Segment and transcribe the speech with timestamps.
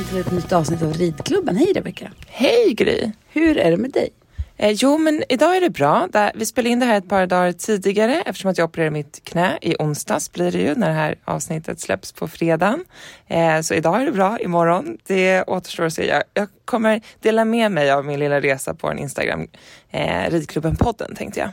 [0.00, 1.56] välkommen till ett nytt avsnitt av Ridklubben.
[1.56, 2.12] Hej Rebecka!
[2.26, 3.12] Hej Gry!
[3.28, 4.08] Hur är det med dig?
[4.56, 6.08] Eh, jo, men idag är det bra.
[6.34, 9.58] Vi spelar in det här ett par dagar tidigare eftersom att jag opererade mitt knä
[9.62, 12.84] i onsdags blir det ju när det här avsnittet släpps på fredagen.
[13.26, 16.06] Eh, så idag är det bra, imorgon det återstår att se.
[16.06, 19.48] Jag, jag kommer dela med mig av min lilla resa på en Instagram,
[19.90, 21.50] eh, Ridklubben-podden tänkte jag.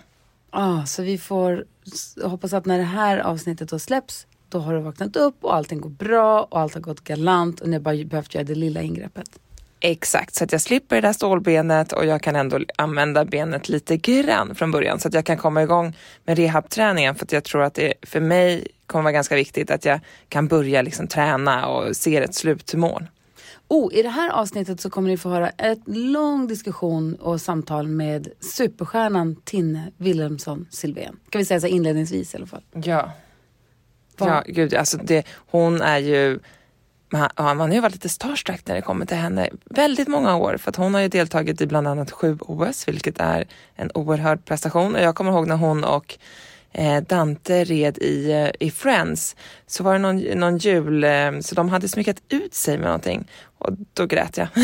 [0.50, 1.66] Ah, så vi får
[2.24, 5.82] hoppas att när det här avsnittet då släpps då har du vaknat upp och allting
[5.82, 8.82] går bra och allt har gått galant och ni har bara behövt göra det lilla
[8.82, 9.40] ingreppet.
[9.80, 13.98] Exakt, så att jag slipper det där stålbenet och jag kan ändå använda benet lite
[13.98, 17.64] grann från början så att jag kan komma igång med rehabträningen för att jag tror
[17.64, 21.96] att det för mig kommer vara ganska viktigt att jag kan börja liksom träna och
[21.96, 23.08] se ett slutmål.
[23.68, 27.88] Oh, I det här avsnittet så kommer ni få höra ett lång diskussion och samtal
[27.88, 31.20] med superstjärnan Tinne Wilhelmsson Silvén.
[31.30, 32.64] Kan vi säga så inledningsvis i alla fall.
[32.84, 33.12] Ja.
[34.26, 36.40] Ja, gud, alltså det, hon är ju
[37.10, 40.58] man, man har ju varit lite starstruck när det kommer till henne väldigt många år
[40.58, 44.46] för att hon har ju deltagit i bland annat sju OS vilket är en oerhörd
[44.46, 44.96] prestation.
[44.96, 46.18] Och jag kommer ihåg när hon och
[46.72, 49.36] eh, Dante red i, eh, i Friends
[49.68, 53.32] så var det någon, någon jul eh, så de hade smyckat ut sig med någonting.
[53.58, 54.48] Och då grät jag.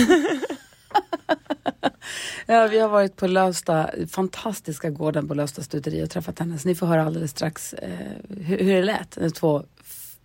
[2.45, 6.57] ja, vi har varit på Lövsta, fantastiska gården på Lövsta stuteri och träffat henne.
[6.57, 7.89] Så ni får höra alldeles strax eh,
[8.29, 9.35] hur, hur det lät.
[9.35, 9.63] Två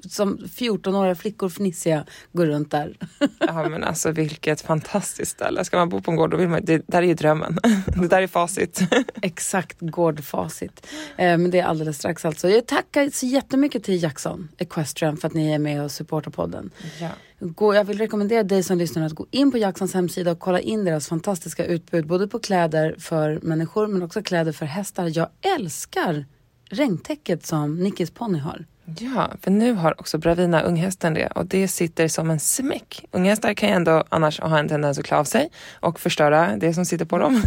[0.09, 2.97] som 14-åriga flickor fnissiga går runt där.
[3.39, 5.65] ja men alltså vilket fantastiskt ställe.
[5.65, 7.59] Ska man bo på en gård då vill man, det där är ju drömmen.
[7.87, 8.81] det där är facit.
[9.23, 10.87] Exakt, gårdfacit.
[11.17, 12.49] Eh, men det är alldeles strax alltså.
[12.49, 16.71] Jag tackar så jättemycket till Jackson Equestrian för att ni är med och supportar podden.
[17.01, 17.11] Ja.
[17.41, 20.61] Gå, jag vill rekommendera dig som lyssnar att gå in på Jacksons hemsida och kolla
[20.61, 22.07] in deras fantastiska utbud.
[22.07, 25.11] Både på kläder för människor men också kläder för hästar.
[25.15, 26.25] Jag älskar
[26.71, 28.67] regntäcket som Nickis ponny har.
[28.97, 33.05] Ja, för nu har också Bravina unghästen det och det sitter som en smäck.
[33.11, 35.51] Unghästar kan ju ändå annars ha en tendens att klä av sig
[35.81, 37.43] och förstöra det som sitter på dem.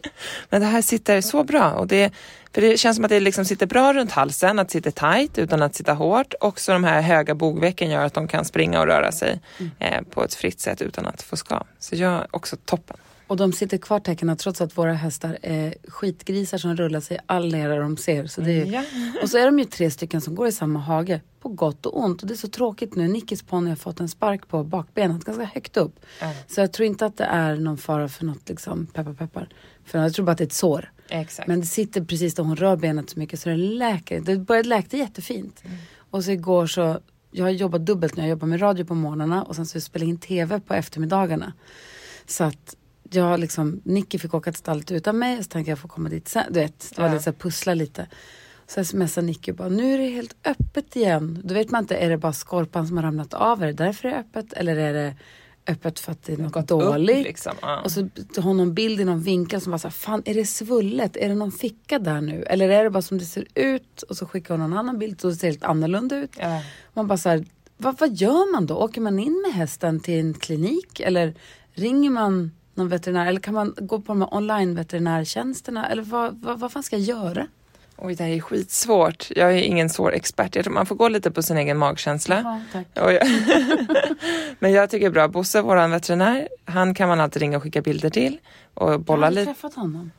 [0.50, 2.12] Men det här sitter så bra och det,
[2.54, 5.38] för det känns som att det liksom sitter bra runt halsen, att det sitter tight
[5.38, 6.34] utan att sitta hårt.
[6.40, 9.70] Också de här höga bogvecken gör att de kan springa och röra sig mm.
[9.78, 11.66] eh, på ett fritt sätt utan att få skav.
[11.78, 12.96] Så jag också toppen.
[13.26, 17.52] Och de sitter kvar täckena trots att våra hästar är skitgrisar som rullar sig all
[17.52, 18.26] nere de ser.
[18.26, 18.84] Så är, ja.
[19.22, 22.00] Och så är de ju tre stycken som går i samma hage på gott och
[22.00, 22.22] ont.
[22.22, 23.08] Och det är så tråkigt nu.
[23.08, 26.00] Nickis ponny har fått en spark på bakbenet ganska högt upp.
[26.20, 26.34] Mm.
[26.48, 29.48] Så jag tror inte att det är någon fara för något liksom peppar peppar.
[29.84, 30.92] För jag tror bara att det är ett sår.
[31.08, 31.48] Exakt.
[31.48, 34.20] Men det sitter precis där hon rör benet så mycket så det läker.
[34.20, 35.62] Det började läka jättefint.
[35.64, 35.76] Mm.
[36.10, 37.00] Och så igår så,
[37.30, 38.22] jag har jobbat dubbelt nu.
[38.22, 41.52] Jag jobbar med radio på morgnarna och sen så spelar jag in TV på eftermiddagarna.
[42.26, 42.76] Så att
[43.10, 46.28] jag liksom, Nicky fick åka till stallet utan mig, så tänkte jag få komma dit
[46.28, 46.44] sen.
[46.50, 47.12] Du vet, det var ja.
[47.12, 48.06] lite så här, pussla lite.
[48.66, 51.40] Så smsar Nicky bara, nu är det helt öppet igen.
[51.44, 53.62] Då vet man inte, är det bara skorpan som har ramlat av?
[53.62, 54.52] Är det därför det är öppet?
[54.52, 55.14] Eller är det
[55.66, 57.26] öppet för att det är något dåligt?
[57.26, 57.52] Liksom.
[57.62, 57.80] ja.
[57.80, 58.00] Och så
[58.36, 61.16] har hon någon bild i någon vinkel som bara så här, fan är det svullet?
[61.16, 62.42] Är det någon ficka där nu?
[62.42, 64.02] Eller är det bara som det ser ut?
[64.02, 66.32] Och så skickar hon någon annan bild så det ser helt annorlunda ut.
[66.38, 66.62] Ja.
[66.94, 67.44] Man bara så här,
[67.76, 68.76] vad, vad gör man då?
[68.76, 71.00] Åker man in med hästen till en klinik?
[71.00, 71.34] Eller
[71.74, 73.26] ringer man någon veterinär?
[73.26, 75.88] Eller kan man gå på de här online veterinärtjänsterna?
[75.88, 77.46] Eller vad, vad, vad fan ska jag göra?
[77.98, 79.30] Oj, det här är skitsvårt.
[79.36, 80.56] Jag är ingen svår expert.
[80.56, 82.62] Jag tror man får gå lite på sin egen magkänsla.
[82.94, 83.22] Ja, jag...
[84.58, 85.28] Men jag tycker bra.
[85.28, 88.38] Bosse, vår veterinär, han kan man alltid ringa och skicka bilder till.
[88.74, 89.10] Och bolla lite.
[89.10, 90.10] Jag har aldrig träffat honom.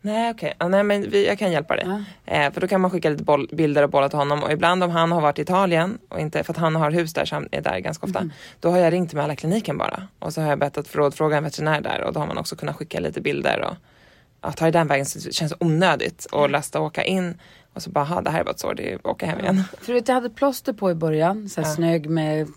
[0.00, 0.68] Nej okej, okay.
[0.68, 1.84] nej men vi, jag kan hjälpa dig.
[2.24, 2.34] Ja.
[2.34, 4.84] Eh, för då kan man skicka lite boll, bilder och bollar till honom och ibland
[4.84, 7.34] om han har varit i Italien och inte, för att han har hus där så
[7.34, 8.18] han är där ganska ofta.
[8.18, 8.32] Mm.
[8.60, 11.36] Då har jag ringt med alla kliniken bara och så har jag bett att rådfråga
[11.36, 13.76] en veterinär där och då har man också kunnat skicka lite bilder och
[14.40, 16.50] ja, ta i den vägen så det känns onödigt att mm.
[16.50, 17.34] lasta och åka in
[17.72, 19.62] och så bara, det här är bara ett sår, det är åka hem igen.
[19.80, 21.74] För vet, jag hade plåster på i början, så här ja.
[21.74, 22.48] snög med,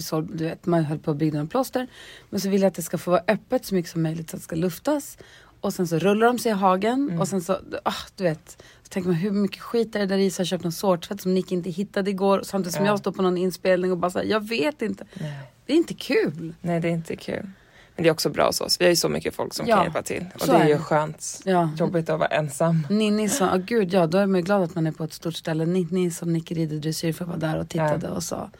[0.00, 1.86] så, du vet man höll på att bygga en plåster.
[2.30, 4.36] Men så vill jag att det ska få vara öppet så mycket som möjligt så
[4.36, 5.18] att det ska luftas
[5.60, 7.20] och sen så rullar de sig i hagen mm.
[7.20, 8.62] och sen så, ah, du vet.
[8.82, 10.30] Så tänker man hur mycket skit är det där i?
[10.30, 12.42] Så jag köpt någon sårtvätt som Nick inte hittade igår.
[12.44, 12.92] Samtidigt som ja.
[12.92, 15.04] jag står på någon inspelning och bara säger jag vet inte.
[15.14, 15.32] Nej.
[15.66, 16.54] Det är inte kul.
[16.60, 17.50] Nej det är inte kul.
[17.96, 18.80] Men det är också bra hos oss.
[18.80, 20.26] Vi har ju så mycket folk som ja, kan hjälpa till.
[20.40, 21.40] Och det är, är ju skönt.
[21.44, 21.70] Ja.
[21.76, 22.86] Jobbigt att vara ensam.
[22.90, 25.34] Ninni sa, oh, gud ja då är man glad att man är på ett stort
[25.34, 25.66] ställe.
[25.66, 28.12] Ninni som Nicky rider dressyr för var där och tittade ja.
[28.12, 28.50] och sa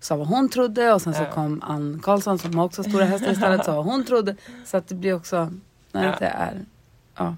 [0.00, 3.32] sa vad hon trodde och sen så kom Ann Karlsson som också har stora hästar
[3.32, 4.36] istället sa vad hon trodde.
[4.64, 5.52] Så att det blir också
[5.92, 6.16] Nej, ja.
[6.18, 6.64] det är...
[7.16, 7.36] Ja.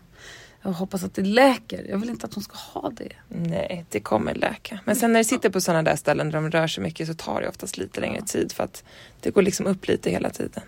[0.62, 1.86] Jag hoppas att det läker.
[1.88, 3.12] Jag vill inte att hon ska ha det.
[3.28, 4.80] Nej, det kommer läka.
[4.84, 7.14] Men sen när det sitter på sådana där ställen där de rör sig mycket så
[7.14, 8.84] tar det oftast lite längre tid för att
[9.20, 10.62] det går liksom upp lite hela tiden.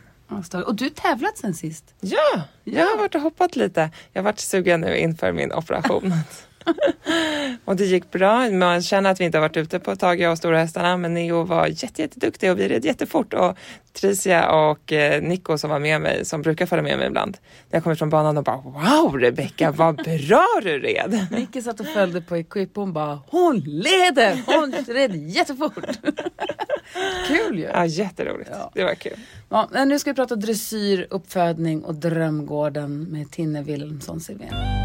[0.67, 1.95] Och du tävlat sen sist?
[2.01, 3.91] Ja, jag har varit och hoppat lite.
[4.13, 6.13] Jag har varit sugen nu inför min operation.
[7.65, 8.51] Och det gick bra.
[8.51, 10.97] Man känner att vi inte har varit ute på ett tag, jag och stora hästarna,
[10.97, 13.35] men Neo var jätte, jätteduktig och vi red jättefort.
[13.35, 13.59] Och
[13.93, 17.37] Tricia och eh, Nico som var med mig, som brukar följa med mig ibland,
[17.71, 21.27] när jag kommer från banan och bara wow Rebecka, vad bra du red!
[21.31, 24.43] Micke satt och följde på Equip och hon bara hon leder!
[24.47, 25.75] Hon red jättefort.
[27.29, 27.65] kul ju.
[27.65, 28.51] Ja, jätteroligt.
[28.53, 28.71] Ja.
[28.75, 29.19] Det var kul.
[29.49, 34.84] Ja, nu ska vi prata dressyr, uppfödning och Drömgården med Tinne Wilhelmsson Silvén.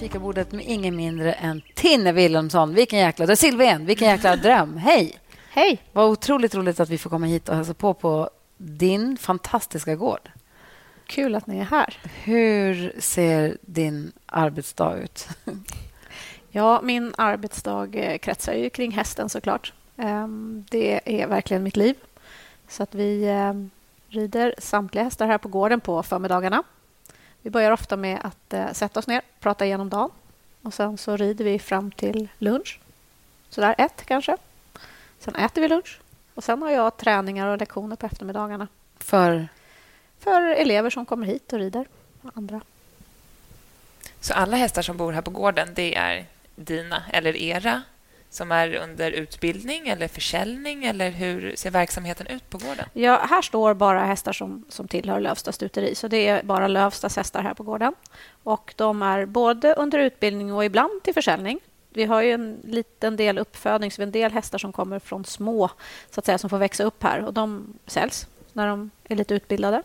[0.00, 2.74] Fikabordet med ingen mindre än Tinne Wilhelmsson.
[2.74, 3.24] Vilken jäkla...
[3.24, 4.76] Är Silvén, vilken jäkla dröm.
[4.76, 5.18] Hej!
[5.50, 5.82] Hej!
[5.92, 10.30] Vad otroligt roligt att vi får komma hit och hälsa på på din fantastiska gård.
[11.06, 11.98] Kul att ni är här.
[12.24, 15.28] Hur ser din arbetsdag ut?
[16.52, 19.72] Ja, min arbetsdag eh, kretsar ju kring hästen såklart.
[19.96, 21.94] Ehm, Det är verkligen mitt liv.
[22.68, 23.70] Så att vi ehm,
[24.08, 26.62] rider samtliga hästar här på gården på förmiddagarna.
[27.42, 30.10] Vi börjar ofta med att eh, sätta oss ner, prata igenom dagen
[30.62, 32.80] och sen så rider vi fram till lunch.
[33.48, 34.36] Så där ett kanske.
[35.18, 36.00] Sen äter vi lunch
[36.34, 39.48] och sen har jag träningar och lektioner på eftermiddagarna För
[40.18, 41.86] för elever som kommer hit och rider.
[42.22, 42.60] Och andra.
[44.20, 46.26] Så alla hästar som bor här på gården, det är
[46.56, 47.82] dina eller era
[48.30, 52.84] som är under utbildning eller försäljning eller hur ser verksamheten ut på gården?
[52.92, 55.94] Ja, här står bara hästar som, som tillhör Lövsta stuteri.
[55.94, 57.94] Så det är bara Lövstas hästar här på gården.
[58.42, 61.60] Och De är både under utbildning och ibland till försäljning.
[61.92, 64.98] Vi har ju en liten del uppfödning, så vi har en del hästar som kommer
[64.98, 65.70] från små,
[66.10, 67.24] så att säga, som får växa upp här.
[67.24, 69.82] och De säljs när de är lite utbildade.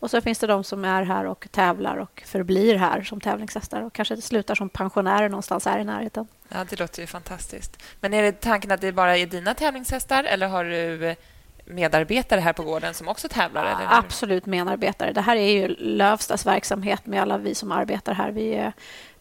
[0.00, 3.82] Och så finns det de som är här och tävlar och förblir här som tävlingshästar
[3.82, 6.26] och kanske slutar som pensionärer någonstans här i närheten.
[6.48, 7.82] Ja, det låter ju fantastiskt.
[8.00, 11.16] Men är det tanken att det bara är dina tävlingshästar eller har du eh,
[11.64, 13.64] medarbetare här på gården som också tävlar?
[13.64, 13.98] Eller?
[13.98, 15.12] Absolut medarbetare.
[15.12, 18.30] Det här är ju Lövstas verksamhet med alla vi som arbetar här.
[18.30, 18.72] Vi är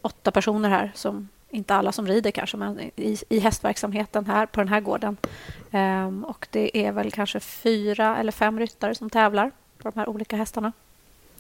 [0.02, 4.60] åtta personer här, som inte alla som rider kanske, men i, i hästverksamheten här på
[4.60, 5.18] den här gården.
[5.72, 10.10] Ehm, och det är väl kanske fyra eller fem ryttare som tävlar på de här
[10.10, 10.72] olika hästarna.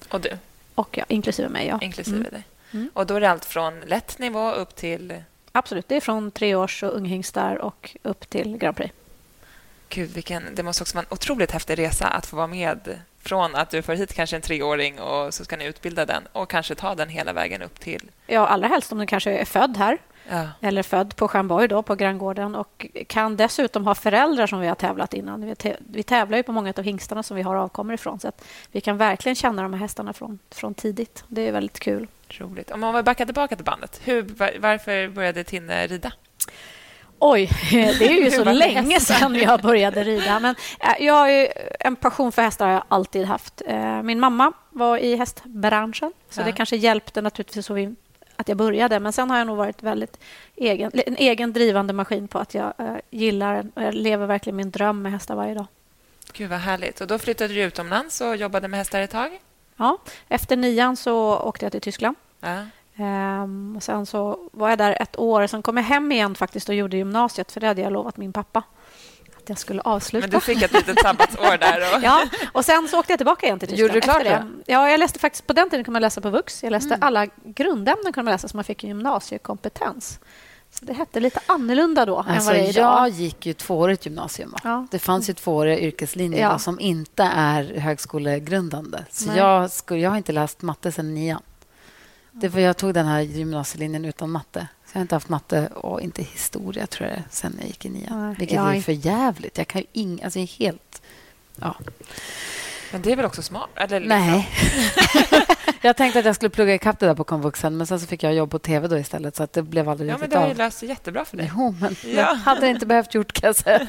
[0.09, 0.37] Och du,
[0.75, 1.67] Och ja, inklusive mig.
[1.67, 1.79] Ja.
[1.81, 2.31] inklusive Mm.
[2.31, 2.43] dig.
[2.71, 2.89] Mm.
[2.93, 5.13] Och då är det allt från lätt nivå upp till...
[5.57, 5.87] Absolut.
[5.87, 8.93] Det är från treårs och unghingstar och upp till Grand Prix.
[9.89, 13.55] Gud, vilken, det måste också vara en otroligt häftig resa att få vara med från
[13.55, 16.75] att du får hit kanske en treåring och så ska ni utbilda den och kanske
[16.75, 18.11] ta den hela vägen upp till...
[18.27, 19.97] Ja, allra helst om den kanske är född här
[20.29, 24.67] Ja, eller född på Stjärnborg då, på Granngården och kan dessutom ha föräldrar som vi
[24.67, 25.45] har tävlat innan.
[25.45, 28.27] Vi, tä- vi tävlar ju på många av hingstarna som vi har avkommor ifrån så
[28.27, 31.23] att vi kan verkligen känna de här hästarna från, från tidigt.
[31.27, 32.07] Det är väldigt kul.
[32.29, 32.71] roligt.
[32.71, 36.11] Om man backar tillbaka till bandet, hur, var, varför började Tinne rida?
[37.19, 40.39] Oj, det är ju så länge sedan jag började rida.
[40.39, 41.47] Men eh, jag har
[41.79, 43.61] en passion för hästar har jag alltid haft.
[43.67, 46.45] Eh, Min mamma var i hästbranschen, så Ja.
[46.45, 47.95] det kanske hjälpte naturligtvis så vi,
[48.35, 48.99] att jag började.
[48.99, 50.19] Men sen har jag nog varit väldigt
[50.55, 54.71] egen, en egen drivande maskin på att jag eh, gillar och jag lever verkligen min
[54.71, 55.65] dröm med hästar varje dag.
[56.33, 57.01] Gud, vad härligt.
[57.01, 59.39] Och då flyttade du utomlands och jobbade med hästar ett tag?
[59.75, 59.97] Ja,
[60.27, 62.15] efter nian så åkte jag till Tyskland.
[62.39, 62.65] Ja.
[62.95, 65.47] Ehm, och sen så var jag där ett år.
[65.47, 68.33] Sen kom jag hem igen faktiskt och gjorde gymnasiet för det hade jag lovat min
[68.33, 68.63] pappa
[69.45, 70.27] att jag skulle avsluta.
[70.27, 71.95] Men du fick ett litet sabbatsår där.
[71.97, 72.03] Och...
[72.03, 73.87] Ja, och sen så åkte jag tillbaka igen till Tyskland.
[73.89, 74.47] Gjorde du klart det?
[74.73, 76.63] Ja, jag läste faktiskt på den tiden kunde man läsa på Vux.
[76.63, 80.19] Jag läste alla grundämnen kunde man läsa så man fick en gymnasiekompetens.
[80.71, 82.99] Så det hette lite annorlunda då än Alltså, vad det är idag.
[82.99, 84.55] jag gick ju tvåårigt gymnasium.
[84.63, 84.87] Ja.
[84.91, 86.59] Det fanns ju tvååriga yrkeslinjer Ja.
[86.59, 88.97] som inte är högskolegrundande.
[89.11, 89.37] Så Nej.
[89.37, 91.41] jag, skulle, jag har inte läst matte sedan nian.
[92.31, 94.67] Det var, jag tog den här gymnasielinjen utan matte.
[94.95, 98.27] Jag har inte haft matte och inte historia tror jag sen jag gick i nian.
[98.27, 99.57] Nej, Vilket jag har är för jävligt.
[99.57, 101.01] Jag kan ju ing, alltså jag är helt...
[101.55, 101.75] Ja.
[102.91, 103.69] Men det är väl också smart?
[103.75, 104.49] Eller liksom- Nej.
[105.81, 108.23] jag tänkte att jag skulle plugga ikapp det där på komvuxen men sen så fick
[108.23, 110.37] jag jobb på tv då istället så att det blev aldrig Ja, men riktigt det
[110.39, 110.57] har ju av.
[110.57, 111.51] löst sig jättebra för dig.
[111.57, 112.09] Jo, men Ja.
[112.09, 113.87] jag hade det inte behövt gjort kan jag säga.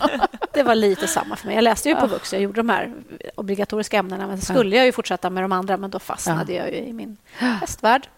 [0.53, 1.55] Det var lite samma för mig.
[1.55, 2.07] Jag läste ju på Ja.
[2.07, 2.33] Vux.
[2.33, 2.95] Jag gjorde de här
[3.35, 4.27] obligatoriska ämnena.
[4.27, 6.93] Men så skulle jag ju fortsätta med de andra, men då fastnade jag ju i
[6.93, 8.09] min hästvärld.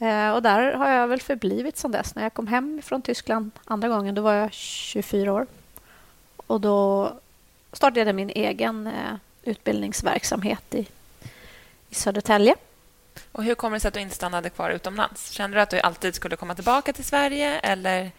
[0.00, 2.14] Eh, och där har jag väl förblivit sedan dess.
[2.14, 5.46] När jag kom hem från Tyskland andra gången, då var jag 24 år.
[6.36, 7.12] Och då
[7.72, 10.86] startade jag min egen eh, utbildningsverksamhet i,
[11.88, 12.54] i Södertälje.
[13.32, 15.30] Och hur kommer det sig att du inte stannade kvar utomlands?
[15.30, 17.58] Kände du att du alltid skulle komma tillbaka till Sverige?
[17.58, 18.10] Eller?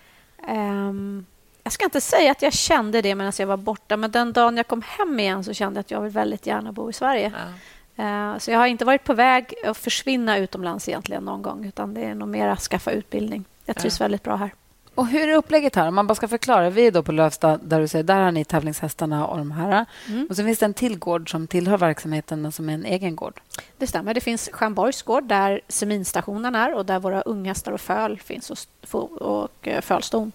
[0.47, 1.25] Ehm,
[1.63, 4.57] jag ska inte säga att jag kände det medan jag var borta, men den dagen
[4.57, 7.31] jag kom hem igen så kände jag att jag vill väldigt gärna bo i Sverige.
[7.35, 7.53] Ja.
[7.95, 11.93] Eh, Så jag har inte varit på väg att försvinna utomlands egentligen någon gång, utan
[11.93, 13.45] det är nog mer att skaffa utbildning.
[13.65, 14.03] Jag trivs Ja.
[14.03, 14.51] väldigt bra här.
[14.95, 15.87] Och hur är upplägget här?
[15.87, 16.69] Om man bara ska förklara.
[16.69, 19.85] Vi är då på Lövsta där du säger där har ni tävlingshästarna och de här.
[20.07, 20.27] Mm.
[20.29, 23.15] Och så finns det en till gård som tillhör verksamheten men som är en egen
[23.15, 23.41] gård.
[23.77, 24.13] Det stämmer.
[24.13, 28.57] Det finns Stjärnborgs gård där seminstationen är och där våra unghästar och föl finns och,
[28.91, 30.31] och, och eh, fölston.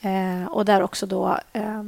[0.00, 1.82] Eh, och där också då eh,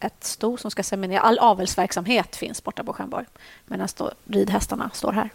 [0.00, 1.20] ett sto som ska seminera.
[1.20, 3.26] All avelsverksamhet finns borta på Stjärnborg
[3.66, 3.88] medan
[4.24, 5.30] ridhästarna står här.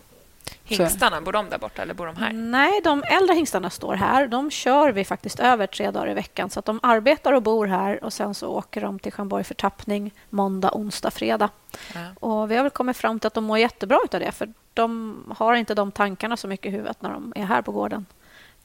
[0.63, 2.33] Hingstarna, bor de där borta eller bor de här?
[2.33, 4.27] Nej, de äldre hingstarna står här.
[4.27, 6.49] De kör vi faktiskt över tre dagar i veckan.
[6.49, 9.53] Så att de arbetar och bor här och sen så åker de till Stjärnborg för
[9.53, 11.49] tappning måndag, onsdag, fredag.
[11.93, 12.27] Ja.
[12.27, 15.33] Och vi har väl kommit fram till att de mår jättebra av det för de
[15.37, 18.05] har inte de tankarna så mycket i huvudet när de är här på gården.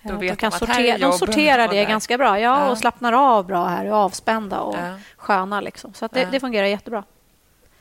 [0.09, 2.41] Då vet de, kan de sortera, de sorterar det ganska bra.
[2.41, 4.95] Ja, ja, och slappnar av bra här, är avspända och ja.
[5.17, 5.61] sköna.
[5.61, 5.95] Liksom.
[5.95, 7.05] Så det, det, fungerar jättebra.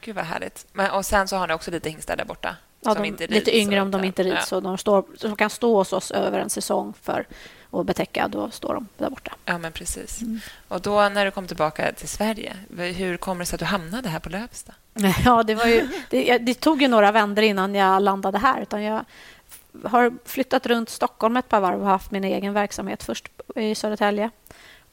[0.01, 0.65] Gud, vad härligt.
[0.73, 2.55] Men, och sen så har ni också lite hingstar där borta?
[2.81, 4.51] Ja, de, inte lite yngre om de inte rids.
[4.51, 4.59] Ja.
[4.59, 7.27] De, står, de kan stå hos oss över en säsong för
[7.71, 8.27] att betäcka.
[8.27, 9.31] Då står de där borta.
[9.45, 10.21] Ja, men precis.
[10.21, 10.39] Mm.
[10.67, 14.09] Och då när du kom tillbaka till Sverige, hur kommer det sig att du hamnade
[14.09, 14.73] här på Lövsta?
[15.25, 18.61] Ja, det, var ju, det, det tog ju några vändor innan jag landade här.
[18.61, 19.05] Utan jag
[19.83, 23.03] har flyttat runt Stockholm ett par varv och haft min egen verksamhet.
[23.03, 24.29] Först i Södertälje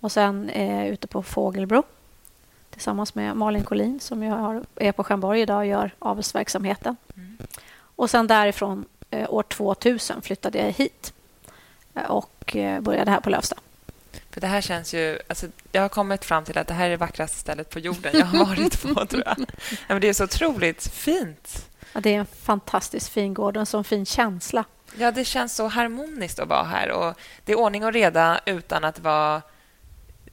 [0.01, 1.83] och sen eh, ute på Fågelbro
[2.71, 6.97] tillsammans med Malin Collin som jag har, är på Stjärnborg idag och gör avelsverksamheten.
[7.17, 7.39] Mm.
[7.97, 11.13] Och sen därifrån, eh, år 2000, flyttade jag hit
[11.95, 13.57] eh, och eh, började här på Lövsta.
[14.31, 15.19] För det här känns ju...
[15.29, 18.13] Alltså, jag har kommit fram till att det här är det vackraste stället på jorden
[18.15, 19.37] jag har varit på, tror jag.
[19.89, 21.69] Men det är så otroligt fint.
[21.93, 24.65] Ja, det är en fantastiskt fin gård och en sån fin känsla.
[24.99, 26.91] Ja, det känns så harmoniskt att vara här.
[26.91, 29.43] Och Det är ordning och reda utan att vara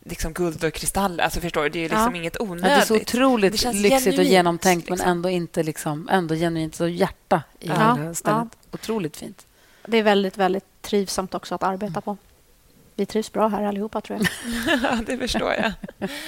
[0.03, 1.23] liksom guld och kristaller.
[1.23, 1.69] Alltså förstår du?
[1.69, 2.19] Det är liksom ja.
[2.21, 2.63] inget onödigt.
[2.63, 5.07] Ja, det är så otroligt lyxigt genuint, och genomtänkt liksom.
[5.07, 7.95] men ändå inte liksom, ändå genuint så hjärta i ja.
[7.95, 8.47] hela stället.
[8.71, 9.45] Otroligt fint.
[9.85, 12.17] Det är väldigt, väldigt trivsamt också att arbeta på.
[12.95, 14.27] Vi trivs bra här allihopa, tror jag.
[14.83, 15.73] ja, det förstår jag.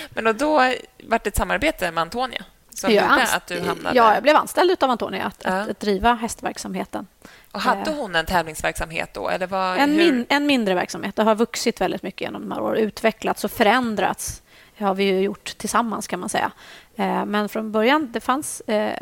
[0.10, 2.46] Men då, då var det ett samarbete med Antonia
[2.82, 3.98] som jag gjorde att du hamnade...
[3.98, 5.52] Ja, jag blev anställd av Antonia att, ja.
[5.52, 7.08] att, att driva hästverksamheten.
[7.52, 7.98] Och hade eh.
[7.98, 9.30] hon en tävlingsverksamhet då?
[9.30, 11.16] Eller var, en, min, en mindre verksamhet.
[11.16, 12.78] Det har vuxit väldigt mycket genom de här åren.
[12.78, 14.42] Utvecklats och förändrats
[14.82, 16.52] det har vi ju gjort tillsammans, kan man säga.
[16.96, 18.98] Eh, men från början det fanns eh,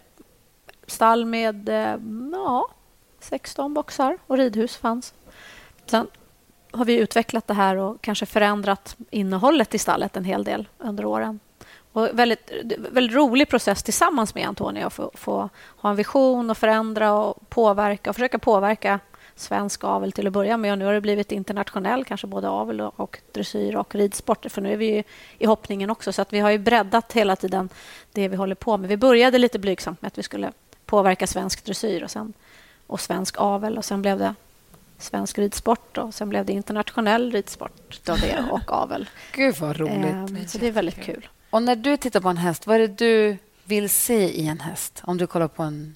[0.87, 1.69] stall med
[2.33, 2.67] ja,
[3.19, 5.13] 16 boxar och ridhus fanns.
[5.85, 6.07] Sen
[6.71, 11.05] har vi utvecklat det här och kanske förändrat innehållet i stallet en hel del under
[11.05, 11.39] åren.
[11.93, 16.57] Och väldigt, väldigt rolig process tillsammans med Antonija att få, få, ha en vision och
[16.57, 18.99] förändra och påverka och försöka påverka
[19.35, 20.71] svensk avel till att börja med.
[20.71, 24.45] Och nu har det blivit internationell, kanske både avel och, dressyr och ridsport.
[24.49, 25.03] För nu är vi
[25.37, 26.13] i hoppningen också.
[26.13, 27.69] Så att vi har ju breddat hela tiden
[28.11, 28.89] det vi håller på med.
[28.89, 30.51] Vi började lite blygsamt med att vi skulle
[30.85, 32.33] påverka svensk dressyr och, sen,
[32.87, 33.77] och svensk avel.
[33.77, 34.35] Och sen blev det
[34.97, 39.09] svensk ridsport och sen blev det internationell ridsport då det och avel.
[39.31, 40.05] Gud, vad roligt.
[40.05, 41.27] Ehm, så det är väldigt kul.
[41.49, 44.59] Och när du tittar på en häst, vad är det du vill se i en
[44.59, 45.01] häst?
[45.03, 45.95] Om du kollar på en...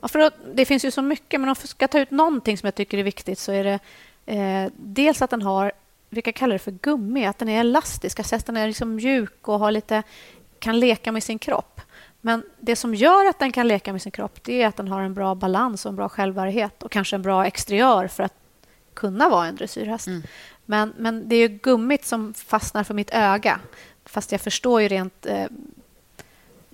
[0.00, 2.66] Ja, för det finns ju så mycket, men om jag ska ta ut någonting som
[2.66, 3.78] jag tycker är viktigt så är det
[4.26, 5.72] eh, dels att den har,
[6.10, 9.48] vi kan kalla det för gummi, att den är elastisk, att hästen är liksom mjuk
[9.48, 10.02] och har lite,
[10.58, 11.80] kan leka med sin kropp.
[12.20, 14.88] Men det som gör att den kan leka med sin kropp det är att den
[14.88, 18.34] har en bra balans och en bra självbärighet och kanske en bra exteriör för att
[18.94, 20.06] kunna vara en dressyrhäst.
[20.06, 20.22] Mm.
[20.64, 23.60] Men, men det är gummit som fastnar för mitt öga.
[24.16, 25.44] Fast jag förstår ju rent eh,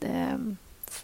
[0.01, 0.35] eh,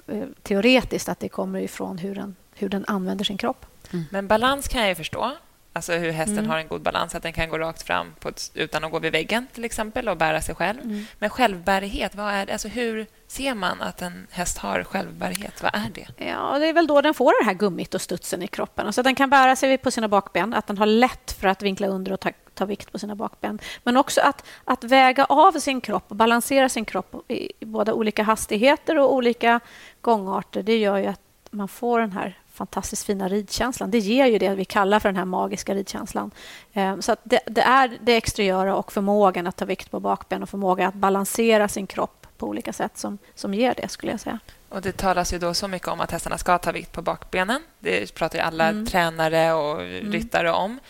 [0.06, 3.66] eh, teoretiskt att det kommer ifrån hur den, hur den använder sin kropp.
[3.92, 4.04] Mm.
[4.10, 5.32] Men balans kan jag ju förstå.
[5.78, 6.50] Alltså hur hästen mm.
[6.50, 9.12] har en god balans, att den kan gå rakt fram ett, utan att gå vid
[9.12, 10.80] väggen till exempel och bära sig själv.
[10.80, 11.06] Mm.
[11.18, 12.52] Men självbärighet, vad är?
[12.52, 15.62] Alltså, hur ser man att en häst har självbärighet?
[15.62, 16.24] Vad är det?
[16.24, 18.86] Ja, det är väl då den får det här gummit och studsen i kroppen.
[18.86, 21.86] Alltså, den kan bära sig på sina bakben, att den har lätt för att vinkla
[21.86, 23.58] under och ta, ta vikt på sina bakben.
[23.82, 27.92] Men också att, att väga av sin kropp och balansera sin kropp i, i både
[27.92, 29.60] olika hastigheter och olika
[30.00, 30.62] gångarter.
[30.62, 31.20] Det gör ju att
[31.50, 33.90] man får den här fantastiskt fina ridkänslan.
[33.90, 36.30] Det ger ju det vi kallar för den här magiska ridkänslan.
[36.72, 40.48] Eh, så det, det, är det exteriöra och förmågan att ta vikt på bakben och
[40.48, 44.38] förmågan att balansera sin kropp på olika sätt som, som ger det, skulle jag säga.
[44.68, 47.62] Och Det talas ju då så mycket om att hästarna ska ta vikt på bakbenen.
[47.78, 48.86] Det pratar ju alla mm.
[48.86, 50.12] tränare och mm.
[50.12, 50.80] ryttare om.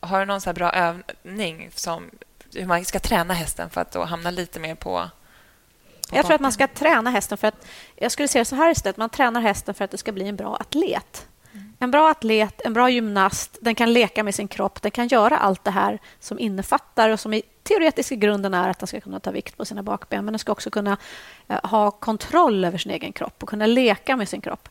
[0.00, 2.10] Har du någon så bra övning som
[2.54, 5.10] hur man ska träna hästen för att hamna lite mer på
[6.12, 7.66] jag tror att man ska träna hästen för att...
[7.96, 8.96] Jag skulle säga så här istället.
[8.96, 11.26] Man tränar hästen för att det ska bli en bra atlet.
[11.52, 11.72] Mm.
[11.78, 14.82] En bra atlet, en bra gymnast, den kan leka med sin kropp.
[14.82, 18.78] Den kan göra allt det här som innefattar och som i teoretiska grunden är att
[18.78, 20.24] den ska kunna ta vikt på sina bakben.
[20.24, 20.96] Men den ska också kunna
[21.48, 24.68] eh, ha kontroll över sin egen kropp och kunna leka med sin kropp.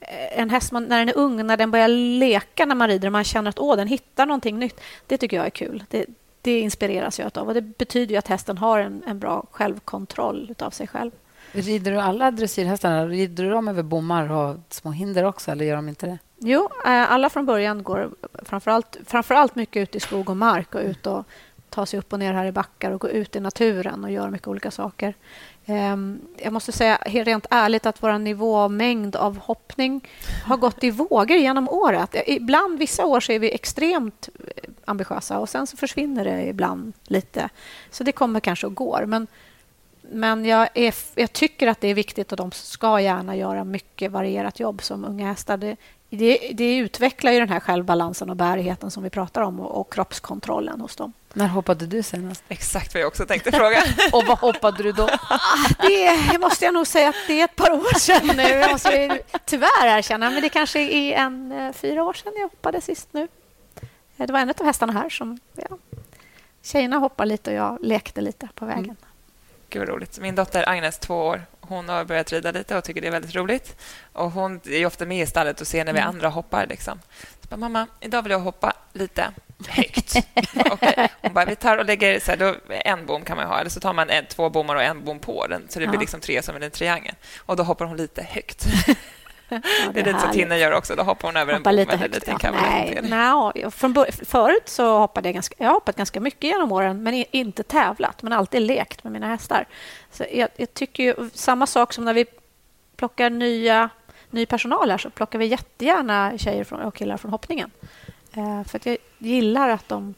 [0.00, 3.12] Eh, en häst, när den är ung, när den börjar leka när man rider och
[3.12, 5.84] man känner att Åh, den hittar någonting nytt, det tycker jag är kul.
[5.90, 6.06] Det,
[6.46, 7.48] det inspireras jag av.
[7.48, 11.10] Och det betyder ju att hästen har en, en bra självkontroll av sig själv.
[11.52, 13.06] Rider du alla dressyrhästarna?
[13.06, 16.18] Rider du dem över bommar och små hinder också, eller gör de inte det?
[16.38, 18.10] Jo, eh, alla från början går
[18.42, 21.24] framförallt, framförallt mycket ut i skog och mark och ut och
[21.70, 24.30] ta sig upp och ner här i backar och gå ut i naturen och göra
[24.30, 25.14] mycket olika saker.
[25.66, 30.08] Ehm, jag måste säga rent ärligt att vår nivå av mängd av hoppning
[30.44, 32.16] har gått i vågor genom året.
[32.26, 36.92] Ibland, vissa år, så är vi extremt eh, ambitiösa och sen så försvinner det ibland
[37.04, 37.48] lite.
[37.90, 39.04] Så det kommer kanske och går.
[39.06, 39.26] Men,
[40.02, 44.12] men jag, är, jag tycker att det är viktigt och de ska gärna göra mycket
[44.12, 45.56] varierat jobb som unga hästar.
[45.56, 45.76] Det,
[46.10, 49.92] det, det utvecklar ju den här självbalansen och bärigheten som vi pratar om och, och
[49.92, 51.12] kroppskontrollen hos dem.
[51.36, 52.44] När hoppade du senast?
[52.48, 53.82] Exakt vad jag också tänkte fråga.
[54.12, 55.08] och vad hoppade du då?
[56.32, 58.42] det måste jag nog säga att det är ett par år sedan nu.
[58.42, 62.80] Jag måste tyvärr erkänna, men det kanske är en eh, fyra år sedan jag hoppade
[62.80, 63.28] sist nu.
[64.16, 65.38] Det var en av hästarna här som...
[65.54, 65.78] Ja,
[66.62, 68.84] tjejerna hoppade lite och jag lekte lite på vägen.
[68.84, 68.96] Mm.
[69.68, 70.18] Gud vad roligt.
[70.18, 73.34] Min dotter Agnes, två år, hon har börjat rida lite och tycker det är väldigt
[73.34, 73.76] roligt.
[74.12, 76.08] Och Hon är ofta med i stallet och ser när vi mm.
[76.08, 76.66] andra hoppar.
[76.66, 77.00] Liksom.
[77.40, 79.32] Så bara, Mamma, idag vill jag hoppa lite
[79.68, 80.16] högt.
[80.72, 81.08] okay.
[81.22, 83.70] Hon bara, vi tar och lägger så här, då, en bom kan man ha, eller
[83.70, 86.20] så tar man en, två bommar och en bom på den, så det blir liksom
[86.20, 87.14] tre som en triangel.
[87.38, 88.66] Och då hoppar hon lite högt.
[88.88, 88.94] Ja,
[89.48, 90.96] det, det är lite så Tina gör också.
[90.96, 92.50] Då hoppar hon över hoppar en bom högt, lite ja.
[92.50, 93.94] Nej, nej, från
[94.26, 98.22] förut så hoppade jag ganska, jag har hoppat ganska mycket genom åren, men inte tävlat,
[98.22, 99.66] men alltid lekt med mina hästar.
[100.10, 102.26] Så jag, jag tycker ju, samma sak som när vi
[102.96, 103.90] plockar nya,
[104.30, 107.70] ny personal här, så plockar vi jättegärna tjejer från, och killar från hoppningen.
[108.36, 110.14] Eh, för jag gillar att de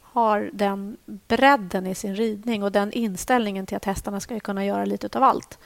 [0.00, 4.84] har den bredden i sin ridning och den inställningen till att hästarna ska kunna göra
[4.84, 5.58] lite av allt.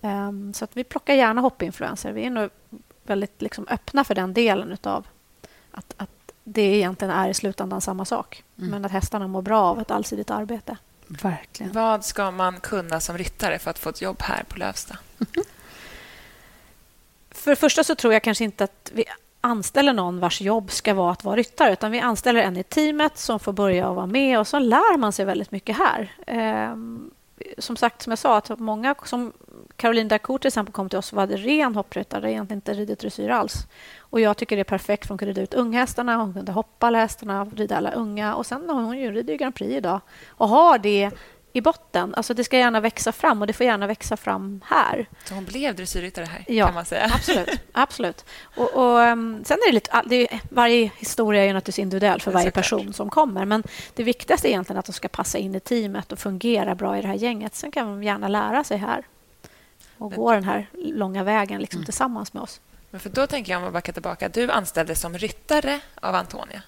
[0.00, 2.12] Um, så att vi plockar gärna hoppinfluenser.
[2.12, 2.50] Vi är nog
[3.02, 5.06] väldigt liksom öppna för den delen av
[5.70, 8.44] att, att det egentligen är i slutändan samma sak.
[8.58, 8.70] Mm.
[8.70, 10.76] Men att hästarna mår bra av ett allsidigt arbete.
[11.06, 11.72] Verkligen.
[11.72, 14.98] Vad ska man kunna som ryttare för att få ett jobb här på Lövsta?
[17.30, 19.04] för det första så tror jag kanske inte att vi
[19.46, 23.18] anställer någon vars jobb ska vara att vara ryttare utan vi anställer en i teamet
[23.18, 26.12] som får börja vara med och så lär man sig väldigt mycket här.
[26.26, 27.10] Ehm,
[27.58, 29.32] som sagt, som jag sa, att många som
[29.76, 33.28] Caroline Dacour till exempel kom till oss och var ren hoppryttare, egentligen inte ridit dressyr
[33.28, 33.66] alls.
[33.98, 36.86] Och jag tycker det är perfekt, för hon kunde rida ut unghästarna, hon kunde hoppa
[36.86, 38.34] alla hästarna, rida alla unga.
[38.34, 41.10] Och sen har hon ju rider Grand Prix idag och har det
[41.56, 42.14] i botten.
[42.14, 45.06] Alltså det ska gärna växa fram och det får gärna växa fram här.
[45.24, 47.10] Så hon blev dressyrryttare här, ja, kan man säga?
[47.14, 47.48] absolut.
[47.72, 48.24] absolut.
[48.42, 50.02] Och, och um, sen är det lite...
[50.06, 53.44] Det är, varje historia är naturligtvis individuell för varje person som kommer.
[53.44, 53.62] Men
[53.94, 57.02] det viktigaste är egentligen att de ska passa in i teamet och fungera bra i
[57.02, 57.54] det här gänget.
[57.54, 59.04] Sen kan de gärna lära sig här
[59.98, 61.84] och men, gå den här långa vägen liksom, mm.
[61.84, 62.60] tillsammans med oss.
[62.90, 66.62] Men för Då tänker jag, om jag backar tillbaka, du anställdes som ryttare av Antonia.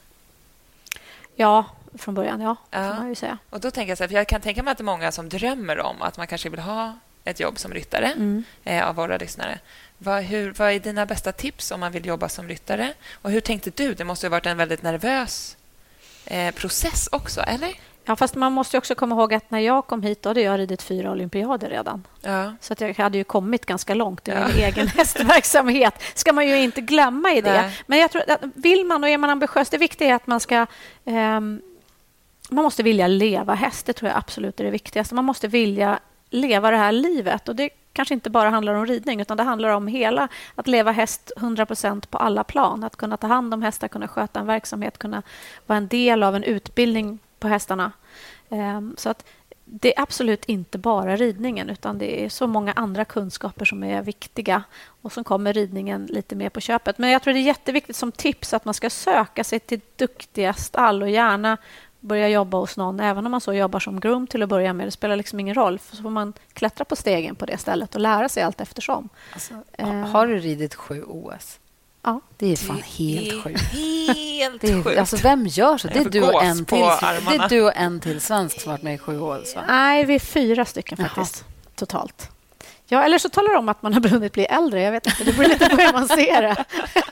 [1.37, 1.64] Ja,
[1.99, 2.57] från början, ja.
[2.71, 2.95] ja.
[2.95, 3.39] man ju säga.
[3.51, 5.13] Och då tänker jag så här, för jag kan tänka mig att det är många
[5.13, 8.45] som drömmer om att man kanske vill ha ett jobb som ryttare mm.
[8.65, 9.59] eh, av våra lyssnare.
[9.99, 12.93] Vad, hur, vad är dina bästa tips om man vill jobba som ryttare?
[13.23, 13.95] Och hur tänkte du?
[13.95, 15.57] Det måste ha varit en väldigt nervös
[16.25, 17.75] eh, process också, eller?
[18.09, 20.59] Ja, fast man måste också komma ihåg att när jag kom hit då hade jag
[20.59, 22.07] ridit fyra olympiader redan.
[22.23, 22.53] Ja.
[22.61, 24.47] Så att jag hade ju kommit ganska långt i ja.
[24.47, 25.95] min egen hästverksamhet.
[26.15, 27.63] ska man ju inte glömma i det.
[27.63, 27.79] Nej.
[27.87, 30.41] Men jag tror att vill man och är man ambitiös, det viktiga är att man
[30.41, 30.67] ska
[31.05, 31.63] um,
[32.51, 33.87] man måste vilja leva häst.
[33.87, 35.15] Det tror jag absolut är det viktigaste.
[35.15, 35.99] Man måste vilja
[36.31, 37.49] leva det här livet.
[37.49, 40.93] Och Det kanske inte bara handlar om ridning, utan det handlar om hela att leva
[40.93, 42.85] häst 100% på alla plan.
[42.85, 45.23] Att kunna ta hand om hästar, kunna sköta en verksamhet, kunna
[45.67, 47.93] vara en del av en utbildning på hästarna.
[48.51, 49.25] Ehm, så att
[49.71, 54.03] det är absolut inte bara ridningen utan det är så många andra kunskaper som är
[54.03, 54.63] viktiga
[55.03, 56.99] och som kommer ridningen lite mer på köpet.
[56.99, 60.55] Men jag tror det är jätteviktigt som tips att man ska söka sig till duktiga
[60.55, 61.57] stall och gärna
[62.01, 64.87] börja jobba hos någon, även om man så jobbar som groom till att börja med.
[64.87, 67.95] Det spelar liksom ingen roll, för så får man klättra på stegen på det stället
[67.95, 69.09] och lära sig allt eftersom.
[69.33, 69.89] Alltså, eh.
[69.89, 71.59] Har du ridit sju OS?
[72.03, 72.21] Ja.
[72.37, 73.61] Det är fan helt sjukt.
[73.63, 74.99] Helt det är, sjukt.
[74.99, 75.89] Alltså, vem gör så?
[75.89, 78.83] Det är, du och en till, det är du och en till svensk som varit
[78.83, 79.57] med i sju OS?
[79.69, 81.73] Nej, vi är fyra stycken faktiskt, Jaha.
[81.75, 82.31] totalt.
[82.90, 84.83] Ja, eller så talar de om att man har hunnit bli äldre.
[84.83, 86.64] Jag vet inte, det beror lite på hur man ser det.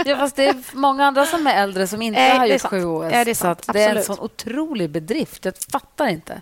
[0.05, 2.85] Ja, fast det är många andra som är äldre som inte äh, har gjort sju
[2.85, 3.13] OS.
[3.13, 3.65] Ja, det är, sant.
[3.65, 5.45] Så det är en sån otrolig bedrift.
[5.45, 6.41] Jag fattar inte.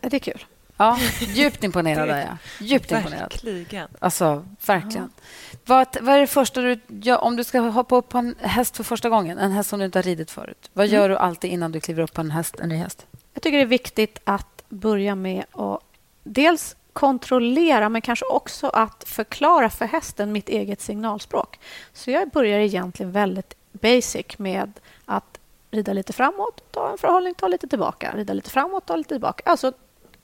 [0.00, 0.44] Ja, det är kul.
[0.76, 2.36] Ja, djupt imponerad är jag.
[2.58, 3.32] Djupt imponerad.
[3.42, 3.88] Verkligen.
[3.98, 5.12] Alltså, verkligen.
[5.16, 5.22] Ja.
[5.64, 8.76] Vad, vad är det första du gör om du ska hoppa upp på en häst
[8.76, 9.38] för första gången?
[9.38, 10.70] En häst som du inte har ridit förut.
[10.72, 10.96] Vad mm.
[10.96, 13.06] gör du alltid innan du kliver upp på en, häst, en ny häst?
[13.34, 15.80] Jag tycker det är viktigt att börja med att
[16.22, 21.60] dels kontrollera men kanske också att förklara för hästen mitt eget signalspråk.
[21.92, 24.72] Så jag börjar egentligen väldigt basic med
[25.04, 28.12] att rida lite framåt, ta en förhållning, ta lite tillbaka.
[28.14, 29.42] Rida lite framåt, ta lite tillbaka.
[29.46, 29.72] Alltså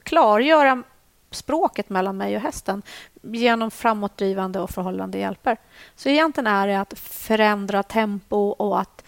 [0.03, 0.83] klargöra
[1.31, 2.83] språket mellan mig och hästen
[3.23, 5.57] genom framåtdrivande och förhållande hjälper.
[5.97, 9.05] Så egentligen är det att förändra tempo och att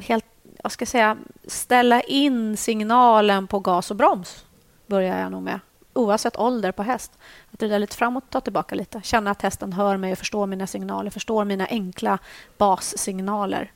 [0.00, 0.24] helt,
[0.62, 1.16] jag ska säga,
[1.46, 4.44] ställa in signalen på gas och broms
[4.86, 5.60] börjar jag nog med.
[5.94, 7.12] Oavsett ålder på häst.
[7.52, 9.00] Att rida lite framåt, ta tillbaka lite.
[9.04, 12.18] Känna att hästen hör mig och förstår mina signaler, förstår mina enkla
[12.58, 13.72] bassignaler.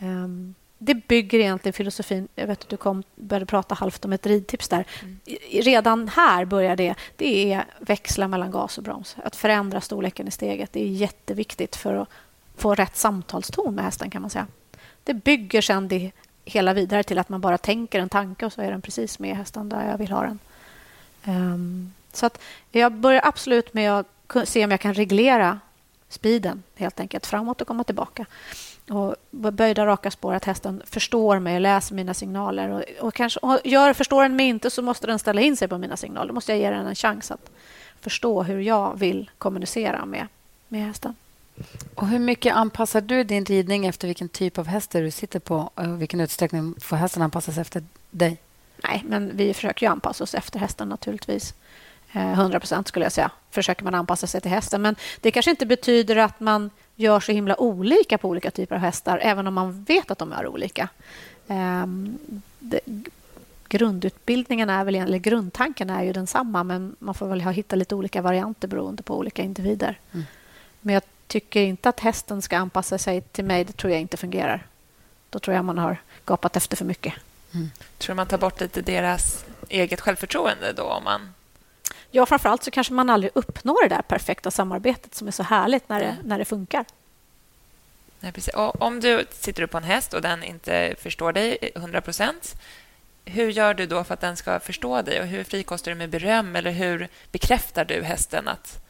[0.00, 2.28] Um, det bygger egentligen filosofin...
[2.34, 4.86] Jag vet att du kom, började prata halvt om ett ridtips där.
[5.02, 5.18] Mm.
[5.50, 6.94] Redan här börjar det.
[7.16, 9.16] Det är växla mellan gas och broms.
[9.24, 10.72] Att förändra storleken i steget.
[10.72, 12.08] Det är jätteviktigt för att
[12.56, 14.10] få rätt samtalston med hästen.
[14.10, 14.46] kan man säga.
[15.04, 16.12] Det bygger sen det
[16.44, 19.36] hela vidare till att man bara tänker en tanke och så är den precis med
[19.36, 20.38] hästen där jag vill ha den.
[21.26, 25.60] Um, så att jag börjar absolut med att se om jag kan reglera
[26.08, 28.26] speeden helt enkelt framåt och komma tillbaka
[28.90, 32.68] och böjda raka spår, att hästen förstår mig och läser mina signaler.
[32.70, 35.68] Och, och kanske, och gör, förstår den mig inte så måste den ställa in sig
[35.68, 36.28] på mina signaler.
[36.28, 37.50] Då måste jag ge den en chans att
[38.00, 40.26] förstå hur jag vill kommunicera med,
[40.68, 41.14] med hästen.
[41.94, 45.70] Och hur mycket anpassar du din ridning efter vilken typ av häst du sitter på?
[45.74, 48.38] Och vilken utsträckning får hästen anpassas efter dig?
[48.76, 51.54] Nej, men vi försöker ju anpassa oss efter hästen naturligtvis.
[52.12, 53.30] 100 eh, procent skulle jag säga.
[53.50, 54.82] Försöker man anpassa sig till hästen.
[54.82, 58.80] Men det kanske inte betyder att man gör så himla olika på olika typer av
[58.80, 60.88] hästar, även om man vet att de är olika.
[62.58, 62.80] Det,
[63.68, 68.22] grundutbildningen är väl, eller grundtanken är ju densamma men man får väl hitta lite olika
[68.22, 69.98] varianter beroende på olika individer.
[70.12, 70.26] Mm.
[70.80, 73.64] Men jag tycker inte att hästen ska anpassa sig till mig.
[73.64, 74.66] Det tror jag inte fungerar.
[75.30, 77.14] Då tror jag man har gapat efter för mycket.
[77.54, 77.70] Mm.
[77.98, 81.34] Tror man tar bort lite deras eget självförtroende då om man
[82.10, 85.88] Ja, framförallt så kanske man aldrig uppnår det där perfekta samarbetet som är så härligt
[85.88, 86.84] när det, när det funkar.
[88.20, 88.54] Nej, precis.
[88.54, 92.56] Och om du sitter upp på en häst och den inte förstår dig 100 procent
[93.26, 95.20] hur gör du då för att den ska förstå dig?
[95.20, 96.56] och Hur frikostar du med beröm?
[96.56, 98.82] Eller hur bekräftar du hästen att...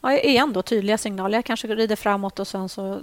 [0.00, 1.38] Ja, igen då, tydliga signaler.
[1.38, 3.02] Jag kanske rider framåt och sen så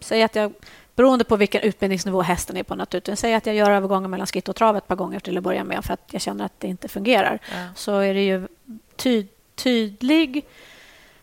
[0.00, 0.52] säger att jag
[0.98, 3.20] beroende på vilken utbildningsnivå hästen är på naturligtvis.
[3.20, 5.64] Säg att jag gör övergången mellan skritt och trav ett par gånger till att börja
[5.64, 7.38] med för att jag känner att det inte fungerar.
[7.50, 7.56] Ja.
[7.74, 8.48] Så är det ju
[8.96, 10.44] ty tydlig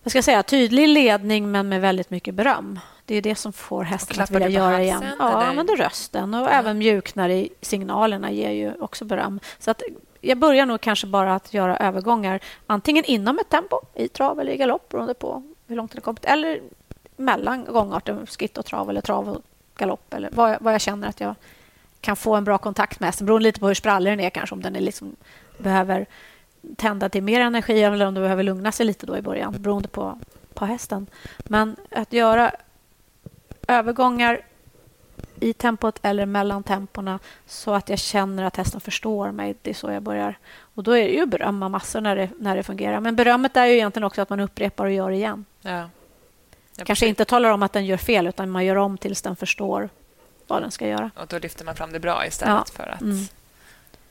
[0.03, 2.79] vad ska jag säga, tydlig ledning men med väldigt mycket beröm.
[3.05, 5.03] Det är det som får hästen att vilja göra igen.
[5.19, 5.49] Ja, eller?
[5.49, 6.49] använder rösten och ja.
[6.49, 9.39] även mjuknar i signalerna ger ju också beröm.
[9.59, 9.81] Så att
[10.21, 14.51] jag börjar nog kanske bara att göra övergångar antingen inom ett tempo, i trav eller
[14.51, 16.61] i galopp beroende på hur långt den har kommit eller
[17.15, 19.41] mellan gångarter, skritt och trav eller trav och
[19.77, 21.35] galopp eller vad jag, vad jag känner att jag
[22.01, 23.27] kan få en bra kontakt med hästen.
[23.27, 25.15] Beroende lite på hur sprallig den är kanske, om den är liksom,
[25.57, 26.05] behöver
[26.75, 29.87] tända till mer energi eller om den behöver lugna sig lite då i början, beroende
[29.87, 30.19] på,
[30.53, 31.07] på hästen.
[31.37, 32.51] Men att göra
[33.67, 34.41] övergångar
[35.39, 39.55] i tempot eller mellan tempona så att jag känner att hästen förstår mig.
[39.61, 40.37] Det är så jag börjar.
[40.57, 42.99] Och Då är det ju berömma massor när det, när det fungerar.
[42.99, 45.45] Men berömmet är ju egentligen också att man upprepar och gör igen.
[45.61, 45.89] Ja.
[46.83, 49.89] Kanske inte talar om att den gör fel, utan man gör om tills den förstår
[50.47, 51.11] vad den ska göra.
[51.15, 52.73] Och Då lyfter man fram det bra istället ja.
[52.73, 53.01] för att...
[53.01, 53.25] Mm.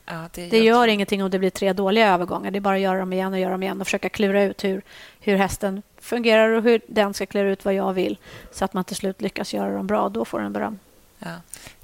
[0.07, 2.51] Ja, det, det gör ingenting om det blir tre dåliga övergångar.
[2.51, 4.65] Det är bara att göra dem igen och göra dem igen och försöka klura ut
[4.65, 4.83] hur,
[5.21, 8.19] hur hästen fungerar och hur den ska klura ut vad jag vill
[8.53, 10.09] så att man till slut lyckas göra dem bra.
[10.09, 10.79] Då får den beröm.
[11.19, 11.35] Ja.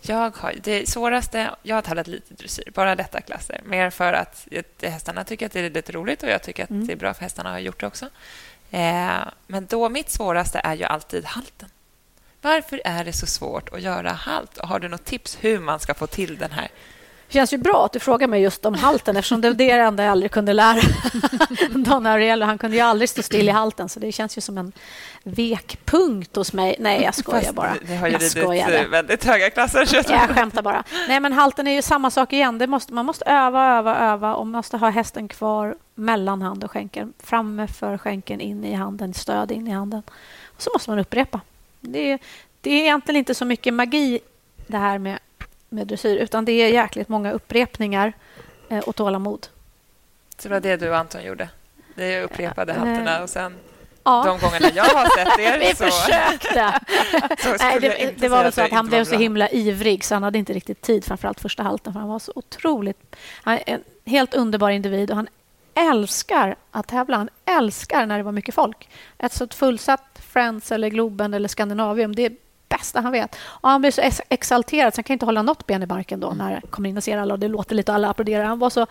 [0.03, 1.51] Jag har, det svåraste...
[1.63, 3.61] Jag har tävlat lite dressyr, bara lätta klasser.
[3.65, 4.49] Mer för att
[4.83, 6.87] hästarna tycker att det är lite roligt och jag tycker att mm.
[6.87, 8.07] det är bra för hästarna har gjort det också.
[8.71, 11.69] Eh, men då mitt svåraste är ju alltid halten.
[12.43, 14.59] Varför är det så svårt att göra halt?
[14.59, 16.69] Och har du något tips hur man ska få till den här
[17.31, 19.71] det känns ju bra att du frågar mig just om halten eftersom det var det
[19.71, 20.81] enda jag aldrig kunde lära
[21.71, 22.47] Don Ariello.
[22.47, 24.73] Han kunde ju aldrig stå still i halten, så det känns ju som en
[25.23, 26.77] vekpunkt hos mig.
[26.79, 27.75] Nej, jag skojar Fast bara.
[27.89, 29.89] Ni har ju ridit väldigt höga klasser.
[29.93, 30.85] Jag, jag skämtar bara.
[31.09, 32.59] Nej, men halten är ju samma sak igen.
[32.59, 36.65] Det måste, man måste öva, öva, öva och man måste ha hästen kvar mellan hand
[36.65, 37.13] och skänken.
[37.23, 40.03] Framme för skänken, in i handen, stöd in i handen.
[40.47, 41.41] Och så måste man upprepa.
[41.81, 42.19] Det är,
[42.61, 44.21] det är egentligen inte så mycket magi
[44.67, 45.19] det här med
[45.71, 48.13] med dressyr, utan det är jäkligt många upprepningar
[48.69, 49.47] eh, och tålamod.
[50.39, 51.49] Så det var det du och Anton gjorde?
[51.95, 53.55] Det upprepade halterna och sen
[54.05, 54.23] Ja.
[54.27, 55.85] De gångerna jag har sett er Vi så...
[55.85, 56.81] försökte.
[57.43, 60.23] så Nej, det, det var väl så att han blev så himla ivrig så han
[60.23, 63.17] hade inte riktigt tid, framförallt första halten, för han var så otroligt...
[63.43, 65.29] Han är en helt underbar individ och han
[65.75, 67.17] älskar att tävla.
[67.17, 68.89] Han älskar när det var mycket folk.
[69.19, 72.33] Ett så fullsatt Friends eller Globen eller Skandinavium, det
[72.71, 73.37] bästa han vet.
[73.43, 76.21] Och han blir så ex exalterad så han kan inte hålla något ben i marken
[76.21, 78.45] då när han kommer in och ser alla och det låter lite och alla applåderar.
[78.45, 78.87] Han var så...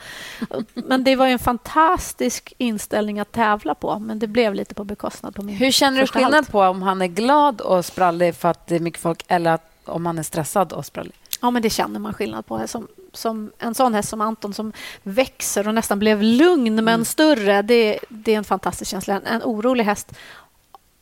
[0.73, 5.35] Men det var en fantastisk inställning att tävla på, men det blev lite på bekostnad
[5.35, 6.51] på min Hur känner du skillnad halt.
[6.51, 10.05] på om han är glad och sprallig för att det är mycket folk eller om
[10.05, 11.13] han är stressad och sprallig?
[11.41, 12.67] Ja, men det känner man skillnad på.
[12.67, 17.05] Som, som en sån häst som Anton som växer och nästan blev lugn men mm.
[17.05, 19.13] större, det, det är en fantastisk känsla.
[19.13, 20.11] En, en orolig häst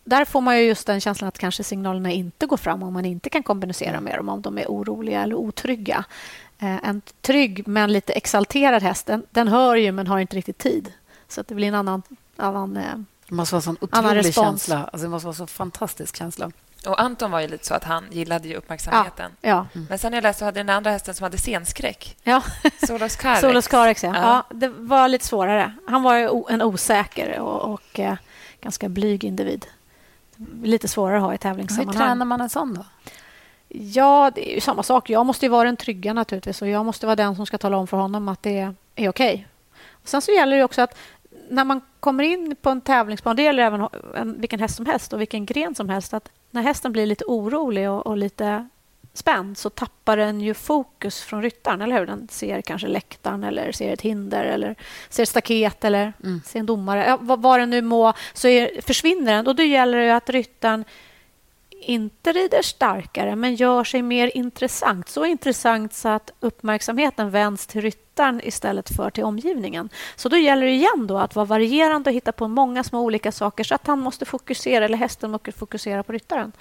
[0.08, 3.06] där får man ju just den känslan att kanske signalerna inte går fram om man
[3.06, 6.04] inte kan kommunicera med dem om de är oroliga eller otrygga.
[6.60, 10.58] Eh, en trygg men lite exalterad häst den, den hör ju men har inte riktigt
[10.58, 10.94] tid.
[11.28, 12.04] Så det blir en annan,
[12.38, 12.84] annan eh,
[13.28, 14.84] Det måste vara en sån otrolig känsla.
[14.84, 16.52] Alltså det måste vara så fantastisk känsla.
[16.86, 19.32] Och Anton var ju lite så att han gillade ju uppmärksamheten.
[19.42, 19.68] Ja, ja.
[19.76, 19.88] Mm.
[19.90, 22.18] Men sen jag läste hade den andra hästen som hade scenskräck.
[22.24, 22.44] Ja.
[22.88, 23.42] Solos Carex.
[23.42, 24.12] Solos Carex, ja.
[24.16, 24.22] ja.
[24.22, 24.56] ja.
[24.56, 25.74] Det var lite svårare.
[25.88, 28.16] Han var ju en osäker och, och eh,
[28.62, 29.66] ganska blyg individ.
[30.64, 31.96] Lite svårare att ha i tävlingssammanhang.
[31.96, 32.86] Hur tränar man en sån då?
[33.68, 35.10] Ja, det är ju samma sak.
[35.10, 37.78] Jag måste ju vara den trygga naturligtvis och jag måste vara den som ska tala
[37.78, 39.10] om för honom att det är, okej.
[39.10, 39.44] Okay.
[40.04, 40.98] Sen så gäller det också att
[41.50, 45.14] när man kommer in på en tävlingsplan, det gäller även en, vilken häst som helst
[45.14, 48.68] och vilken gren som helst, att när hästen blir lite orolig och, och lite
[49.18, 52.06] spänd så tappar den ju fokus från ryttaren, eller hur?
[52.06, 54.76] Den ser kanske läktaren eller ser ett hinder eller
[55.10, 56.42] ser staket eller mm.
[56.46, 57.06] ser en domare.
[57.08, 59.48] Ja, vad, vad den nu må, så är, försvinner den.
[59.48, 60.86] Och då gäller det att ryttaren
[61.82, 65.10] inte rider starkare men gör sig mer intressant.
[65.10, 69.90] Så intressant så att uppmärksamheten vänds till ryttaren istället för till omgivningen.
[70.16, 73.32] Så då gäller det igen då att vara varierande och hitta på många små olika
[73.32, 76.52] saker så att han måste fokusera, eller hästen måste fokusera på ryttaren.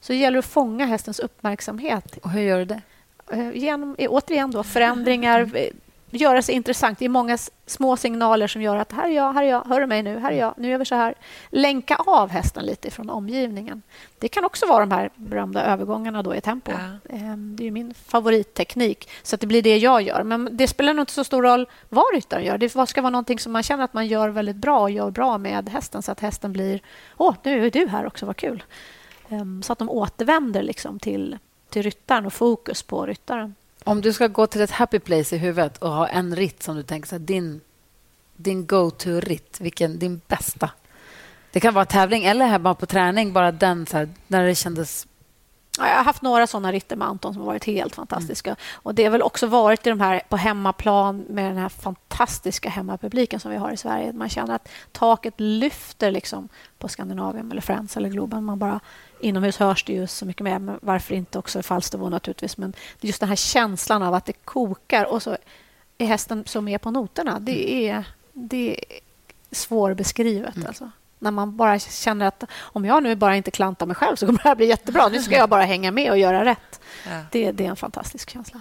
[0.00, 2.16] Så det gäller att fånga hästens uppmärksamhet.
[2.22, 2.80] Och hur gör du det?
[3.30, 5.50] Eh, genom, återigen då, förändringar,
[6.16, 6.98] göra sig intressant.
[6.98, 9.80] Det är många små signaler som gör att här är jag, här är jag, hör
[9.80, 11.14] du mig nu, här är jag, nu gör vi så här.
[11.50, 13.82] Länka av hästen lite från omgivningen.
[14.18, 16.72] Det kan också vara de här berömda övergångarna då i tempo.
[16.72, 17.14] Ja.
[17.16, 20.22] Ehm, det är min favoritteknik, så det blir det jag gör.
[20.22, 22.58] Men det spelar nog inte så stor roll vad ryttaren gör.
[22.58, 25.38] Det ska vara någonting som man känner att man gör väldigt bra och gör bra
[25.38, 26.80] med hästen så att hästen blir
[27.16, 28.62] åh, nu är du här också, vad kul.
[29.28, 31.38] Ehm, så att de återvänder liksom till,
[31.70, 33.54] till ryttaren och fokus på ryttaren.
[33.84, 36.76] Om du ska gå till ett happy place i huvudet och ha en ritt som
[36.76, 37.60] du tänker så här, din,
[38.36, 40.70] din go-to-ritt, vilken din bästa?
[41.52, 45.06] Det kan vara tävling eller hemma på träning, bara den så här, när det kändes
[45.78, 48.50] jag har haft några såna ritter med Anton som har varit helt fantastiska.
[48.50, 48.58] Mm.
[48.72, 52.68] Och Det har väl också varit i de här på hemmaplan med den här fantastiska
[52.68, 54.12] hemmapubliken som vi har i Sverige.
[54.12, 58.44] Man känner att taket lyfter liksom på Skandinavien eller Friends eller Globen.
[58.44, 58.80] Man bara,
[59.24, 62.56] inomhus hörs det ju så mycket mer, men varför inte också i Falsterbo naturligtvis.
[62.56, 65.36] Men just den här känslan av att det kokar och så
[65.98, 67.38] är hästen så med på noterna.
[67.40, 68.84] Det är, det är
[69.50, 70.56] svårbeskrivet.
[70.56, 70.68] Mm.
[70.68, 74.26] Alltså när man bara känner att om jag nu bara inte klantar mig själv så
[74.26, 75.08] kommer det här bli jättebra.
[75.08, 76.80] Nu ska jag bara hänga med och göra rätt.
[77.06, 77.22] Ja.
[77.30, 78.60] Det, det, är en fantastisk känsla.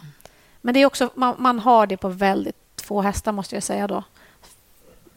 [0.62, 3.88] Men det är också, man, man, har det på väldigt få hästar, måste jag säga.
[3.88, 4.04] då.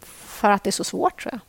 [0.01, 1.41] För att det är så svårt, tror jag.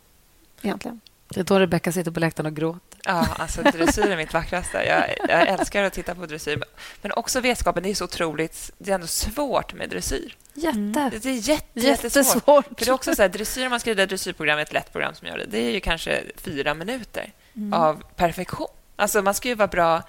[0.66, 1.02] Egentligen.
[1.28, 2.97] Det är då Rebecka sitter på läktaren och gråter.
[3.08, 4.78] Ja, alltså dressyr är mitt vackraste.
[4.78, 6.64] Jag, jag, älskar att titta på dressyr.
[7.02, 8.72] Men också vetskapen, det är så otroligt...
[8.78, 10.36] Det är ändå svårt med dressyr.
[10.54, 10.78] Jätte.
[10.78, 10.92] Mm.
[10.94, 12.16] Det är jätte, jättesvårt.
[12.16, 12.66] jättesvårt.
[12.66, 15.16] För det är också så här, dressyr, om man ska rida dressyrprogram, ett lätt program
[15.16, 17.74] som gör det, det är ju kanske fyra minuter mm.
[17.74, 18.68] av perfektion.
[18.96, 20.04] Alltså man ska ju vara bra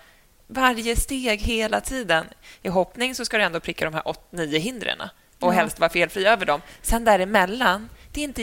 [0.47, 2.27] varje steg hela tiden.
[2.63, 5.03] I hoppning så ska du ändå pricka de här åt, nio hindren
[5.41, 6.61] och helst vara felfri över dem.
[6.83, 8.43] Sen däremellan, det är inte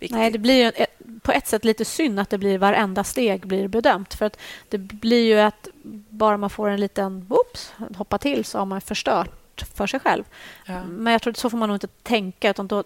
[0.00, 0.18] jätteviktigt.
[0.18, 0.86] Nej, det blir ju
[1.22, 4.14] på ett sätt lite synd att det blir varenda steg blir bedömt.
[4.14, 5.68] För att det blir ju att
[6.08, 9.40] bara man får en liten oops, hoppa till så har man förstört
[9.74, 10.24] för sig själv.
[10.66, 10.82] Ja.
[10.84, 12.50] Men jag tror att så får man nog inte tänka.
[12.50, 12.84] utan då,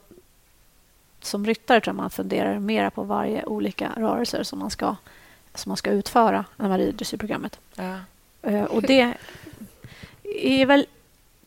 [1.21, 4.97] Som ryttare tror jag man funderar mer på varje olika rörelser som man ska,
[5.55, 7.59] som man ska utföra när man rider dressyrprogrammet.
[7.75, 7.97] Ja.
[8.47, 9.15] Uh, och det
[10.35, 10.87] är väl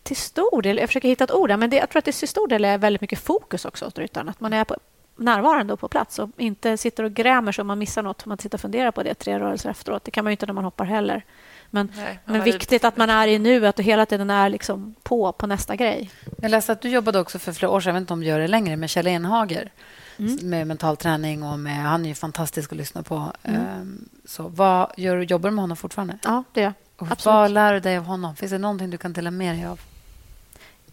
[0.04, 2.28] till stor del, jag försöker hitta ett ord, men det, jag tror att det till
[2.28, 4.30] stor del är väldigt mycket fokus också hos ryttaren.
[4.30, 4.76] Att man är på,
[5.18, 8.26] närvarande och på plats och inte sitter och grämer sig om man missar nåt.
[8.26, 10.04] Man sitter och funderar på det tre rörelser efteråt.
[10.04, 11.26] Det kan man inte när man hoppar heller.
[11.70, 15.32] Men, Nej, men viktigt att man är i nuet och hela tiden är liksom på
[15.32, 16.12] på nästa grej.
[16.42, 18.26] Jag läste att du jobbade också för flera år sedan, jag vet inte om du
[18.26, 19.72] gör det längre, med Kjell Enhager.
[20.20, 20.50] Mm.
[20.50, 23.32] Med mental träning och med, han är ju fantastisk att lyssna på.
[23.44, 23.62] Mm.
[23.82, 26.18] Um, så vad gör, jobbar du med honom fortfarande?
[26.24, 27.08] Ja, det gör jag.
[27.24, 28.36] Vad lär du dig av honom?
[28.36, 29.80] Finns det någonting du kan dela med dig av?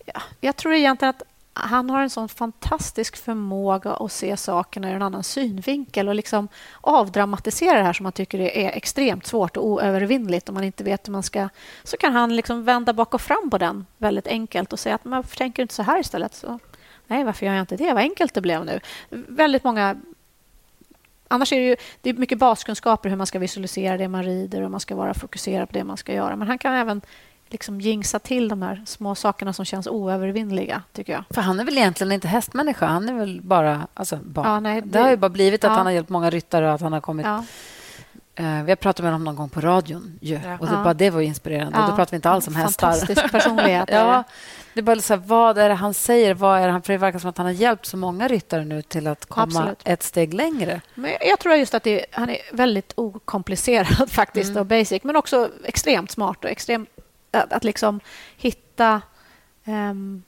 [0.04, 1.22] Ja, jag tror egentligen att
[1.54, 6.48] han har en sån fantastisk förmåga att se sakerna ur en annan synvinkel och liksom
[6.80, 11.08] avdramatisera det här som man tycker är extremt svårt och oövervinnligt om man inte vet
[11.08, 11.48] hur man ska...
[11.84, 15.04] Så kan han liksom vända bak och fram på den väldigt enkelt och säga att
[15.04, 16.34] man tänker inte så här istället.
[16.34, 16.58] Så,
[17.06, 17.92] Nej, varför gör jag inte det?
[17.92, 18.80] Vad enkelt det blev nu.
[19.10, 19.96] Väldigt många...
[21.28, 24.62] Annars är det, ju, det är mycket baskunskaper hur man ska visualisera det man rider
[24.62, 26.36] och man ska vara fokuserad på det man ska göra.
[26.36, 27.00] Men han kan även
[27.48, 31.24] liksom jinxa till de här små sakerna som känns oövervinnliga, tycker jag.
[31.30, 32.86] För han är väl egentligen inte hästmänniska?
[32.86, 33.86] Han är väl bara...
[33.94, 34.46] Alltså, bara.
[34.48, 35.76] Ja, nej, det, det, har ju bara blivit att ja.
[35.76, 37.26] han har hjälpt många ryttare och att han har kommit...
[37.26, 37.44] Ja.
[38.36, 40.18] Eh, vi har pratat med honom någon gång på radion.
[40.20, 40.40] Ju.
[40.44, 40.58] Ja.
[40.58, 40.84] Och det, Ja.
[40.84, 41.78] bara det var inspirerande.
[41.78, 41.96] Och då Ja.
[41.96, 42.90] pratar vi inte alls om hästar.
[42.92, 43.88] Fantastisk personlighet.
[43.92, 44.24] Ja,
[44.74, 46.34] det är bara så här, vad är det han säger?
[46.34, 48.64] Vad är det han, för det verkar som att han har hjälpt så många ryttare
[48.64, 49.78] nu till att komma Absolut.
[49.84, 50.80] ett steg längre.
[50.94, 54.60] Men jag- jag tror just att det, han är väldigt okomplicerad faktiskt Mm.
[54.60, 56.88] och basic, men också extremt smart och extremt
[57.34, 58.00] att, att liksom
[58.36, 59.02] hitta
[59.66, 60.22] um,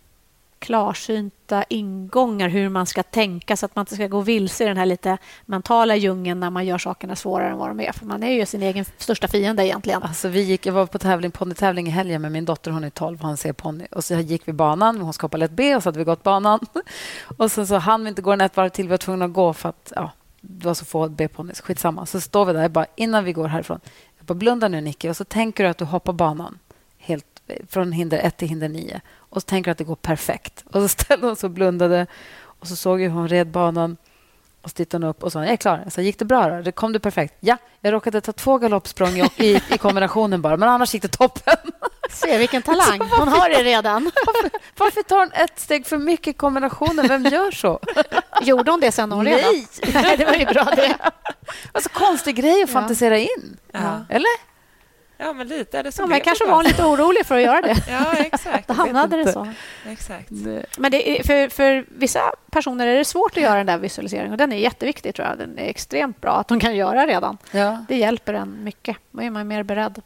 [0.59, 4.77] klarsynta ingångar hur man ska tänka så att man inte ska gå vilse i den
[4.77, 7.93] här lite mentala djungeln när man gör sakerna svårare än vad de är.
[7.93, 10.03] För man är ju sin egen största fiende egentligen.
[10.03, 12.71] Alltså vi gick, jag var på tävling, ponnytävling i helgen med min dotter.
[12.71, 13.87] Hon är 12 en ser ponny.
[13.91, 15.01] Och så gick vi banan.
[15.01, 16.61] Hon ska hoppa lätt B och så hade vi gått banan.
[17.37, 18.85] Och sen så hann vi inte gå en ett varv till.
[18.85, 21.61] Vi var tvungna att gå för att ja, det var så få B-ponnys.
[21.61, 22.07] Skitsamma.
[22.07, 23.81] Så står vi där bara innan vi går härifrån.
[24.19, 26.59] Jag bara blunda nu Nicky och så tänker du att du hoppar banan
[27.69, 29.01] från hinder 1 till hinder 9.
[29.19, 30.65] Och så tänker du att det går perfekt.
[30.67, 32.07] Och så ställde hon sig och blundade.
[32.61, 33.97] Och så såg jag hur hon red banan.
[34.63, 35.81] Och så tittade hon upp och sa, jag är klar.
[35.85, 36.63] Jag sa, gick det bra då?
[36.63, 37.35] Det kom det perfekt?
[37.41, 41.09] Ja, jag råkade ta två galoppsprång i, i, i kombinationen bara, men annars gick det
[41.09, 41.57] toppen.
[42.11, 43.01] Se vilken talang!
[43.01, 44.11] Hon har det redan.
[44.77, 47.09] Varför tar hon ett steg för mycket i kombinationen?
[47.09, 47.81] Vem gör så?
[48.43, 49.53] Gjorde hon det sen hon redan?
[49.53, 49.67] Nej!
[49.95, 50.97] Nej, det var ju bra det.
[51.73, 52.73] Alltså konstig grej att Ja.
[52.81, 53.57] fantisera in.
[53.73, 54.05] Ja.
[54.09, 54.56] Eller?
[55.19, 55.79] Ja, men lite.
[55.79, 57.77] Eller så Ja, men kanske var lite orolig för att göra det.
[57.89, 58.69] Ja, exakt.
[58.69, 59.53] Då hamnade det så.
[59.89, 60.31] exakt.
[60.79, 64.33] Men det är, för, för vissa personer är det svårt att göra den där visualiseringen.
[64.33, 65.39] Och den är jätteviktig, tror jag.
[65.39, 67.39] Den är extremt bra att de kan göra redan.
[67.51, 67.85] Ja.
[67.89, 68.97] Det hjälper en mycket.
[69.11, 70.03] Då är man mer beredd.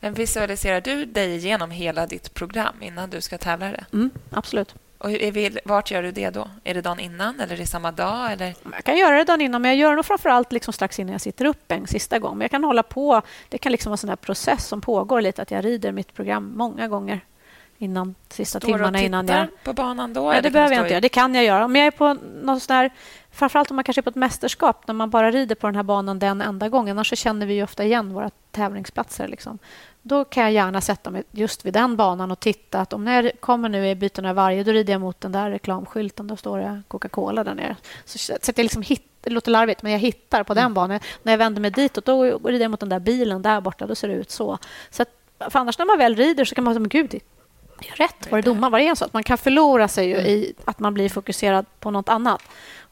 [0.00, 3.84] Men visualiserar du dig igenom hela ditt program innan du ska tävla det?
[3.92, 4.74] Mm, absolut.
[4.98, 6.48] Och hur, vi, vart gör du det då?
[6.64, 8.32] Är det dagen innan eller är det samma dag?
[8.32, 8.54] Eller?
[8.72, 10.98] Jag kan göra det dagen innan, men jag gör det nog framför allt liksom strax
[10.98, 12.38] innan jag sitter upp en sista gång.
[12.38, 13.22] Men jag kan hålla på.
[13.48, 16.14] Det kan liksom vara en sån här process som pågår lite, att jag rider mitt
[16.14, 17.20] program många gånger
[17.78, 19.46] innan sista Står timmarna innan jag...
[19.64, 20.28] på banan då?
[20.28, 21.00] Nej, det behöver jag inte göra.
[21.00, 21.64] Det kan jag göra.
[21.64, 22.90] Om jag är på någon sån där,
[23.30, 25.82] framförallt om man kanske är på ett mästerskap när man bara rider på den här
[25.82, 26.96] banan den enda gången.
[26.96, 29.28] Annars så känner vi ofta igen våra tävlingsplatser.
[29.28, 29.58] Liksom.
[30.02, 33.30] Då kan jag gärna sätta mig just vid den banan och titta att om jag
[33.40, 36.26] kommer nu i byten av varje, då rider jag mot den där reklamskylten.
[36.26, 37.76] Då står det Coca-Cola där nere.
[38.04, 41.00] Så, så att jag liksom hit, det låter larvigt, men jag hittar på den banan.
[41.22, 43.86] När jag vänder mig ditåt, då rider jag mot den där bilen där borta.
[43.86, 44.58] Då ser det ut så.
[44.90, 45.08] så att,
[45.38, 47.20] för annars när man väl rider så kan man säga, men gud,
[47.80, 48.30] är rätt.
[48.30, 48.72] Var det domaren?
[48.72, 49.04] Var det så?
[49.04, 52.42] Att man kan förlora sig ju i att man blir fokuserad på något annat.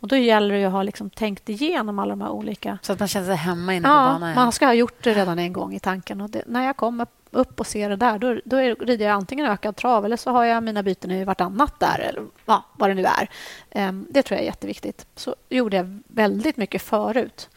[0.01, 2.79] Och Då gäller det att ha liksom tänkt igenom alla de här olika...
[2.83, 4.35] Så att man känner sig hemma inne på Ja, banan.
[4.35, 6.21] man ska ha gjort det redan en gång i tanken.
[6.21, 9.15] Och det, när jag kommer upp och ser det där, då, då är, rider jag
[9.15, 12.91] antingen ökad trav eller så har jag mina byten i vartannat där, eller ja, vad
[12.91, 13.29] det nu är.
[13.71, 15.07] Ehm, det tror jag är jätteviktigt.
[15.17, 17.49] Så gjorde jag väldigt mycket förut.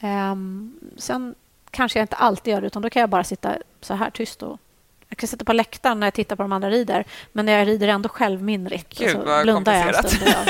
[0.00, 1.34] Ehm, sen
[1.70, 4.42] kanske jag inte alltid gör det, utan då kan jag bara sitta så här tyst
[4.42, 4.58] och
[5.08, 7.68] jag kan sitta på läktaren när jag tittar på de andra rider, men när jag
[7.68, 8.98] rider ändå självminrigt.
[8.98, 10.22] Gud, och så vad blundar jag en stund.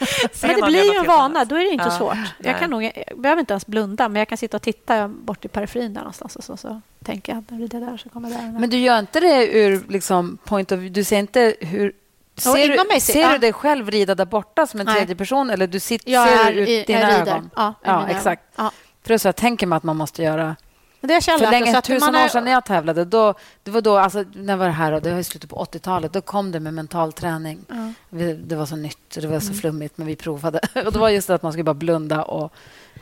[0.42, 1.44] men det blir ju en vana.
[1.44, 2.16] Då är det inte Ja, svårt.
[2.38, 5.44] Jag, kan nog, jag behöver inte ens blunda, men jag kan sitta och titta bort
[5.44, 8.30] i periferin där någonstans och så, så tänker jag nu rider jag där så kommer
[8.30, 8.58] jag där.
[8.60, 11.00] Men du gör inte det ur liksom, point of view?
[11.00, 11.92] Du ser inte hur...
[12.36, 13.32] Ser, du, mig ser- ja.
[13.32, 14.94] du dig själv rida där borta som en Nej.
[14.96, 15.50] tredje person?
[15.50, 17.32] Eller du sitter, jag ser du ut i, dina jag rider.
[17.32, 17.50] ögon?
[17.56, 18.42] Ja, Ja, exakt.
[18.56, 18.70] Ja.
[19.02, 20.56] För det är så jag tänker mig att man måste göra...
[21.00, 23.80] Men det jag För länge, tusen är- år sedan när jag tävlade, då, det var
[23.80, 24.92] då, alltså, när var det här?
[24.92, 25.00] Då?
[25.00, 26.12] Det var i slutet på 80-talet.
[26.12, 27.64] Då kom det med mental träning.
[27.68, 27.92] Ja.
[28.08, 29.58] Vi- Det var så nytt och det var så Mm.
[29.58, 30.60] flummigt, men vi provade.
[30.86, 32.52] Och det var just det att man skulle bara blunda och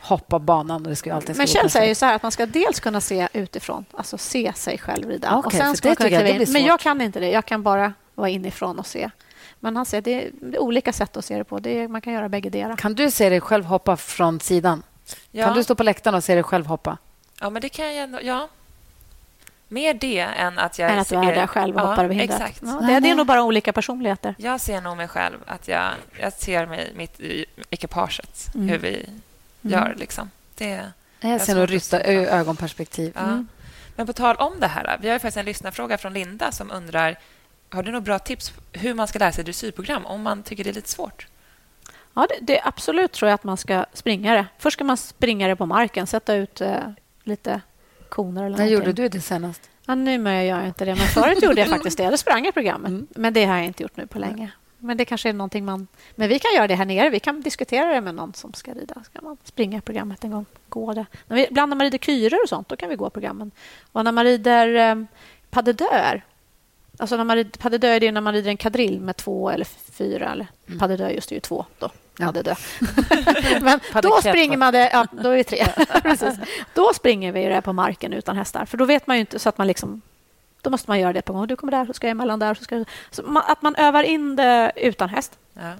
[0.01, 0.83] hoppa banan.
[0.85, 3.01] Och det skulle, allting Men Kjell säger ju så här att man ska dels kunna
[3.01, 5.35] se utifrån, alltså se sig själv rida.
[5.35, 6.51] Okej, och sen ska det man kunna kliva in.
[6.53, 7.29] Men jag kan inte det.
[7.31, 9.09] Jag kan bara vara inifrån och se.
[9.59, 11.59] Men han säger det är, det är olika sätt att se det på.
[11.59, 12.75] Det är, man kan göra bägge delar.
[12.75, 14.83] Kan du se dig själv hoppa från sidan?
[15.31, 15.45] Ja.
[15.45, 16.97] Kan du stå på läktaren och se dig själv hoppa?
[17.41, 18.19] Ja, men det kan jag ändå...
[18.21, 18.47] Ja.
[19.71, 22.15] Mer det än att jag Än att du är där själv och ja, hoppar över
[22.15, 22.41] hindret.
[22.41, 22.59] Exakt.
[22.63, 24.35] Ja, det, det är nog bara olika personligheter.
[24.37, 28.69] Jag ser nog mig själv att jag, jag ser mig mitt i ekipaget, Mm.
[28.69, 29.09] hur vi
[29.61, 29.95] gör.
[29.97, 30.31] Liksom.
[30.55, 33.11] Det, Jag Jag ser nog rytta ö- ögonperspektiv.
[33.15, 33.21] ja.
[33.21, 33.47] Mm.
[33.95, 36.71] Men på tal om det här, vi har ju faktiskt en lyssnarfråga från Linda som
[36.71, 37.17] undrar
[37.71, 40.69] har du några bra tips hur man ska lära sig dressyrprogram om man tycker det
[40.69, 41.27] är lite svårt?
[42.13, 44.45] Ja, det, det absolut tror jag att man ska springa det.
[44.57, 46.77] Först ska man springa det på marken, sätta ut eh,
[47.29, 47.61] lite
[48.09, 49.69] koner eller När gjorde du det senast?
[49.85, 52.09] Ja, numera gör jag inte det, men förut gjorde jag faktiskt det.
[52.09, 52.89] Då sprang jag programmet.
[52.89, 53.07] Mm.
[53.15, 54.51] Men det har jag inte gjort nu på länge.
[54.77, 55.87] Men det kanske är någonting man...
[56.15, 57.09] Men vi kan göra det här nere.
[57.09, 59.03] Vi kan diskutera det med någon som ska rida.
[59.03, 61.05] Ska man springa programmet en gång, gå det.
[61.27, 63.51] När vi, ibland när man rider kyror och sånt, då kan vi gå programmen.
[63.91, 65.05] Och när man rider eh,
[65.49, 66.21] pas de deux,
[66.97, 69.17] Alltså när man rider, pas de deux är det när man rider en kadrill med
[69.17, 70.31] två eller fyra.
[70.31, 70.79] Eller, Mm.
[70.79, 71.65] Pas de deux just är ju två.
[71.79, 71.89] Då.
[72.19, 72.25] Ja.
[72.25, 72.57] Pas de deux.
[73.61, 74.89] Men då springer man det...
[74.93, 75.65] Ja, då är det tre.
[76.03, 76.35] Precis.
[76.73, 78.65] Då springer vi det på marken utan hästar.
[78.65, 80.01] För då vet man ju inte så att man liksom...
[80.61, 81.47] Då måste man göra det på gång.
[81.47, 82.53] Du kommer där, så ska jag emellan där.
[82.53, 85.39] Så ska jag, så man, att man övar in det utan häst.
[85.53, 85.73] Ja.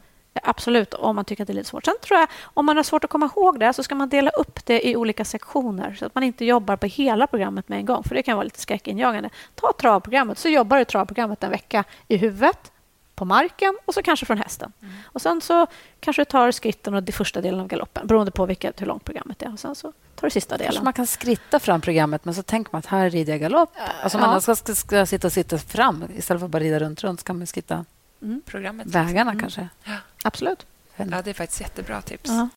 [0.43, 1.85] Absolut, om man tycker att det är lite svårt.
[1.85, 4.31] Sen tror jag, om man har svårt att komma ihåg det så ska man dela
[4.31, 7.85] upp det i olika sektioner så att man inte jobbar på hela programmet med en
[7.85, 9.29] gång, för det kan vara lite skräckinjagande.
[9.55, 12.71] Ta travprogrammet, så jobbar du travprogrammet en vecka i huvudet,
[13.19, 14.73] på marken och så kanske från hästen.
[14.81, 14.95] Mm.
[15.05, 15.67] Och Sen så
[15.99, 19.03] kanske du tar skritten och den första delen av galoppen beroende på vilket, hur långt
[19.05, 19.53] programmet är.
[19.53, 20.71] Och sen så tar du sista delen.
[20.71, 23.73] Kanske man kan skritta fram programmet men så tänker man att här rider jag galopp.
[24.03, 24.27] Alltså ja.
[24.27, 27.19] man ska, ska, ska, sitta och sitta fram istället för att bara rida runt, runt
[27.19, 27.85] ska man skritta
[28.21, 28.41] mm.
[28.45, 28.87] programmet.
[28.87, 29.39] vägarna mm.
[29.39, 29.69] kanske.
[29.83, 29.95] Ja.
[30.23, 30.65] Absolut.
[30.95, 32.29] Ja, det är faktiskt jättebra tips.
[32.29, 32.49] Ja.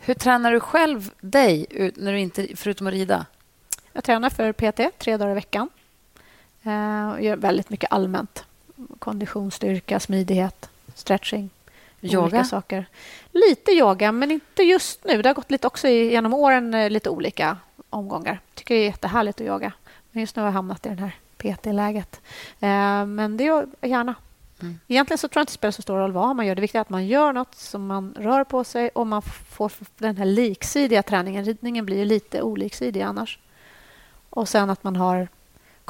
[0.00, 3.26] Hur tränar du själv dig när du inte, förutom att rida?
[3.92, 5.68] Jag tränar för PT tre dagar i veckan.
[6.62, 8.44] Eh, gör väldigt mycket allmänt.
[8.98, 11.50] Kondition, styrka, smidighet, stretching.
[12.00, 12.22] Yoga?
[12.22, 12.86] Olika saker.
[13.32, 15.22] Lite yoga, men inte just nu.
[15.22, 17.56] Det har gått lite också genom åren eh, lite olika
[17.90, 18.40] omgångar.
[18.54, 19.72] tycker det är jättehärligt att yoga.
[20.10, 22.20] Men just nu har jag hamnat i det här PT-läget.
[22.60, 24.14] Eh, men det gör jag gärna.
[24.62, 24.80] Mm.
[24.88, 26.54] Egentligen så tror jag inte det spelar så stor roll vad man gör.
[26.54, 29.72] Det viktiga är att man gör nåt som man rör på sig och man får
[29.98, 31.44] den här liksidiga träningen.
[31.44, 33.38] Ridningen blir ju lite oliksidig annars.
[34.30, 35.28] Och sen att man har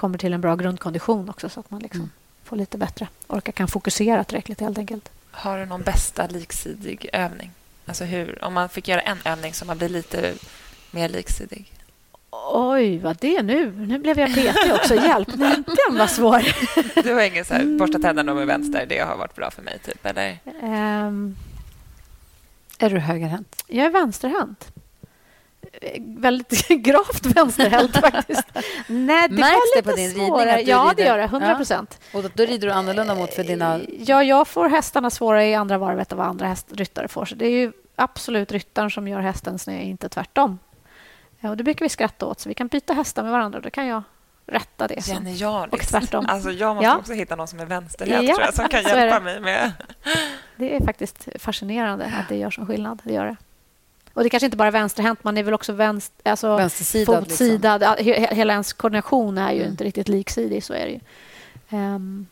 [0.00, 2.10] kommer till en bra grundkondition också så att man liksom mm.
[2.44, 5.10] får lite bättre orkar kan fokusera tillräckligt helt enkelt.
[5.30, 7.50] Har du någon bästa liksidig övning?
[7.86, 10.34] Alltså hur, om man fick göra en övning som man blir lite
[10.90, 11.72] mer liksidig?
[12.52, 13.70] Oj, vad det är nu?
[13.72, 14.94] Nu blev jag petig också.
[14.94, 15.28] Hjälp,
[15.88, 16.42] den var svår.
[17.02, 19.78] Du har ingen så här, borsta tänderna med vänster, det har varit bra för mig,
[19.84, 20.38] typ, eller?
[20.62, 21.36] Um,
[22.78, 23.64] är du högerhänt?
[23.66, 24.79] Jag är vänsterhänt
[26.00, 28.48] väldigt gravt vänsterhänt faktiskt.
[28.86, 30.56] Nej, det Märks det på din svårare.
[30.56, 30.68] ridning?
[30.68, 30.94] ja, rider...
[30.96, 31.24] det gör det.
[31.24, 32.00] 100 procent.
[32.12, 32.18] Ja.
[32.18, 33.80] Och då, rider du annorlunda mot för dina...
[33.98, 37.24] Ja, jag får hästarna svårare i andra varvet än vad andra häst, ryttare får.
[37.24, 40.58] Så det är ju absolut ryttaren som gör hästen sned, inte tvärtom.
[41.40, 43.60] Ja, och det brukar vi skratta åt, så vi kan byta hästar med varandra.
[43.60, 44.02] Då kan jag
[44.46, 45.06] rätta det.
[45.06, 45.72] Genialiskt.
[45.72, 46.26] Och tvärtom.
[46.28, 46.98] Alltså, jag måste ja.
[46.98, 49.72] också hitta någon som är vänsterhänt ja, tror jag, som kan hjälpa mig med...
[50.56, 53.02] Det är faktiskt fascinerande att det gör som skillnad.
[53.04, 53.36] Det gör det.
[54.14, 57.28] Och det kanske inte bara är vänsterhänt, man är väl också vänster, alltså vänstersidad.
[57.28, 57.80] Fotsidad.
[57.98, 58.36] Liksom.
[58.36, 59.70] Hela ens koordination är ju mm.
[59.70, 61.00] inte riktigt liksidig, så är det ju.
[61.78, 62.26] Um,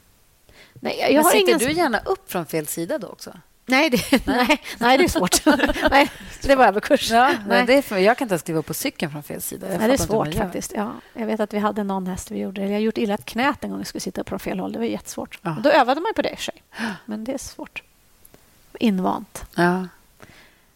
[0.74, 1.58] nej, jag Men har sitter ingen...
[1.58, 3.32] du gärna upp från fel sida då också?
[3.68, 4.62] Nej, det, nej.
[4.78, 5.46] nej, det är svårt.
[5.90, 6.10] nej,
[6.42, 7.10] det var överkurs.
[7.10, 7.66] Ja, nej.
[7.66, 9.66] Det är för, jag kan inte skriva på cykeln från fel sida.
[9.68, 10.72] nej, det är svårt faktiskt.
[10.74, 12.60] Ja, jag vet att vi hade någon häst vi gjorde.
[12.60, 14.72] Jag har gjort illa ett knät en gång jag skulle sitta upp från fel håll.
[14.72, 15.38] Det var jättesvårt.
[15.42, 15.56] Ja.
[15.62, 16.62] Då övade man på det i sig.
[17.04, 17.82] Men det är svårt.
[18.78, 19.44] Invant.
[19.54, 19.86] Ja.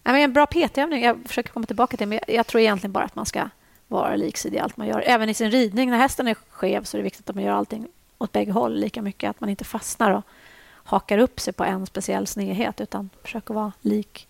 [0.02, 3.16] Men en bra PT-övning, jag försöker komma tillbaka till men jag tror egentligen bara att
[3.16, 3.48] man ska
[3.88, 5.02] vara liksidig i allt man gör.
[5.06, 7.52] Även i sin ridning, när hästen är skev så är det viktigt att man gör
[7.52, 7.88] allting
[8.18, 9.30] åt bägge håll lika mycket.
[9.30, 10.22] Att man inte fastnar och
[10.84, 14.28] hakar upp sig på en speciell snedhet utan försöker vara lik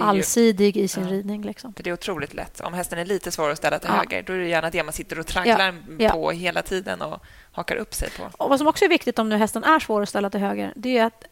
[0.00, 1.10] allsidig i sin ja.
[1.10, 1.42] ridning.
[1.42, 1.74] Liksom.
[1.74, 2.60] För Det är otroligt lätt.
[2.60, 3.96] Om hästen är lite svår att ställa till ja.
[3.96, 6.10] höger då är det gärna det man sitter och tragglar ja.
[6.10, 8.30] på hela tiden och hakar upp sig på.
[8.38, 10.72] Och Vad som också är viktigt om nu hästen är svår att ställa till höger
[10.76, 11.24] det är att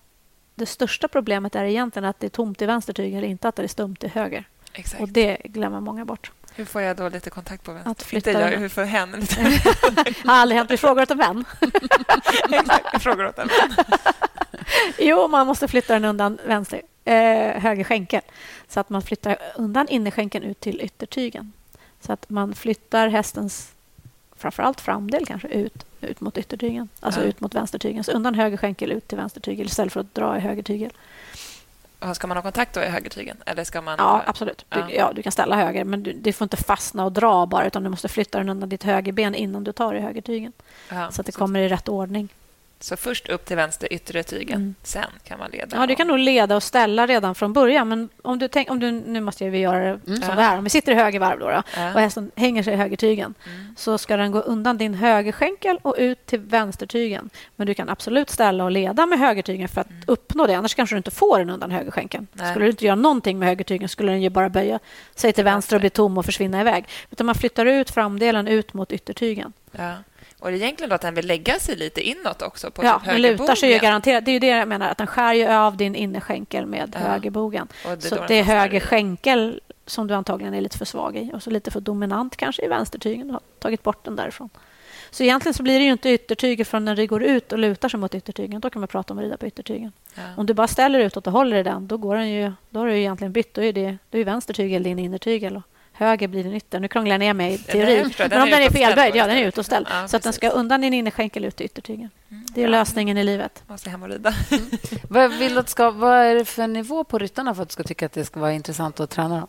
[0.54, 3.62] det största problemet är egentligen att det är tomt i vänster tygel, inte att det
[3.62, 4.44] är stumt i höger.
[4.72, 5.02] Exakt.
[5.02, 6.30] Och Det glömmer många bort.
[6.54, 7.90] Hur får jag då lite kontakt på vänster?
[7.90, 9.40] Att flytta inte jag, hur får hen lite...
[10.24, 10.70] har aldrig hänt.
[10.70, 11.44] Vi frågar åt en vän.
[12.50, 13.76] Exakt, jag frågar åt en vän.
[14.98, 17.14] jo, man måste flytta den undan vänster, eh,
[17.60, 18.20] höger skänkel.
[18.68, 21.52] Så att man flyttar undan innerskänkeln ut till yttertygen.
[22.00, 23.72] Så att man flyttar hästens
[24.42, 27.26] framförallt framdel kanske ut, ut mot yttertygen, alltså ja.
[27.26, 28.04] ut mot vänstertygen.
[28.04, 30.90] Så undan höger skänkel ut till vänstertygel istället för att dra i höger tygel.
[32.14, 33.36] Ska man ha kontakt då i högertygen?
[33.46, 33.94] Eller ska man...
[33.98, 34.66] Ja, absolut.
[34.68, 34.90] Du, ja.
[34.90, 37.82] ja du kan ställa höger, men du, du, får inte fastna och dra bara utan
[37.82, 40.52] du måste flytta den undan ditt högerben innan du tar i högertygen.
[40.88, 42.28] Ja, så att det så kommer i rätt ordning.
[42.82, 44.74] Så först upp till vänster yttre tygen, mm.
[44.82, 45.76] sen kan man leda?
[45.76, 47.88] Ja, du kan nog leda och ställa redan från början.
[47.88, 50.22] Men om du tänk, om du, nu måste vi göra det mm.
[50.22, 50.58] som det här.
[50.58, 51.94] Om vi sitter i höger varv då, då ja.
[51.94, 53.74] och hästen hänger sig i högertygen mm.
[53.76, 57.30] så ska den gå undan din högerskänkel och ut till vänstertygen.
[57.56, 60.02] Men du kan absolut ställa och leda med högertygen för att mm.
[60.06, 60.54] uppnå det.
[60.54, 62.26] Annars kanske du inte får den undan högerskänkeln.
[62.32, 62.50] Nej.
[62.50, 64.78] Skulle du inte göra någonting med högertygen skulle den ju bara böja
[65.14, 66.84] sig till vänster och bli tom och försvinna iväg.
[67.10, 69.52] Utan man flyttar ut framdelen ut mot yttertygen.
[69.72, 69.94] Ja.
[70.42, 73.02] Och det är egentligen då att den vill lägga sig lite inåt också på Ja,
[73.04, 74.24] typ lutar sig ju garanterat.
[74.24, 77.00] Det är ju det jag menar, att den skär ju av din innerskänkel med ja.
[77.00, 77.68] högerbogen.
[77.84, 81.42] Det så det är höger skänkel som du antagligen är lite för svag i och
[81.42, 83.26] så lite för dominant kanske i vänstertygen.
[83.26, 84.48] Du har tagit bort den därifrån.
[85.10, 88.00] Så egentligen så blir det ju inte yttertyget förrän den går ut och lutar sig
[88.00, 88.60] mot yttertygen.
[88.60, 89.92] Då kan man prata om att rida på yttertygen.
[90.14, 90.22] Ja.
[90.36, 92.86] Om du bara ställer utåt och håller i den, då, går den ju, då har
[92.86, 93.54] du egentligen bytt.
[93.54, 95.62] Då är, det, då är vänstertygel din innertygel och
[95.92, 96.80] höger blir din ytter.
[96.80, 98.10] Nu krånglar jag ner mig i teori.
[98.18, 99.86] Ja, Men om den är felböjd, ja, den är utåställd.
[99.90, 102.10] Ja, så att den ska undan din innerskänkel ut till yttertygen.
[102.30, 102.46] Mm.
[102.54, 103.62] Det är lösningen i livet.
[103.66, 104.34] Måste hem och rida.
[104.50, 104.64] Mm.
[105.08, 107.82] vad, vill att ska, vad är det för nivå på ryttarna för att du ska
[107.82, 109.48] tycka att det ska vara intressant att träna dem?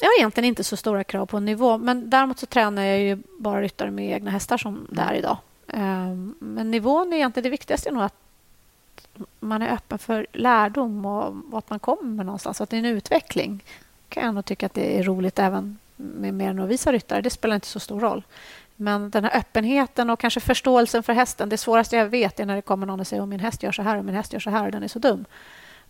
[0.00, 3.18] Jag har egentligen inte så stora krav på nivå, men däremot så tränar jag ju
[3.38, 5.36] bara ryttare med egna hästar som det är idag.
[5.68, 8.14] Ehm, men nivån är egentligen det viktigaste är nog att
[9.40, 12.60] man är öppen för lärdom och vart man kommer någonstans.
[12.60, 13.64] Att det är en utveckling.
[14.08, 17.20] Kan jag nog tycka att det är roligt även med mer novisa ryttare.
[17.20, 18.22] Det spelar inte så stor roll.
[18.76, 21.48] Men den här öppenheten och kanske förståelsen för hästen.
[21.48, 23.72] Det svåraste jag vet är när det kommer någon och säger att min häst gör
[23.72, 25.24] så här och min häst gör så här och den är så dum.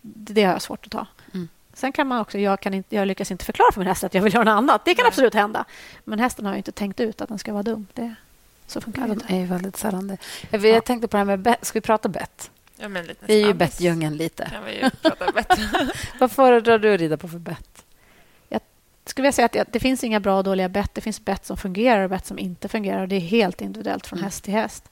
[0.01, 1.07] Det har jag svårt att ta.
[1.33, 1.47] Mm.
[1.73, 4.13] Sen kan man också, jag, kan inte, jag lyckas inte förklara för min häst att
[4.13, 4.85] jag vill göra något annat.
[4.85, 5.07] Det kan Nej.
[5.07, 5.65] absolut hända.
[6.03, 7.87] Men hästen har inte tänkt ut att den ska vara dum.
[7.93, 8.15] Det,
[8.67, 9.35] så funkar det inte.
[9.35, 10.17] är väldigt sällan det.
[10.49, 11.65] Jag, jag tänkte på det här med bett.
[11.65, 12.51] Ska vi prata bett?
[12.75, 14.49] Ja, men lite vi är ju bettdjungeln lite.
[14.51, 15.59] Kan vi prata bett.
[16.19, 17.85] Vad föredrar du att rida på för bett?
[19.07, 20.95] Jag skulle vilja säga att det, det finns inga bra och dåliga bett.
[20.95, 23.07] Det finns bett som fungerar och bett som inte fungerar.
[23.07, 24.25] Det är helt individuellt från mm.
[24.25, 24.89] häst till häst.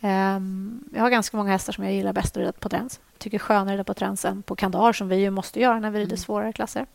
[0.00, 3.00] Um, jag har ganska många hästar som jag gillar bäst att rida på träns.
[3.18, 5.90] tycker skönare att rida på träns än på kandar som vi ju måste göra när
[5.90, 6.16] vi rider mm.
[6.16, 6.86] svårare klasser.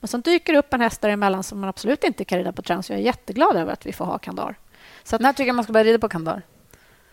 [0.00, 2.62] Men sen dyker det upp en häst däremellan som man absolut inte kan rida på
[2.62, 2.90] träns.
[2.90, 4.54] Jag är jätteglad över att vi får ha kandar.
[5.02, 6.42] Så att, När tycker jag man ska börja rida på kandar?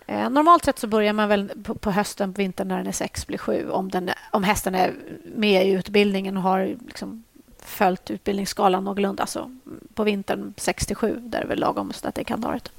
[0.07, 2.91] Eh, normalt sett så börjar man väl på, på, hösten, på vintern när den är
[2.91, 3.69] sex, blir sju.
[3.69, 4.93] Om, den, om hästen är
[5.35, 7.23] med i utbildningen och har liksom
[7.61, 9.25] följt utbildningsskalan någorlunda.
[9.25, 9.57] Så
[9.93, 12.71] på vintern 6 till 7, där är det väl lagom att det är kandaret.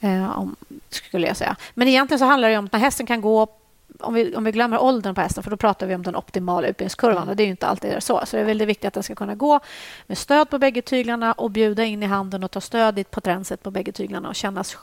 [0.00, 0.56] Eh, om,
[0.88, 1.56] skulle jag säga.
[1.74, 3.48] Men egentligen så handlar det om att när hästen kan gå
[4.00, 6.68] om vi, om vi glömmer åldern på hästen, för då pratar vi om den optimala
[6.68, 7.16] utbildningskurvan.
[7.16, 7.28] Mm.
[7.28, 8.22] Och det är inte alltid så.
[8.26, 9.60] Så det är väldigt viktigt att den ska kunna gå
[10.06, 13.62] med stöd på bägge tyglarna och bjuda in i handen och ta stöd i potrenset
[13.62, 14.76] på bägge tyglarna och kännas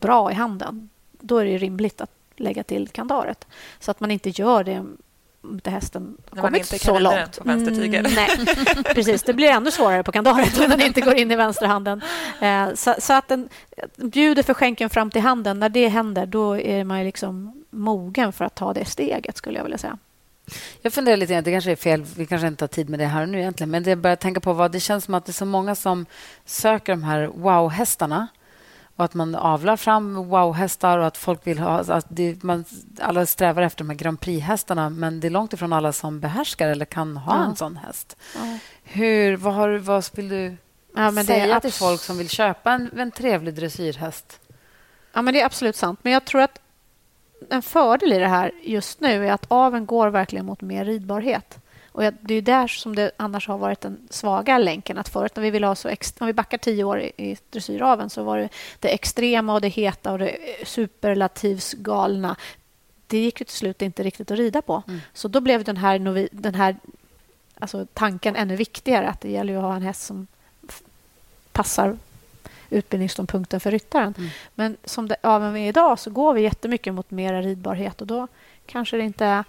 [0.00, 0.88] bra i handen.
[1.12, 3.46] Då är det rimligt att lägga till kandaret.
[3.78, 4.86] Så att man inte gör det
[5.52, 7.38] inte hästen kommit så långt.
[7.38, 8.28] På mm, nej,
[8.94, 9.22] precis.
[9.22, 12.00] Det blir ännu svårare på kandaret om den inte går in i vänsterhanden.
[12.40, 13.48] Eh, så, så, att den
[13.96, 15.60] bjuder för skänken fram till handen.
[15.60, 19.64] När det händer, då är man liksom mogen för att ta det steget, skulle jag
[19.64, 19.98] vilja säga.
[20.82, 23.06] Jag funderar lite grann, det kanske är fel, vi kanske inte har tid med det
[23.06, 25.34] här nu egentligen, men det börjar tänka på vad det känns som att det är
[25.34, 26.06] så många som
[26.44, 28.28] söker de här wow-hästarna
[28.96, 31.78] och att man avlar fram wow-hästar och att folk vill ha...
[31.78, 32.64] Att det, man,
[33.00, 36.68] alla strävar efter de här Grand Prix-hästarna men det är långt ifrån alla som behärskar
[36.68, 37.44] eller kan ha ja.
[37.44, 38.16] en sån häst.
[38.34, 38.58] Ja.
[38.82, 40.56] Hur, vad, har, vad vill du
[40.96, 44.40] ja, säga till folk som vill köpa en, en trevlig dressyrhäst?
[45.12, 45.98] Ja, men det är absolut sant.
[46.02, 46.60] Men jag tror att
[47.50, 51.58] en fördel i det här just nu är att aven går verkligen mot mer ridbarhet.
[51.96, 54.98] Och det är där som det annars har varit den svaga länken.
[54.98, 55.88] Att förut när vi ville ha så
[56.18, 58.48] om vi backar tio år i dressyraven så var det
[58.80, 62.36] det extrema och det heta och det superlativsgalna.
[63.06, 64.82] Det gick ju till slut inte riktigt att rida på.
[64.88, 65.00] Mm.
[65.12, 66.76] Så då blev den här, den här
[67.58, 69.08] alltså tanken ännu viktigare.
[69.08, 70.26] Att det gäller att ha en häst som
[71.52, 71.96] passar
[72.70, 74.14] utbildningsståndpunkten för ryttaren.
[74.18, 74.30] Mm.
[74.54, 78.28] Men som det aveln är idag så går vi jättemycket mot mer ridbarhet och då
[78.66, 79.44] kanske det inte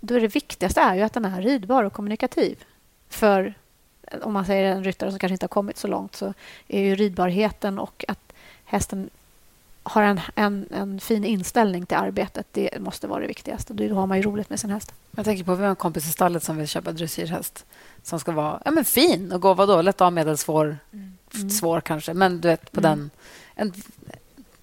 [0.00, 2.64] då är det viktigaste är ju att den är ridbar och kommunikativ.
[3.08, 3.54] För
[4.22, 6.34] om man säger en ryttare som kanske inte har kommit så långt så
[6.68, 8.32] är ju ridbarheten och att
[8.64, 9.10] hästen
[9.82, 12.46] har en, en, en fin inställning till arbetet.
[12.52, 13.74] Det måste vara det viktigaste.
[13.74, 14.92] Då har man ju roligt med sin häst.
[15.10, 17.64] Jag tänker på vi har en kompis i stallet som vill köpa dressyrhäst
[18.02, 21.50] som ska vara ja, men fin och gå vadå, lätt av, medelsvår, mm.
[21.50, 22.14] svår kanske.
[22.14, 22.98] Men du vet, på mm.
[22.98, 23.10] den...
[23.54, 23.72] En,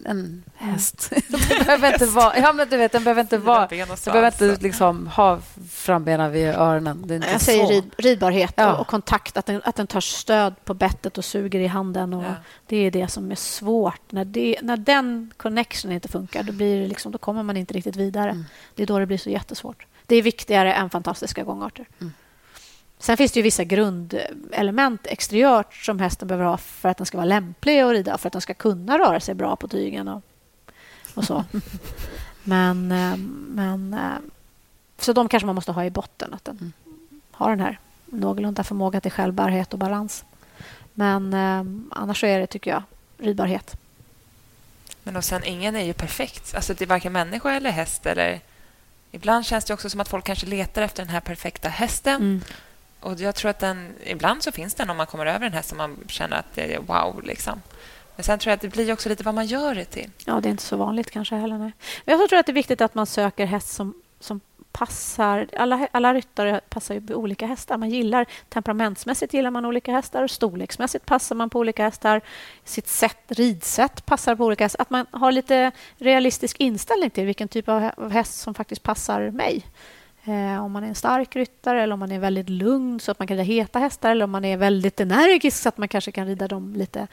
[0.06, 1.12] en häst.
[1.12, 1.42] Mm.
[1.50, 2.38] det behöver inte vara...
[2.38, 3.68] Ja, men du vet, den behöver inte vara...
[3.68, 5.40] Den behöver inte liksom ha
[5.72, 7.04] frambenen vid öronen.
[7.08, 8.76] Det är inte jag säger rid, ridbarhet ja.
[8.76, 9.38] och, kontakt.
[9.38, 12.14] Att den, att den tar stöd på bettet och suger i handen.
[12.14, 12.36] Och ja.
[12.66, 14.12] Det är det som är svårt.
[14.12, 17.74] När, det, när den connection inte funkar, då, blir det liksom, då kommer man inte
[17.74, 18.30] riktigt vidare.
[18.30, 18.46] Mm.
[18.76, 19.86] Det är då det blir så jättesvårt.
[20.06, 21.86] Det är viktigare än fantastiska gångarter.
[22.02, 22.14] Mm.
[23.04, 27.18] Sen finns det ju vissa grundelement exteriört som hästen behöver ha för att den ska
[27.18, 30.22] vara lämplig att rida, för att den ska kunna röra sig bra på tygen och,
[31.14, 31.44] och så.
[32.44, 34.00] men, eh, men, eh,
[34.98, 36.74] så de kanske man måste ha i botten, att den mm.
[37.32, 40.26] har den här någorlunda förmåga till självbärighet och balans.
[40.94, 42.84] Men eh, annars är det, tycker jag,
[43.18, 43.76] ridbarhet.
[45.04, 46.56] Men och sen, ingen är ju perfekt.
[46.56, 48.06] Alltså, det är varken människa eller häst.
[48.06, 48.40] Eller...
[49.12, 52.22] Ibland känns det också som att folk kanske letar efter den här perfekta hästen.
[52.22, 52.42] Mm.
[53.04, 55.70] Och jag tror att den, ibland så finns den om man kommer över en häst
[55.70, 57.24] som man känner att det är wow.
[57.24, 57.62] Liksom.
[58.16, 60.10] Men sen tror jag att det blir också lite vad man gör det till.
[60.26, 61.58] Ja, det är inte så vanligt kanske heller.
[61.58, 61.72] Nej.
[62.06, 64.42] Men jag tror att det är viktigt att man söker häst som, som
[64.72, 65.48] passar...
[65.58, 67.78] Alla, alla ryttare passar ju på olika hästar.
[67.78, 70.28] Man gillar Temperamentsmässigt gillar man olika hästar.
[70.28, 72.22] Storleksmässigt passar man på olika hästar.
[72.64, 74.82] Sitt sätt, ridsätt passar på olika hästar.
[74.82, 79.66] Att man har lite realistisk inställning till vilken typ av häst som faktiskt passar mig.
[80.26, 83.20] Eh, om man är en stark ryttare eller om man är väldigt lugn så att
[83.20, 86.12] man kan rida heta hästar eller om man är väldigt energisk så att man kanske
[86.12, 87.08] kan rida dem lite...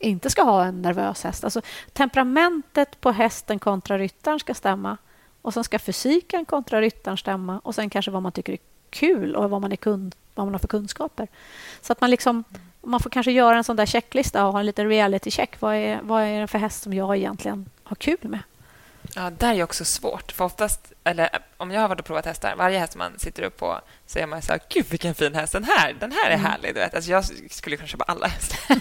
[0.00, 1.44] Inte ska ha en nervös häst.
[1.44, 1.60] Alltså,
[1.92, 4.96] temperamentet på hästen kontra ryttaren ska stämma.
[5.42, 7.58] Och sen ska fysiken kontra ryttaren stämma.
[7.58, 8.58] Och sen kanske vad man tycker är
[8.90, 11.28] kul och vad man, är kund, vad man har för kunskaper.
[11.80, 12.44] Så att man liksom...
[12.82, 15.60] Man får kanske göra en sån där checklista och ha en liten reality check.
[15.60, 18.40] Vad är, vad är det för häst som jag egentligen har kul med.
[19.14, 20.32] Ja, där är också svårt.
[20.32, 23.56] För oftast, eller om jag har varit och provat hästar, varje häst man sitter upp
[23.56, 26.34] på så är man så här, gud vilken fin häst, den här, den här är
[26.34, 26.46] mm.
[26.46, 26.74] härlig.
[26.74, 26.94] Du vet.
[26.94, 28.76] Alltså, jag skulle kunna köpa alla hästar.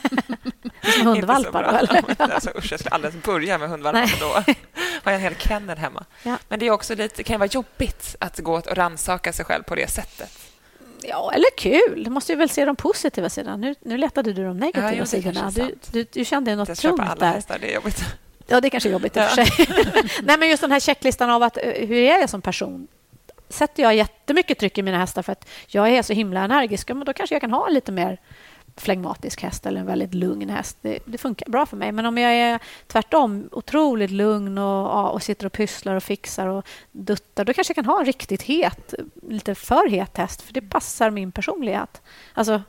[0.98, 2.22] Som hundvalpar då, eller?
[2.34, 4.20] alltså, usch, jag skulle aldrig börja med hundvalpar.
[4.20, 4.26] Då
[5.04, 6.06] har jag en hel kennel hemma.
[6.24, 6.38] Ja.
[6.48, 9.76] Men det är också lite, kan vara jobbigt att gå och rannsaka sig själv på
[9.76, 10.30] det sättet.
[11.02, 12.04] Ja, eller kul.
[12.04, 13.58] Du måste ju väl se de positiva sidorna.
[13.58, 15.52] Nu, nu letade du de negativa ja, sidorna.
[15.52, 17.44] Du, du, du, kände något tungt där.
[17.60, 18.04] det är jobbigt.
[18.48, 19.68] Ja, det är kanske är jobbigt i och för sig.
[20.24, 22.88] Nej, men just den här checklistan av att, eh, hur är jag som person?
[23.50, 27.06] Sätter jag jättemycket tryck i mina hästar för att jag är så himla energisk, men
[27.06, 28.20] då kanske jag kan ha en lite mer
[28.78, 30.78] flegmatisk häst eller en väldigt lugn häst.
[30.82, 31.92] Det, det, funkar bra för mig.
[31.92, 36.68] Men om jag är tvärtom otroligt lugn och, och sitter och pysslar och fixar och
[36.92, 38.94] duttar, då kanske jag kan ha en riktigt het,
[39.30, 42.02] lite för het häst, för det passar min personlighet.
[42.34, 42.62] Alltså,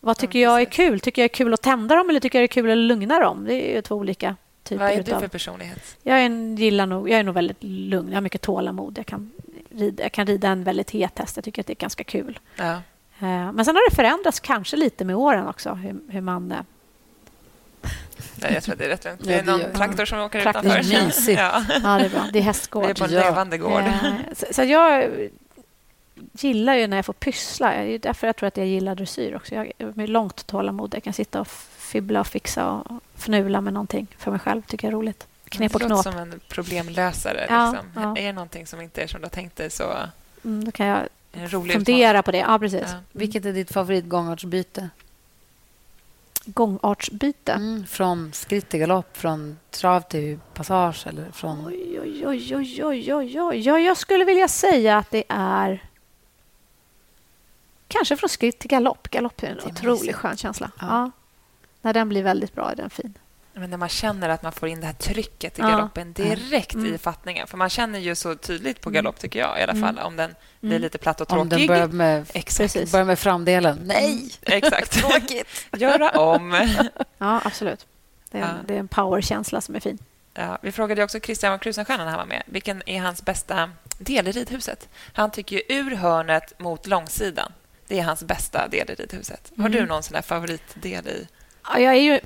[0.00, 1.00] vad tycker jag är kul?
[1.00, 3.44] Tycker jag är kul att tända dem eller tycker jag är kul att lugna dem?
[3.44, 4.36] Det är ju två olika
[4.68, 5.96] typer Vad är du för personlighet?
[6.02, 8.08] Jag är, en, gillar nog, jag är nog väldigt lugn.
[8.08, 8.98] Jag har mycket tålamod.
[8.98, 9.32] Jag kan,
[9.70, 11.36] rida, jag kan rida en väldigt het häst.
[11.36, 12.38] Jag tycker att det är ganska kul.
[12.56, 12.72] Ja.
[13.18, 16.54] Eh, men sen har det förändrats kanske lite med åren också, hur, hur man...
[18.40, 19.20] Nej, jag tror att det är rätt lugnt.
[19.24, 20.64] Det är någon traktor som åker traktor.
[20.64, 20.90] utanför.
[20.90, 21.40] Det är mysigt.
[21.40, 21.64] Ja.
[21.82, 22.24] ja, det är bra.
[22.32, 22.84] Det är hästgård.
[22.84, 23.82] Det är på en levande gård.
[23.82, 25.10] Eh, så, så, jag
[26.32, 27.70] gillar ju när jag får pyssla.
[27.70, 29.54] Det är därför jag tror att jag gillar dressyr också.
[29.54, 30.94] Jag har långt tålamod.
[30.94, 31.48] Jag kan sitta och
[31.88, 34.62] fibbla och fixa och fnula med någonting för mig själv.
[34.62, 35.26] tycker jag är roligt.
[35.48, 35.88] Knep och knåp.
[35.90, 37.46] Det låter som en problemlösare.
[37.48, 38.02] Ja, liksom.
[38.02, 38.16] ja.
[38.16, 39.96] Är det någonting som inte är som du har tänkt dig så...
[40.44, 41.08] Mm, då kan jag
[41.52, 42.38] fundera på det.
[42.38, 42.80] Ja, precis.
[42.82, 42.88] Ja.
[42.88, 43.02] Mm.
[43.12, 44.88] Vilket är ditt favoritgångartsbyte?
[46.44, 47.52] Gångartsbyte?
[47.52, 51.66] Mm, från skritt till galopp, från trav till passage eller från...
[51.66, 53.60] Oj, oj, oj, oj, oj, oj, oj.
[53.60, 55.84] Ja, jag skulle vilja säga att det är...
[57.88, 59.08] Kanske från skritt till galopp.
[59.10, 60.70] Galopp är en otroligt skön känsla.
[60.80, 61.10] Ja.
[61.88, 63.18] När den blir väldigt bra är den fin.
[63.52, 66.24] Men när man känner att man får in det här trycket i galoppen ja.
[66.24, 66.94] direkt mm.
[66.94, 67.46] i fattningen.
[67.46, 69.82] För man känner ju så tydligt på galopp, tycker jag i alla mm.
[69.82, 70.82] fall, om den blir mm.
[70.82, 71.42] lite platt och tråkig.
[71.42, 72.92] Om den börjar med, Exakt.
[72.92, 73.78] börjar med framdelen.
[73.84, 74.30] Nej!
[74.42, 74.92] Exakt.
[75.00, 75.66] Tråkigt.
[75.76, 76.52] Göra om.
[77.18, 77.86] ja, absolut.
[78.30, 78.48] Det är, ja.
[78.66, 79.98] det är en powerkänsla som är fin.
[80.34, 82.42] Ja, vi frågade också Christian von Krusenstjerna när han var med.
[82.46, 84.88] Vilken är hans bästa del i ridhuset?
[85.12, 87.52] Han tycker ju ur hörnet mot långsidan.
[87.86, 89.52] Det är hans bästa del i ridhuset.
[89.56, 91.26] Har du någon sån favoritdel i
[91.62, 92.20] Ja, jag är ju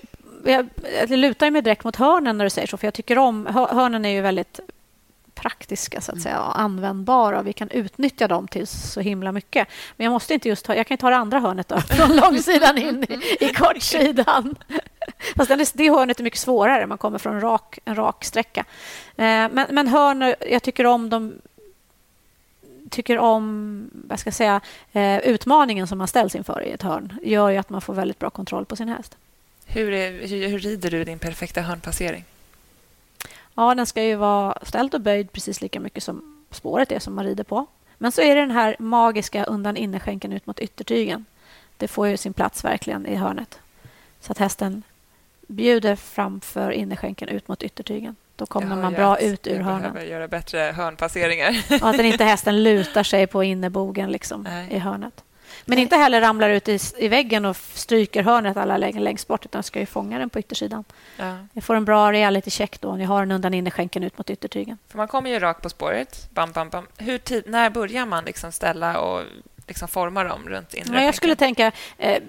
[0.45, 0.69] jag,
[0.99, 3.47] jag lutar mig direkt mot hörnen när du säger så, för jag tycker om...
[3.47, 4.61] Hörnen är ju väldigt
[5.35, 7.43] praktiska så att säga, och användbara.
[7.43, 9.69] Vi kan utnyttja dem till så himla mycket.
[9.97, 12.79] Men jag måste inte just ta, jag kan ta det andra hörnet då, från långsidan
[12.79, 14.55] in i, i kortsidan.
[15.37, 16.87] Fast det, det hörnet är mycket svårare.
[16.87, 18.65] Man kommer från en rak, en rak sträcka.
[19.17, 21.35] Eh, men, men hörn, jag tycker om dem
[22.93, 24.61] tycker om vad ska jag säga,
[24.93, 28.19] eh, utmaningen som man ställs inför i ett hörn gör ju att man får väldigt
[28.19, 29.17] bra kontroll på sin häst.
[29.67, 32.25] Hur, är, hur, hur rider du din perfekta hörnpassering?
[33.55, 37.15] Ja, den ska ju vara ställd och böjd precis lika mycket som spåret är som
[37.15, 37.67] man rider på.
[37.99, 41.25] Men så är det den här magiska undan innerskänken ut mot yttertygen.
[41.77, 43.59] Det får ju sin plats verkligen i hörnet.
[44.21, 44.83] Så att hästen
[45.47, 48.17] bjuder framför innerskänken ut mot yttertygen.
[48.37, 49.83] Då kommer man bra ut ur hörnen.
[49.83, 51.63] Jag behöver göra bättre hörnpasseringar.
[51.83, 55.25] Och att den inte hästen lutar sig på innerbogen liksom, i hörnet.
[55.65, 59.63] Men inte heller ramlar ut i, i väggen och stryker hörnet alla längst bort utan
[59.63, 60.85] ska ju fånga den på yttersidan.
[61.17, 61.37] Ja.
[61.53, 64.31] Jag får en bra reality check då om jag har den undan innerskänken ut mot
[64.31, 64.79] yttertygen.
[64.89, 66.29] För man kommer ju rakt på spåret.
[66.31, 66.87] Bam, bam, bam.
[66.97, 69.23] Hur tid, när börjar man liksom ställa och
[69.67, 72.23] liksom forma dem runt inre ja, Jag skulle tänka, eh,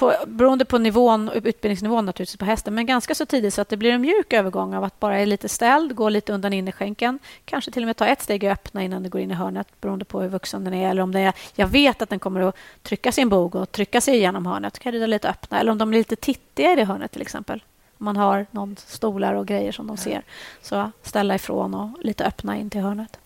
[0.00, 3.76] på, beroende på nivån, utbildningsnivån naturligtvis på hästen, men ganska så tidigt så att det
[3.76, 7.70] blir en mjuk övergång av att bara är lite ställd, gå lite undan innerskänken, kanske
[7.70, 10.04] till och med ta ett steg och öppna innan det går in i hörnet beroende
[10.04, 10.90] på hur vuxen den är.
[10.90, 14.00] Eller om det är, jag vet att den kommer att trycka sin bog och trycka
[14.00, 15.60] sig igenom hörnet, kan rida lite öppna.
[15.60, 17.62] Eller om de är lite tittiga i det hörnet till exempel.
[17.98, 20.22] Om man har någon stolar och grejer som de ser.
[20.62, 23.18] Så ställa ifrån och lite öppna in till hörnet.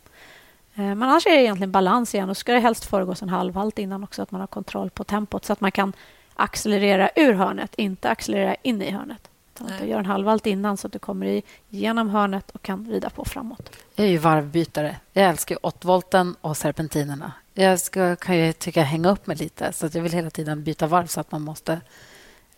[0.75, 2.29] Eh, men annars är det egentligen balans igen.
[2.29, 5.45] Då ska det helst föregås en halvhalt innan också, att man har kontroll på tempot
[5.45, 5.93] så att man kan
[6.35, 9.29] accelerera ur hörnet, inte accelerera in i hörnet.
[9.67, 13.11] att du gör en halvvalt innan så att du kommer igenom hörnet och kan rida
[13.11, 13.71] på framåt.
[13.95, 14.97] Jag är ju varvbytare.
[15.13, 17.33] Jag älskar 8 och serpentinerna.
[17.55, 20.65] Jag ska, kan ju tycka hänga upp mig lite, så att jag vill hela tiden
[20.65, 21.81] byta varv så att man måste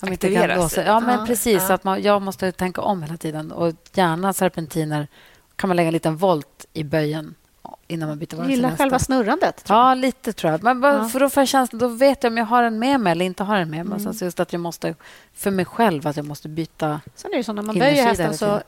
[0.01, 0.87] om kan sig.
[0.87, 1.64] Ja, men precis.
[1.68, 1.74] Ja.
[1.74, 3.53] Att man, jag måste tänka om hela tiden.
[3.53, 5.09] Och gärna serpentiner
[5.57, 7.35] kan man lägga en liten volt i böjen
[7.87, 8.51] innan man byter varv.
[8.51, 9.64] Gillar själva snurrandet?
[9.69, 10.62] Ja, lite tror jag.
[10.62, 11.09] Men bara, ja.
[11.09, 13.25] för då, får jag känslan, då vet jag om jag har den med mig eller
[13.25, 14.01] inte har den med mig.
[14.01, 14.14] Mm.
[14.14, 14.95] Så just att jag måste,
[15.35, 18.39] för mig själv, att jag måste byta Sen är det så när man böjer hästen
[18.39, 18.61] så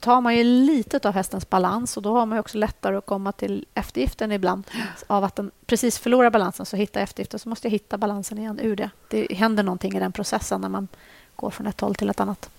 [0.00, 3.32] tar man ju lite av hästens balans och då har man också lättare att komma
[3.32, 4.64] till eftergiften ibland.
[5.06, 8.60] Av att den precis förlorar balansen så hittar eftergiften så måste jag hitta balansen igen
[8.62, 8.90] ur det.
[9.08, 10.88] Det händer någonting i den processen när man
[11.36, 12.50] går från ett håll till ett annat.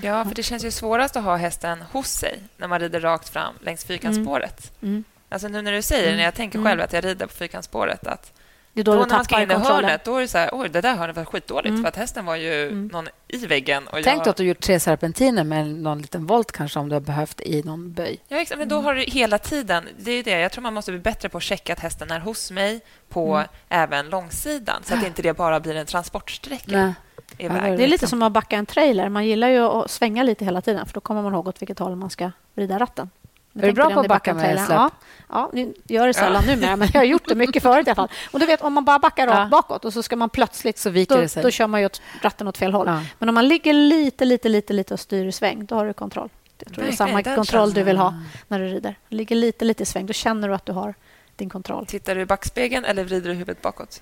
[0.00, 3.28] Ja, för det känns ju svårast att ha hästen hos sig när man rider rakt
[3.28, 4.82] fram längs fyrkantsspåret.
[4.82, 4.94] Mm.
[4.94, 5.04] Mm.
[5.32, 6.16] Alltså nu när du säger Mm.
[6.16, 6.70] när jag tänker Mm.
[6.70, 8.32] själv att jag rider på fyrkantsspåret att
[8.74, 10.50] Det är då, då, när man ska in i hörnet då är det så här,
[10.52, 11.82] oj, det där hörnet var skitdåligt Mm.
[11.82, 12.86] för att hästen var ju Mm.
[12.86, 13.86] någon i väggen.
[13.88, 14.28] Och Tänk jag...
[14.28, 17.62] att du gjort tre serpentiner med någon liten volt kanske om du har behövt i
[17.62, 18.18] någon böj.
[18.28, 18.58] Ja, exakt.
[18.58, 18.84] Men då Mm.
[18.84, 19.88] har du hela tiden...
[19.98, 20.30] Det är det.
[20.40, 23.34] Jag tror man måste bli bättre på att checka att hästen är hos mig på
[23.36, 23.48] Mm.
[23.68, 26.92] även långsidan så att inte det bara blir en transportsträcka Nej.
[27.38, 29.08] Ja, Det är lite som att backa en trailer.
[29.08, 31.78] Man gillar ju att svänga lite hela tiden för då kommer man ihåg åt vilket
[31.78, 33.10] håll man ska vrida ratten.
[33.54, 34.70] Är du bra på att backa med släp?
[34.78, 34.90] Ja,
[35.28, 37.94] ja, ni gör det sällan numera, men jag har gjort det mycket förut i alla
[37.94, 38.08] fall.
[38.30, 39.46] Och du vet, om man bara backar rakt Ja.
[39.50, 40.78] bakåt och så ska man plötsligt...
[40.78, 41.42] Så viker Då, det sig.
[41.42, 42.86] då kör man ju åt ratten åt fel håll.
[42.86, 43.02] Ja.
[43.18, 45.92] Men om man ligger lite, lite, lite, lite och styr i sväng, då har du
[45.92, 46.28] kontroll.
[46.64, 48.14] Jag tror det är samma kontroll du vill ha
[48.48, 48.94] när du rider.
[49.08, 50.94] Ligger lite, lite i sväng, då känner du att du har
[51.36, 51.86] din kontroll.
[51.86, 54.00] Tittar du i backspegeln eller vrider du huvudet bakåt?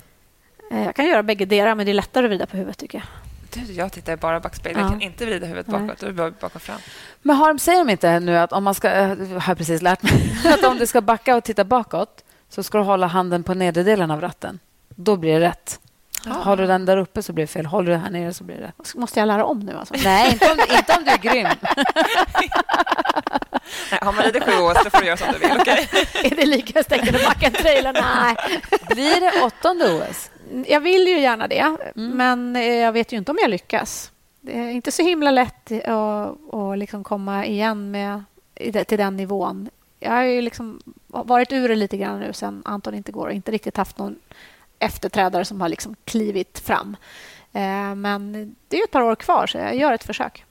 [0.70, 2.98] Eh, Jag kan göra bägge delar, men det är lättare att vrida på huvudet tycker
[2.98, 3.06] jag.
[3.52, 4.80] Du, jag tittar bara i backspegeln.
[4.80, 4.84] Ja.
[4.86, 5.98] Jag kan inte vrida huvudet bakåt.
[6.00, 6.80] Då är det bara bak och fram.
[7.22, 8.90] Men har de, säger de inte nu att om man ska...
[8.90, 12.62] eh, Jag har precis lärt mig att om du ska backa och titta bakåt så
[12.62, 14.58] ska du hålla handen på nedre delen av ratten.
[14.88, 15.80] Då blir det rätt.
[16.26, 17.66] Har du den där uppe så blir det fel.
[17.66, 18.94] Håller du här nere så blir det rätt.
[18.94, 19.76] Måste jag lära om nu?
[19.78, 19.94] Alltså?
[20.04, 21.48] Nej, inte om, inte om du är grym.
[23.90, 25.56] Nej, har man ridit sju år så får du göra som du vill.
[25.60, 25.88] okej?
[26.24, 27.92] är det lika stängt att backa en trailer?
[27.92, 28.36] Nej.
[28.88, 30.29] Blir det åttonde OS?
[30.66, 32.16] Jag vill ju gärna det, Mm.
[32.16, 34.12] men eh, jag vet ju inte om jag lyckas.
[34.40, 38.24] Det är inte så himla lätt att, att liksom komma igen med,
[38.86, 39.70] till den nivån.
[39.98, 43.32] Jag har ju liksom varit ur det lite grann nu sen Anton inte går och
[43.32, 44.16] inte riktigt haft någon
[44.78, 46.96] efterträdare som har liksom klivit fram.
[47.52, 50.44] Eh, Men det är ett par år kvar, så jag gör ett försök.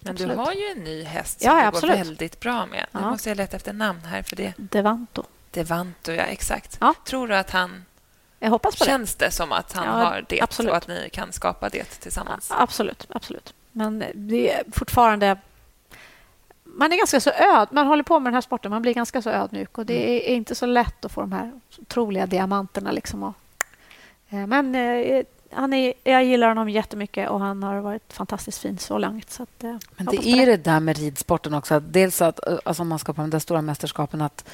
[0.00, 0.36] Men Absolut.
[0.36, 1.96] du har ju en ny häst som ja, det absolut.
[1.96, 2.86] går väldigt bra med.
[2.92, 3.10] Nu Ja.
[3.10, 4.52] måste jag leta efter namn här för det.
[4.56, 5.22] Devanto.
[5.50, 6.78] Devanto, ja exakt.
[6.80, 6.94] Ja.
[7.04, 7.84] Tror du att han...
[8.42, 8.90] Jag hoppas på det.
[8.90, 10.70] Känns det som att han Ja, har det absolut.
[10.70, 12.50] och att ni kan skapa det tillsammans?
[12.50, 13.54] Absolut, absolut.
[13.72, 15.36] Men det är fortfarande...
[16.64, 17.68] Man är ganska så öd.
[17.70, 20.34] Man håller på med den här sporten, man blir ganska så ödmjuk och det är
[20.34, 22.92] inte så lätt att få de här otroliga diamanterna.
[22.92, 23.34] Liksom och,
[24.28, 28.78] eh, men eh, han är, jag gillar honom jättemycket och han har varit fantastiskt fin
[28.78, 29.30] så långt.
[29.30, 31.80] Så att, eh, Men det är det där med ridsporten också.
[31.80, 34.44] Dels att alltså om man ska på de där stora mästerskapen att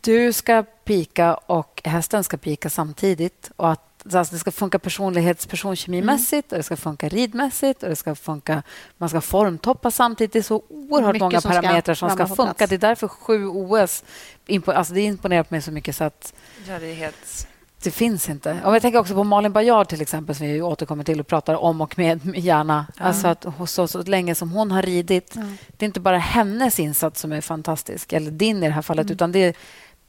[0.00, 3.50] du ska pika och hästen ska pika samtidigt.
[3.56, 7.96] Och att alltså det ska funka personlighets personkemimässigt och det ska funka ridmässigt och det
[7.96, 8.62] ska funka...
[8.98, 10.32] Man ska formtoppa samtidigt.
[10.32, 12.66] Det är så oerhört Mycket många som ska parametrar som ska, funka.
[12.66, 14.04] Det är därför sju OS...
[14.46, 16.34] Impo, alltså det imponerar på mig så mycket så att
[16.68, 17.48] Ja, det är helt...
[17.82, 18.60] det finns inte.
[18.64, 21.54] Och jag tänker också på Malin Bajard till exempel som vi återkommer till och pratar
[21.54, 22.86] om och med gärna.
[22.96, 25.42] Alltså att så, så länge som hon har ridit Ja.
[25.76, 29.04] det är inte bara hennes insats som är fantastisk, eller din i det här fallet,
[29.06, 29.14] Mm.
[29.14, 29.54] utan det är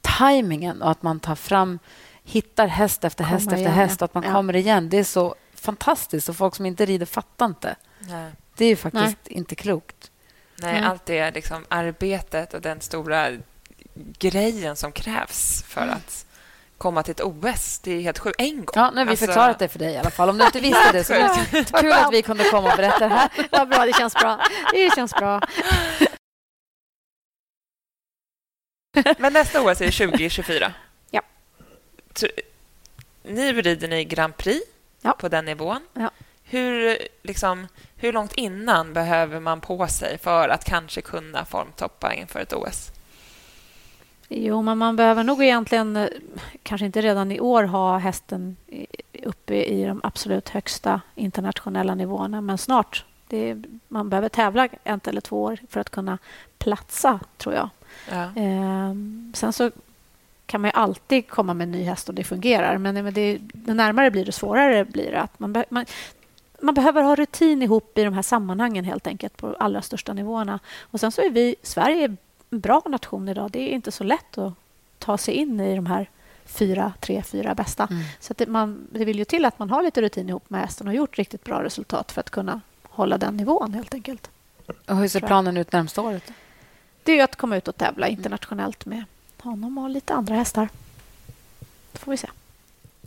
[0.00, 1.78] tajmingen och att man tar fram,
[2.24, 4.04] hittar häst efter häst Kommer efter igen, häst ja.
[4.04, 4.32] och att man Ja.
[4.32, 4.88] kommer igen.
[4.88, 7.76] Det är så fantastiskt och folk som inte rider fattar inte.
[8.00, 8.30] Nej.
[8.56, 10.10] Det är ju faktiskt inte klokt.
[10.62, 10.90] Nej, Mm.
[10.90, 13.28] allt det liksom arbetet och den stora
[14.18, 15.94] grejen som krävs för Mm.
[15.94, 16.26] att
[16.78, 17.78] komma till ett OS.
[17.78, 18.40] Det är helt sjukt.
[18.40, 18.72] En gång.
[18.74, 20.28] Ja, nu har vi Alltså, förklarat det för dig i alla fall.
[20.28, 23.14] Om du inte visste det så det kul att vi kunde komma och berätta det
[23.14, 23.30] här.
[23.50, 24.40] Vad bra, det känns bra.
[24.72, 25.40] Det känns bra.
[29.18, 30.72] Men nästa OS är 2024.
[31.10, 31.22] Ja.
[33.22, 34.60] Nu rider ni Grand Prix
[35.02, 35.12] Ja.
[35.12, 35.80] på den nivån.
[35.92, 36.10] Ja.
[36.42, 37.66] Hur, liksom,
[37.96, 42.90] hur långt innan behöver man på sig för att kanske kunna formtoppa inför ett OS?
[44.28, 46.08] Jo, men man behöver nog egentligen, eh,
[46.62, 48.56] kanske inte redan i år, ha hästen
[49.22, 53.04] uppe i de absolut högsta internationella nivåerna, men snart.
[53.30, 56.18] Är, man behöver tävla ett eller två år för att kunna
[56.58, 57.68] platsa, tror jag.
[58.10, 58.30] Ja.
[58.36, 59.70] Ehm, sen så
[60.46, 63.38] kan man ju alltid komma med en ny häst och det fungerar, men men det,
[63.40, 65.20] det närmare blir det svårare blir det.
[65.20, 65.86] Att man, be, man,
[66.62, 70.58] man behöver ha rutin ihop i de här sammanhangen helt enkelt på allra största nivåerna.
[70.80, 72.16] Och sen så är vi, Sverige
[72.50, 73.50] bra nation idag.
[73.50, 74.52] Det är inte så lätt att
[74.98, 76.10] ta sig in i de här
[76.44, 77.86] fyra, tre, fyra bästa.
[77.90, 78.02] Mm.
[78.20, 80.60] Så att det, man, det vill ju till att man har lite rutin ihop med
[80.60, 84.30] hästen och gjort riktigt bra resultat för att kunna hålla den nivån helt enkelt.
[84.86, 86.32] Och hur ser planen ut närmsta året?
[87.02, 89.04] Det är ju att komma ut och tävla internationellt med
[89.38, 90.68] honom och lite andra hästar.
[91.92, 92.28] Det får vi se.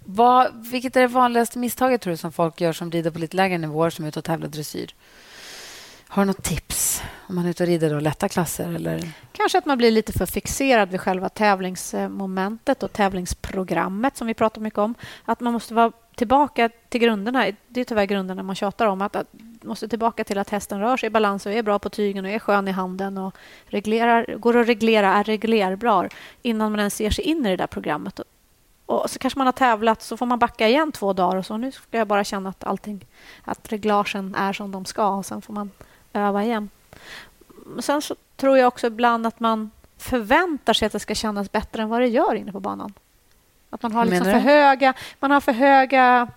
[0.05, 3.37] Vad, vilket är det vanligaste misstaget tror du som folk gör som rider på lite
[3.37, 4.93] lägre nivåer som är ute och tävlar dressyr?
[6.13, 8.75] Har du något tips om man är ute och rider då lätta klasser?
[8.75, 9.09] Eller?
[9.31, 14.61] Kanske att man blir lite för fixerad vid själva tävlingsmomentet och tävlingsprogrammet som vi pratar
[14.61, 14.95] mycket om.
[15.25, 17.45] Att man måste vara tillbaka till grunderna.
[17.67, 19.01] Det är tyvärr grunderna man tjatar om.
[19.01, 19.27] Att, att
[19.61, 22.31] måste tillbaka till att hästen rör sig i balans och är bra på tygen och
[22.31, 23.35] är skön i handen och
[23.65, 26.09] reglerar, går att reglera, är reglerbar
[26.41, 28.19] innan man ens ger sig in i det där programmet.
[28.85, 31.57] Och så kanske man har tävlat, så får man backa igen två dagar och så
[31.57, 33.05] nu ska jag bara känna att allting,
[33.43, 35.71] att reglagen är som de ska och sen får man
[36.13, 36.69] öva igen.
[37.79, 41.81] Sen så tror jag också ibland att man förväntar sig att det ska kännas bättre
[41.81, 42.93] än vad det gör inne på banan.
[43.69, 46.27] Att man har, liksom för, höga, man har för höga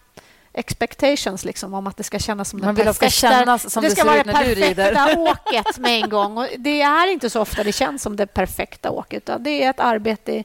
[0.53, 3.11] expectations liksom, om att det ska kännas som man det perfekta.
[3.11, 6.39] Ska kännas som det, det ska vara det perfekta åket med en gång.
[6.39, 9.23] Och det är inte så ofta det känns som det perfekta åket.
[9.23, 10.45] Utan det är ett arbete i,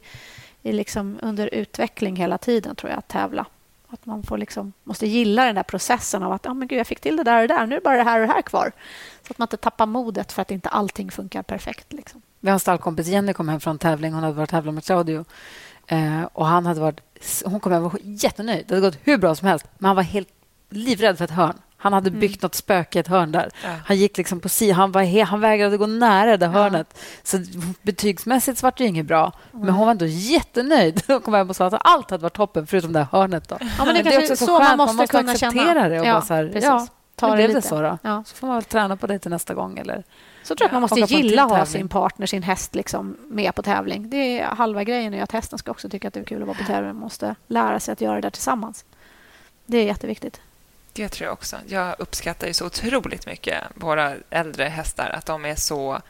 [0.61, 3.45] i liksom under utveckling hela tiden, tror jag, att tävla.
[3.91, 6.87] Att man får liksom, måste gilla den där processen av att oh, men gud, jag
[6.87, 7.65] fick till det där och det där.
[7.65, 8.71] Nu är bara det här och det här kvar.
[9.27, 11.93] Så att man inte tappar modet för att inte allting funkar perfekt.
[11.93, 12.21] Liksom.
[12.39, 14.13] Vi har en stallkompis, Jenny, kom hem från tävling.
[14.13, 15.25] Hon hade varit tävlat med Claudio.
[15.87, 17.01] Eh, och han hade varit,
[17.45, 18.65] hon kom hem och var jättenöjd.
[18.67, 19.65] Det hade gått hur bra som helst.
[19.77, 20.29] Men han var helt
[20.69, 21.57] livrädd för ett hörn.
[21.81, 22.19] Han hade mm.
[22.19, 22.39] byggt mm.
[22.41, 23.49] något spöke i ett hörn där.
[23.63, 23.69] Ja.
[23.85, 26.51] Han gick liksom på si, han, var han vägrade gå nära det ja.
[26.51, 26.99] hörnet.
[27.23, 27.37] Så
[27.81, 29.31] betygsmässigt var det inget bra.
[29.53, 29.65] Mm.
[29.65, 31.03] Men hon var ändå jättenöjd.
[31.07, 33.49] Hon kom hem och sa att allt hade varit toppen förutom det hörnet.
[33.49, 33.57] Då.
[33.59, 34.69] Ja, men det, men det är också så, så skönt.
[34.69, 35.89] Man måste, man måste kunna acceptera känna.
[35.89, 35.99] det.
[35.99, 37.97] Och ja, bara så här, ja, ta det blev det så då?
[38.01, 38.23] Ja.
[38.25, 39.77] Så får man väl träna på det till nästa gång.
[39.77, 40.03] Eller
[40.43, 43.55] så tror jag att man måste gilla att ha sin partner, sin häst liksom med
[43.55, 44.09] på tävling.
[44.09, 46.47] Det är halva grejen är att hästen ska också tycka att det är kul att
[46.47, 46.93] vara på tävling.
[46.93, 48.85] Man måste lära sig att göra det där tillsammans.
[49.65, 50.41] Det är jätteviktigt.
[50.99, 51.57] Det tror jag också.
[51.67, 56.01] Jag uppskattar ju så otroligt mycket våra äldre hästar, att de är så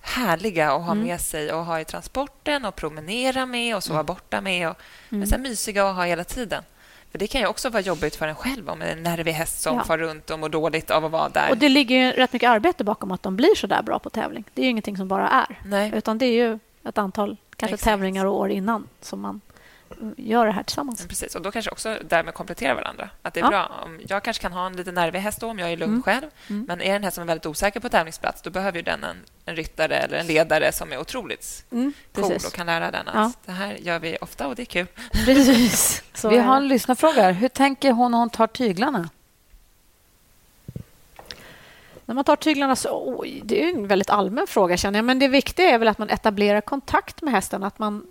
[0.00, 1.06] härliga att ha mm.
[1.06, 4.06] med sig och ha i transporten och promenera med och sova mm.
[4.06, 4.68] borta med.
[4.68, 4.76] Och,
[5.10, 5.18] mm.
[5.20, 6.62] Men så mysiga att ha hela tiden.
[7.10, 9.76] För Det kan ju också vara jobbigt för en själv om en nervig häst som
[9.76, 9.84] ja.
[9.84, 11.50] far runt och mår dåligt av att vara där.
[11.50, 14.10] Och Det ligger ju rätt mycket arbete bakom att de blir så där bra på
[14.10, 14.44] tävling.
[14.54, 15.60] Det är ju ingenting som bara är.
[15.64, 15.92] Nej.
[15.94, 17.84] Utan det är ju ett antal kanske Exakt.
[17.84, 19.40] tävlingar och år innan som man
[20.16, 21.06] gör det här tillsammans.
[21.06, 23.10] Precis, och då kanske också därmed kompletterar varandra.
[23.22, 23.50] Att det är ja.
[23.50, 23.88] bra.
[24.08, 26.02] Jag kanske kan ha en lite nervig häst då, om jag är lugn mm.
[26.02, 26.26] själv.
[26.48, 26.64] Mm.
[26.68, 29.16] Men är det en häst som är väldigt osäker på tävlingsplats då behöver den en,
[29.44, 33.14] en ryttare eller en ledare som är otroligt mm, cool och kan lära den att
[33.14, 33.32] ja.
[33.44, 34.86] det här gör vi ofta och det är kul.
[35.24, 36.02] Precis.
[36.30, 37.30] vi har en lyssnarfråga.
[37.30, 39.08] Hur tänker hon när hon tar tyglarna?
[42.04, 43.14] När man tar tyglarna så...
[43.18, 45.04] Oj, det är en väldigt allmän fråga, känner jag.
[45.04, 47.64] Men det viktiga är väl att man etablerar kontakt med hästen.
[47.64, 48.06] Att man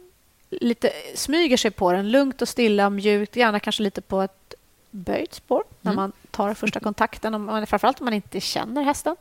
[0.49, 4.47] lite smyger sig på den lugnt och stilla, mjukt, gärna kanske lite på ett
[4.91, 6.01] böjt spår när mm.
[6.01, 9.15] man tar första kontakten, om man, framförallt om man inte känner hästen.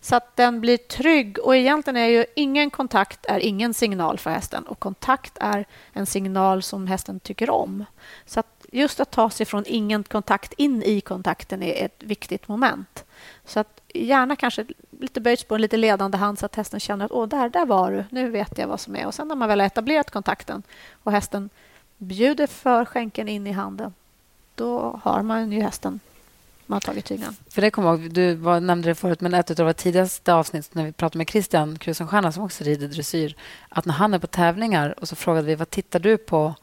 [0.00, 1.38] Så att den blir trygg.
[1.38, 6.06] Och egentligen är ju ingen kontakt är ingen signal för hästen och kontakt är en
[6.06, 7.84] signal som hästen tycker om.
[8.26, 12.48] Så att just att ta sig från ingen kontakt in i kontakten är ett viktigt
[12.48, 13.04] moment.
[13.44, 14.66] Så att gärna kanske
[15.00, 17.92] lite böjt spår, lite ledande hand så att hästen känner att Åh, där, där var
[17.92, 19.06] du, nu vet jag vad som är.
[19.06, 20.62] Och sen när man väl har etablerat kontakten
[21.02, 21.50] och hästen
[21.98, 23.94] bjuder för skänken in i handen,
[24.54, 26.00] då har man ju hästen
[26.70, 27.36] man har tagit tygen.
[27.48, 30.74] För det kommer ihåg, du var, nämnde det förut, men ett av våra tidigaste avsnitt
[30.74, 33.36] när vi pratade med Christian Krusenstierna som också rider dressyr,
[33.68, 36.54] att när han är på tävlingar och så frågade vi vad tittar du på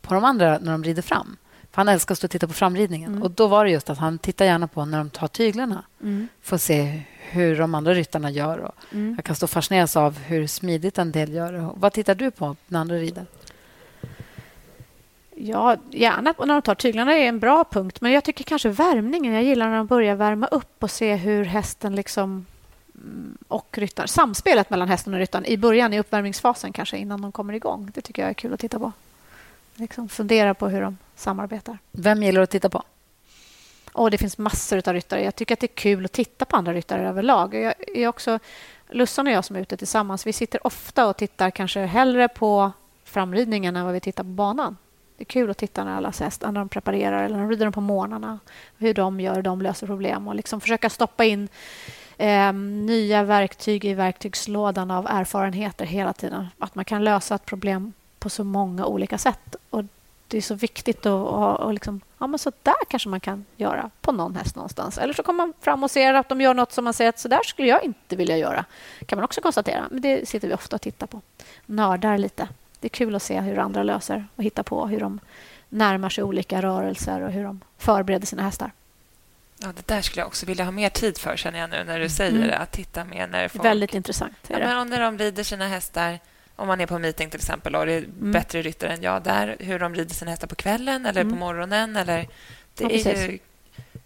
[0.00, 1.36] på de andra när de rider fram?
[1.76, 3.10] För han älskar att stå och titta på framridningen.
[3.10, 3.22] Mm.
[3.22, 5.84] Och då var det just att han tittar gärna på när de tar tyglarna.
[6.02, 6.28] Mm.
[6.42, 8.58] Får se hur de andra ryttarna gör.
[8.58, 9.14] Och mm.
[9.16, 11.52] Jag kan stå fascineras av hur smidigt en del gör.
[11.52, 13.26] Och vad tittar du på när andra rider?
[15.34, 18.00] Ja, gärna när de tar tyglarna är en bra punkt.
[18.00, 19.34] Men jag tycker kanske värmningen.
[19.34, 22.46] Jag gillar när de börjar värma upp och se hur hästen liksom
[22.94, 27.32] mm, och ryttaren, samspelet mellan hästen och ryttaren i början, i uppvärmningsfasen kanske, innan de
[27.32, 27.90] kommer igång.
[27.94, 28.92] Det tycker jag är kul att titta på.
[29.74, 31.78] Liksom fundera på hur de samarbetar.
[31.92, 32.82] Vem gillar du att titta på?
[33.92, 35.24] Oh, det finns massor av ryttare.
[35.24, 37.54] Jag tycker att det är kul att titta på andra ryttare överlag.
[37.54, 38.38] Jag är också,
[38.90, 42.72] Lussan och jag som är ute tillsammans, vi sitter ofta och tittar kanske hellre på
[43.04, 44.76] framridningen än vad vi tittar på banan.
[45.16, 47.64] Det är kul att titta när alla hästar när de preparerar eller när de rider
[47.64, 48.38] dem på morgnarna.
[48.78, 51.48] Hur de gör, de löser problem och liksom försöka stoppa in
[52.16, 56.46] eh, nya verktyg i verktygslådan av erfarenheter hela tiden.
[56.58, 59.56] Att man kan lösa ett problem på så många olika sätt.
[59.70, 59.84] Och
[60.28, 61.54] det är så viktigt att ha...
[61.54, 64.98] Och liksom, ja, men så där kanske man kan göra på någon häst någonstans.
[64.98, 67.18] Eller så kommer man fram och ser att de gör nåt som man säger att
[67.18, 68.64] så där skulle jag inte vilja göra.
[69.06, 69.86] kan man också konstatera.
[69.90, 71.20] Men det sitter vi ofta och tittar på.
[71.66, 72.48] Nördar lite.
[72.80, 75.20] Det är kul att se hur andra löser och hitta på hur de
[75.68, 78.70] närmar sig olika rörelser och hur de förbereder sina hästar.
[79.58, 82.00] Ja, det där skulle jag också vilja ha mer tid för, känner jag nu när
[82.00, 82.48] du säger mm.
[82.48, 82.58] det.
[82.58, 83.64] Att titta mer när folk...
[83.64, 84.36] Väldigt intressant.
[84.48, 86.18] Ja, men när de rider sina hästar
[86.56, 88.32] om man är på meeting till exempel och det är mm.
[88.32, 91.32] bättre ryttare än jag där, hur de rider sina hästar på kvällen eller mm.
[91.32, 91.96] på morgonen.
[91.96, 92.28] Eller,
[92.74, 93.38] det ja, är ju,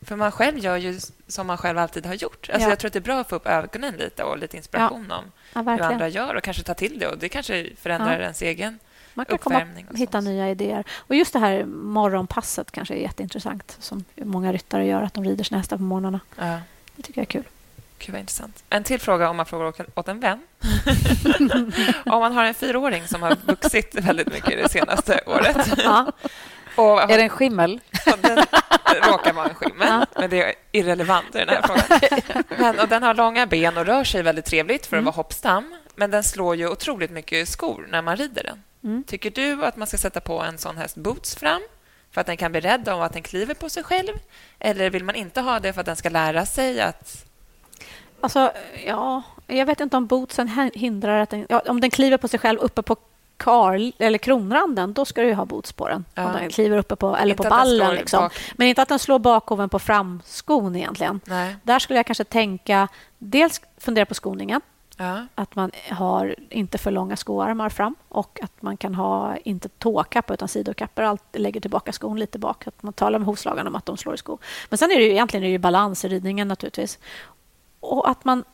[0.02, 2.50] för man själv gör ju som man själv alltid har gjort.
[2.50, 2.70] Alltså ja.
[2.70, 5.24] Jag tror att det är bra att få upp ögonen lite och lite inspiration ja.
[5.60, 7.06] om hur andra gör och kanske ta till det.
[7.06, 8.78] Och Det kanske förändrar ens egen
[9.14, 10.84] man kan komma och hitta nya idéer.
[10.96, 15.44] Och Just det här morgonpasset kanske är jätteintressant som många ryttare gör, att de rider
[15.44, 16.20] sina hästar på morgnarna.
[16.96, 17.44] Det tycker jag är kul.
[18.00, 18.64] Gud, vad intressant.
[18.70, 20.40] En till fråga om man frågar åt en vän.
[22.06, 25.56] om man har en fyraåring som har vuxit väldigt mycket det senaste året.
[25.84, 26.12] Ja.
[26.76, 27.80] Och, är det en skimmel?
[28.20, 28.36] Den
[29.02, 30.06] råkar vara en skimmel, ja.
[30.16, 32.44] men det är irrelevant i den här frågan.
[32.58, 35.04] Men, och den har långa ben och rör sig väldigt trevligt för att mm.
[35.04, 35.76] vara hoppstam.
[35.94, 38.62] Men den slår ju otroligt mycket skor när man rider den.
[38.84, 39.04] Mm.
[39.04, 41.62] Tycker du att man ska sätta på en sån häst boots fram
[42.10, 44.12] för att den kan bli rädd om att den kliver på sig själv?
[44.58, 47.29] Eller vill man inte ha det för att den ska lära sig att...
[48.20, 48.52] Alltså,
[48.86, 51.46] ja, jag vet inte om bootsen hindrar att den...
[51.48, 52.96] Ja, om den kliver på sig själv uppe på
[53.36, 56.04] kar, eller kronranden, då ska du ha boots på den.
[56.14, 56.26] Ja.
[56.26, 57.94] Om den kliver uppe på, eller inte på ballen.
[57.94, 58.30] Liksom.
[58.54, 61.20] Men inte att den slår bakoven på framskon egentligen.
[61.24, 61.56] Nej.
[61.62, 62.88] Där skulle jag kanske tänka...
[63.18, 64.60] Dels fundera på skoningen.
[64.96, 65.26] Ja.
[65.34, 70.34] Att man har inte för långa skoarmar fram och att man kan ha inte tåkappar
[70.34, 71.18] utan sidokappar.
[71.32, 72.66] Lägger tillbaka skon lite bak.
[72.66, 74.38] Att man talar med hovslagarna om att de slår i sko.
[74.68, 76.98] Men sen är det ju, egentligen är det ju balans i ridningen naturligtvis.
[77.80, 78.44] Och att man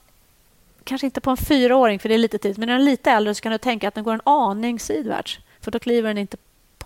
[0.84, 3.10] kanske inte på en fyraåring, för det är lite tid, men när den är lite
[3.10, 5.40] äldre så kan du tänka att den går en aning sidvärts.
[5.60, 6.36] För då kliver den inte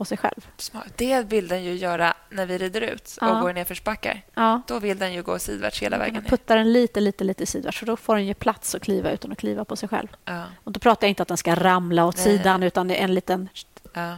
[0.01, 0.47] på sig själv.
[0.57, 0.93] Smart.
[0.97, 3.41] Det vill den ju göra när vi rider ut och ja.
[3.41, 4.22] går i nedförsbackar.
[4.34, 4.62] Ja.
[4.66, 6.30] Då vill den ju gå sidvärts hela vägen ner.
[6.30, 9.32] Puttar den lite, lite, lite sidvärts, för då får den ju plats att kliva utan
[9.32, 10.09] att kliva på sig själv.
[10.24, 10.45] Ja.
[10.64, 12.24] Och Då pratar jag inte att den ska ramla åt Nej.
[12.24, 13.49] sidan, utan det är en liten...
[13.93, 14.16] Ja.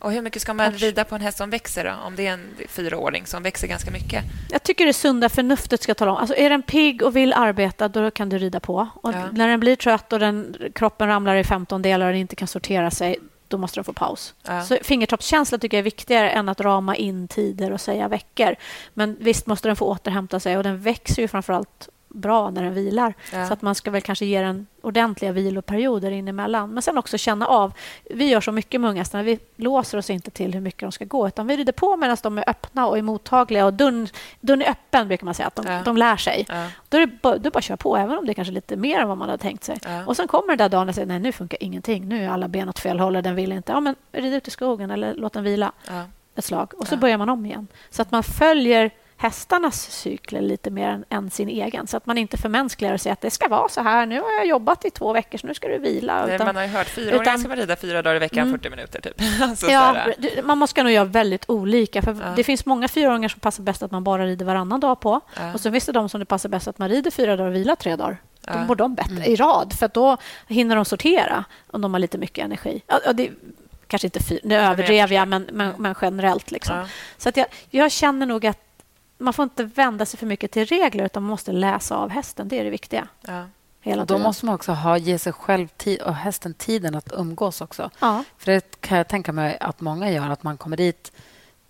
[0.00, 1.84] Och hur mycket ska man rida på en häst som växer?
[1.84, 2.06] Då?
[2.06, 4.24] Om det är en fyraåring som växer ganska mycket.
[4.50, 6.16] Jag tycker det sunda förnuftet ska tala om.
[6.16, 8.88] Alltså är den pigg och vill arbeta, då kan du rida på.
[8.94, 9.28] Och ja.
[9.32, 12.48] När den blir trött och den, kroppen ramlar i 15 delar och den inte kan
[12.48, 14.34] sortera sig, då måste den få paus.
[14.42, 14.62] Ja.
[14.62, 18.56] Så fingertoppskänsla tycker jag är viktigare än att rama in tider och säga veckor.
[18.94, 22.62] Men visst måste den få återhämta sig och den växer ju framför allt bra när
[22.62, 23.14] den vilar.
[23.32, 23.46] Ja.
[23.46, 26.70] Så att man ska väl kanske ge den ordentliga viloperioder inemellan.
[26.70, 27.72] Men sen också känna av.
[28.10, 29.22] Vi gör så mycket med unghästarna.
[29.22, 32.16] Vi låser oss inte till hur mycket de ska gå utan vi rider på medan
[32.22, 33.66] de är öppna och är mottagliga.
[33.66, 34.08] Och dörren,
[34.40, 35.46] dörren är öppen, brukar man säga.
[35.46, 35.82] att De, ja.
[35.84, 36.46] de lär sig.
[36.48, 36.66] Ja.
[36.88, 39.00] Då är det bara, då bara köra på, även om det är kanske lite mer
[39.00, 39.78] än vad man hade tänkt sig.
[40.06, 42.08] Och Sen kommer den där dagen och säger nej, nu funkar ingenting.
[42.08, 43.72] Nu är alla ben åt fel håll och den vill inte.
[43.72, 45.72] Ja, men rid ut i skogen eller låt den vila
[46.34, 46.72] ett slag.
[46.76, 47.66] Och så börjar man om igen.
[47.90, 48.90] Så att man följer
[49.20, 51.86] hästarnas cykler lite mer än, än, sin egen.
[51.86, 54.06] Så att man inte förmänskligar och säger att det ska vara så här.
[54.06, 56.26] Nu har jag jobbat i två veckor, så nu ska du vila.
[56.26, 58.70] Nej, man har ju hört fyraåringar ska man rida fyra dagar i veckan, mm, 40
[58.70, 59.00] minuter.
[59.00, 59.14] Typ.
[59.42, 59.96] alltså, ja,
[60.44, 62.02] man måste nog göra väldigt olika.
[62.02, 62.32] För ja.
[62.36, 65.20] Det finns många fyraåringar som passar bäst att man bara rider varannan dag på.
[65.36, 65.54] Ja.
[65.54, 67.54] Och så finns det de som det passar bäst att man rider fyra dagar och
[67.54, 68.16] vilar tre dagar.
[68.40, 69.32] Då mår de bättre mm.
[69.32, 70.16] i rad, för då
[70.48, 72.82] hinner de sortera om de har lite mycket energi.
[72.86, 73.30] Ja, det,
[73.86, 76.50] kanske inte fyra, nu överdrev jag, men, men, men generellt.
[76.50, 76.86] Liksom.
[77.18, 78.69] Så att jag, jag känner nog att
[79.20, 82.48] man får inte vända sig för mycket till regler utan man måste läsa av hästen.
[82.48, 83.08] Det är det viktiga.
[83.20, 83.44] Ja.
[83.80, 87.60] Hela då måste man också ha, ge sig själv tid, och hästen tiden att umgås
[87.60, 87.90] också.
[88.00, 88.24] Ja.
[88.38, 90.30] För det kan jag tänka mig att många gör.
[90.30, 91.12] Att man kommer dit,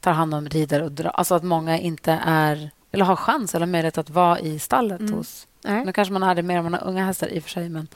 [0.00, 1.10] tar hand om, rider och drar.
[1.10, 5.14] Alltså att många inte är eller har chans eller möjlighet att vara i stallet mm.
[5.14, 5.46] hos...
[5.64, 5.84] Nej.
[5.84, 7.68] Nu kanske man har det mer om man har unga hästar i och för sig,
[7.68, 7.88] men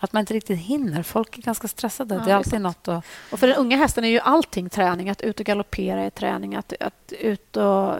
[0.00, 1.02] att man inte riktigt hinner.
[1.02, 2.14] Folk är ganska stressade.
[2.14, 3.04] Ja, det är alltid det är något att...
[3.30, 5.10] Och för den unga hästen är ju allting träning.
[5.10, 6.54] Att ut och galoppera är träning.
[6.54, 7.94] Att, att ut och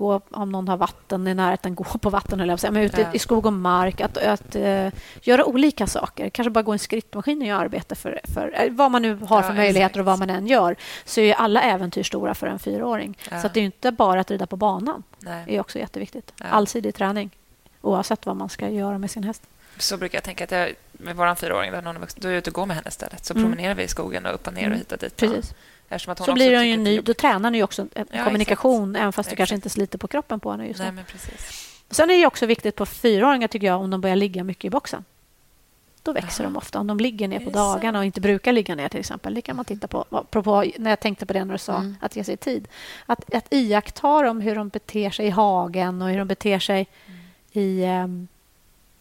[0.00, 3.12] gå, om någon har vatten i närheten, gå på vatten, eller men ute ja.
[3.12, 4.00] i skog och mark.
[4.00, 4.88] Att, att uh,
[5.22, 6.30] göra olika saker.
[6.30, 9.42] Kanske bara gå en skrittmaskin och göra arbete för, för uh, vad man nu har
[9.42, 9.96] ja, för möjligheter exakt.
[9.96, 10.76] och vad man än gör.
[11.04, 13.18] Så är alla äventyr stora för en fyraåring.
[13.30, 13.42] Ja.
[13.42, 15.02] Så det är inte bara att rida på banan.
[15.18, 15.44] Nej.
[15.46, 16.32] Det är också jätteviktigt.
[16.38, 17.30] Allsidig träning,
[17.80, 19.42] oavsett vad man ska göra med sin häst.
[19.78, 21.72] Så brukar jag tänka att jag, med vår fyraåring,
[22.16, 23.24] då är jag ute och går med henne istället.
[23.24, 23.44] Så mm.
[23.44, 24.78] promenerar vi i skogen och upp och ner och mm.
[24.78, 25.16] hit och dit.
[25.16, 25.54] Precis
[25.98, 29.02] så blir det ju ny, då tränar ni också en ja, kommunikation exakt.
[29.02, 29.30] även fast exakt.
[29.30, 30.66] du kanske inte sliter på kroppen på henne.
[30.66, 31.70] Just Nej, men precis.
[31.90, 34.70] Sen är det också viktigt på fyraåringar tycker jag om de börjar ligga mycket i
[34.70, 35.04] boxen.
[36.02, 36.52] Då växer Aha.
[36.52, 36.80] de ofta.
[36.80, 39.34] Om de ligger ner på dagarna och inte brukar ligga ner till exempel.
[39.34, 40.04] Det kan man titta på.
[40.10, 41.96] Apropå, när jag tänkte på det när du sa mm.
[42.00, 42.68] att ge sig tid.
[43.06, 46.86] Att, att iaktta dem hur de beter sig i hagen och hur de beter sig
[47.06, 47.20] mm.
[47.66, 48.28] i, um,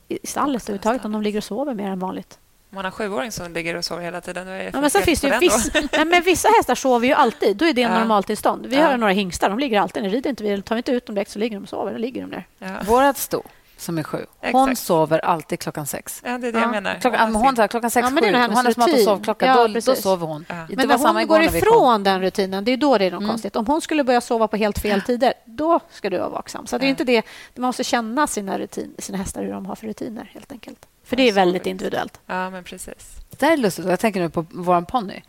[0.07, 1.05] i stallet överhuvudtaget.
[1.05, 2.38] Om de ligger och sover mer än vanligt.
[2.71, 5.01] Om man har sjuåring som ligger och sover hela tiden, då är ja, men sen
[5.01, 7.57] finns det viss, nej, men Vissa hästar sover ju alltid.
[7.57, 7.99] Då är det ja.
[7.99, 8.65] normaltillstånd.
[8.65, 8.87] Vi ja.
[8.87, 9.49] har några hingstar.
[9.49, 10.03] De ligger alltid.
[10.03, 11.91] Ni rider inte vi, tar vi inte ut dem direkt så ligger de och sover.
[11.91, 12.47] Då ligger de där.
[12.59, 12.67] Ja.
[12.85, 13.43] Vårat sto
[13.81, 14.25] som är sju.
[14.41, 14.87] Hon Exakt.
[14.87, 16.21] sover alltid klockan sex.
[16.25, 16.65] Ja, det är det ja.
[16.65, 16.99] jag menar.
[17.01, 19.45] Klockan, hon, hon, klockan sex, ja, men det är hennes mat och sovklocka.
[19.45, 20.45] Ja, då, då sover hon.
[20.49, 20.55] Ja.
[20.69, 23.29] Men när hon går ifrån den rutinen, det är då det är något mm.
[23.29, 23.55] konstigt.
[23.55, 26.67] Om hon skulle börja sova på helt fel tider, då ska du vara vaksam.
[26.67, 27.25] Så det är inte det.
[27.55, 30.87] Man måste känna sina, rutin, sina hästar, hur de har för rutiner, helt enkelt.
[31.09, 32.19] För det är väldigt individuellt.
[32.25, 33.15] Ja, men precis.
[33.29, 33.85] Det är lustigt.
[33.85, 35.21] Jag tänker nu på vår ponny.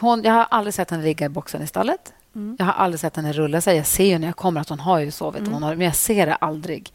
[0.00, 2.12] jag har aldrig sett henne ligga i boxen i stallet.
[2.34, 2.56] Mm.
[2.58, 3.76] Jag har aldrig sett henne rulla sig.
[3.76, 5.52] Jag ser ju när jag kommer att hon har ju sovit, mm.
[5.52, 6.92] hon har, men jag ser det aldrig.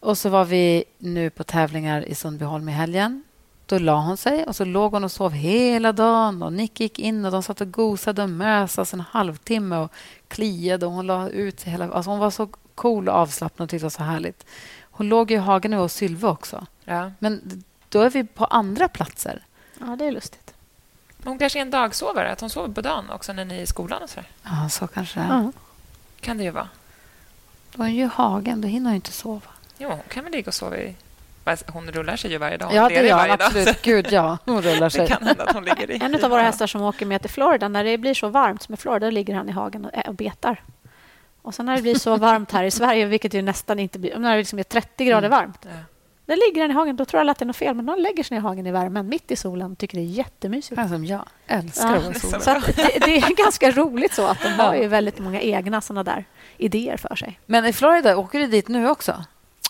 [0.00, 3.24] Och så var vi nu på tävlingar i Sundbyholm i helgen.
[3.66, 6.42] Då la hon sig och så låg hon och sov hela dagen.
[6.42, 9.92] Och Nick gick in och de satt och gosade och mösades en halvtimme och
[10.28, 11.90] kliade och hon la ut sig hela...
[11.90, 14.46] Alltså hon var så cool och avslappnad och tyckte det var så härligt.
[14.90, 16.66] Hon låg ju i hagen nu hos Sylve också.
[16.88, 17.10] Ja.
[17.18, 19.42] Men då är vi på andra platser.
[19.80, 20.54] Ja, det är lustigt.
[21.24, 23.66] Hon kanske är en dagsovare, att hon sover på dagen också när ni är i
[23.66, 24.02] skolan.
[24.02, 24.28] Och så där.
[24.42, 25.26] Ja, så kanske det.
[25.26, 25.52] Ja.
[26.20, 26.68] kan det ju vara.
[27.72, 28.60] Då är hon ju i hagen.
[28.60, 29.50] Då hinner hon ju inte sova.
[29.78, 30.94] Jo, hon kan väl ligga och sova i...
[31.66, 32.66] Hon rullar sig ju varje dag.
[32.66, 33.68] Hon Ja, det gör hon dag, absolut.
[33.68, 34.38] så Gud, ja.
[34.44, 35.08] Hon rullar Det sig.
[35.08, 35.98] kan hända att hon ligger i.
[36.04, 38.74] En av våra hästar som åker med till Florida, när det blir så varmt som
[38.74, 40.62] i Florida, ligger han i hagen och, och betar.
[41.42, 44.18] Och sen när det blir så varmt här i Sverige, vilket ju nästan inte blir...
[44.18, 45.70] När det liksom är 30 grader varmt, Ja.
[46.26, 46.96] Då ligger han i hagen.
[46.96, 48.70] Då tror alla att det är något fel, men de lägger sig i hagen i
[48.72, 50.78] värmen mitt i solen och tycker det är jättemysigt.
[50.80, 52.40] Han som jag älskar Ja, att vara i solen.
[52.40, 56.02] Så det, det är ganska roligt så att de har ju väldigt många egna såna
[56.04, 56.24] där
[56.56, 57.40] idéer för sig.
[57.46, 59.24] Men i Florida, åker du dit nu också?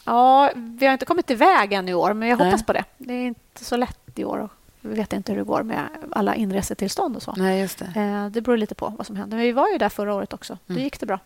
[0.05, 2.47] Ja, vi har inte kommit iväg än i år, men jag Nej.
[2.47, 2.85] hoppas på det.
[2.99, 4.39] Det är inte så lätt i år.
[4.39, 4.51] Och
[4.81, 7.35] vi vet inte hur det går med alla inresetillstånd och så.
[7.37, 8.01] Nej, just det.
[8.01, 9.37] Eh, Det beror lite på vad som händer.
[9.37, 10.59] Men vi var ju där förra året också.
[10.67, 10.85] Då Mm.
[10.85, 11.19] gick det bra.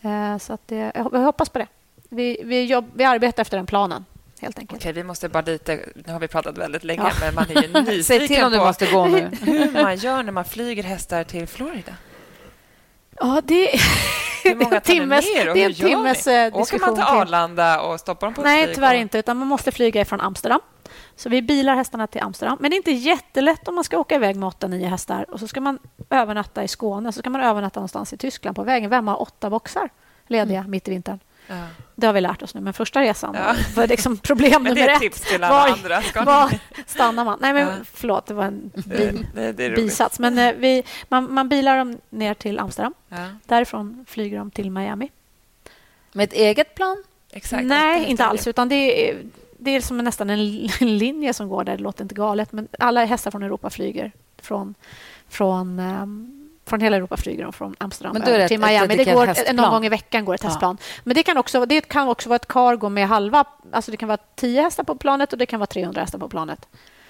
[0.00, 1.66] Eh, Så att det, jag jag hoppas på det.
[2.08, 4.04] Vi, vi, jobb, vi arbetar efter den planen,
[4.40, 4.80] helt enkelt.
[4.82, 5.80] Okej, vi måste bara lite...
[6.06, 7.12] Nu har vi pratat väldigt länge, Ja.
[7.20, 9.30] men man är ju nyfiken Säg till om du måste gå nu.
[9.42, 11.92] hur man gör när man flyger hästar till Florida.
[13.20, 13.68] Ja, det,
[14.44, 16.32] Hur många tar ni timmes, ner och det är hur en gör timmes ni?
[16.32, 17.04] eh, Åker man till.
[17.04, 19.18] Arlanda och stoppar dem på Nej, tyvärr inte.
[19.18, 20.60] Utan man måste flyga från Amsterdam.
[21.16, 22.58] Så vi bilar hästarna till Amsterdam.
[22.60, 25.40] Men det är inte jättelätt om man ska åka iväg med åtta, nio hästar och
[25.40, 25.78] så ska man
[26.10, 27.12] övernatta i Skåne.
[27.12, 28.90] Så ska man övernatta någonstans i Tyskland på vägen.
[28.90, 29.88] Vem har åtta boxar
[30.26, 31.18] lediga mitt i vintern?
[31.48, 31.66] Ja.
[31.94, 32.60] Det har vi lärt oss nu.
[32.60, 33.54] Men första resan Ja.
[33.76, 35.12] var liksom problem Men det nummer är ett ett.
[35.12, 36.02] tips till alla Var- andra.
[36.02, 37.38] Ska ni- Var stannar man?
[37.42, 37.72] Nej, men Ja.
[37.94, 38.26] förlåt.
[38.26, 40.18] Det var en Det, bi, det, det bisats.
[40.18, 42.94] Men eh, vi, man, man bilar dem ner till Amsterdam.
[43.08, 45.10] Ja, Därifrån flyger de till Miami.
[46.12, 47.04] Med ett eget plan?
[47.32, 47.64] exakt.
[47.64, 48.46] Nej, inte alls.
[48.46, 49.16] Utan det är,
[49.58, 51.76] det är som nästan en en linje som går där.
[51.76, 52.52] Det låter inte galet.
[52.52, 54.74] Men alla hästar från Europa flyger från,
[55.28, 56.35] från, ehm,
[56.66, 58.86] från hela Europa flyger de från Amsterdam Men då är det till ett- ett Miami.
[58.86, 59.56] Det dedikerat går, hästplan.
[59.56, 60.48] någon gång i veckan går ett Ja.
[60.48, 60.78] hästplan.
[61.04, 63.44] Men det kan, också, det kan också vara ett cargo med halva...
[63.72, 66.28] Alltså det kan vara 10 hästar på planet och det kan vara 300 hästar på
[66.28, 66.68] planet.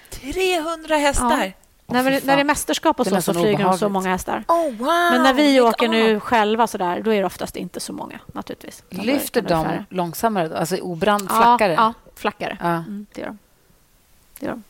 [0.09, 1.53] 300 hästar!
[1.89, 2.27] när, fy vi, fan.
[2.27, 4.43] när det är mästerskap och Det så, så flyger de så många hästar.
[4.47, 4.87] Oh, wow!
[5.11, 8.19] Men när vi åker nu själva så där, då är det oftast inte så många
[8.33, 8.83] naturligtvis.
[8.89, 9.85] Lyfter det de färre.
[9.89, 10.47] långsammare?
[10.47, 10.55] Då?
[10.55, 11.73] Alltså obrand, Ja, flackare?
[11.73, 12.57] Ja, flackare.
[12.61, 12.67] Ja.
[12.67, 13.37] Mm, det gör de.
[14.39, 14.63] Det gör de.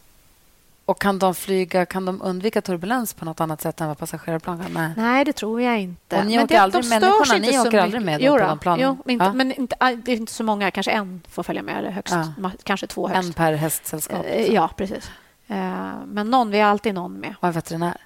[0.88, 4.60] Och kan de flyga, kan de undvika turbulens på något annat sätt än vad passagerarplan
[4.64, 4.74] kan?
[4.74, 4.90] Nej.
[4.98, 6.18] Nej, det tror jag inte.
[6.18, 8.38] Och ni Men åker det- aldrig- de människorna, ni åker aldrig med då Jo på
[8.40, 8.80] då, de planen?
[8.86, 9.34] Jo, men, inte, Ja.
[9.34, 9.76] men inte,
[10.06, 10.72] det är inte så många.
[10.72, 12.52] Kanske en får följa med, eller högst, Ja.
[12.64, 13.28] kanske två högst.
[13.28, 14.26] En per hästsällskap?
[14.26, 15.12] Eh, ja, precis.
[15.48, 17.36] Eh, men någon, vi har alltid någon med.
[17.40, 17.98] Och en veterinär?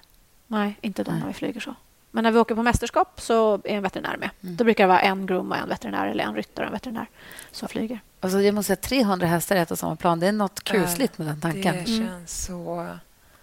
[0.46, 1.20] Nej, inte de Nej.
[1.20, 1.74] när vi flyger så.
[2.10, 4.30] Men när vi åker på mästerskap så är en veterinär med.
[4.42, 4.56] Mm.
[4.56, 7.06] Då brukar det vara en groom och en veterinär eller en ryttare och en veterinär
[7.52, 8.00] som flyger.
[8.22, 10.20] Alltså, jag måste säga 300 hästar i ett och samma plan.
[10.20, 11.76] Det är något kusligt med den tanken.
[11.84, 12.86] Det känns så...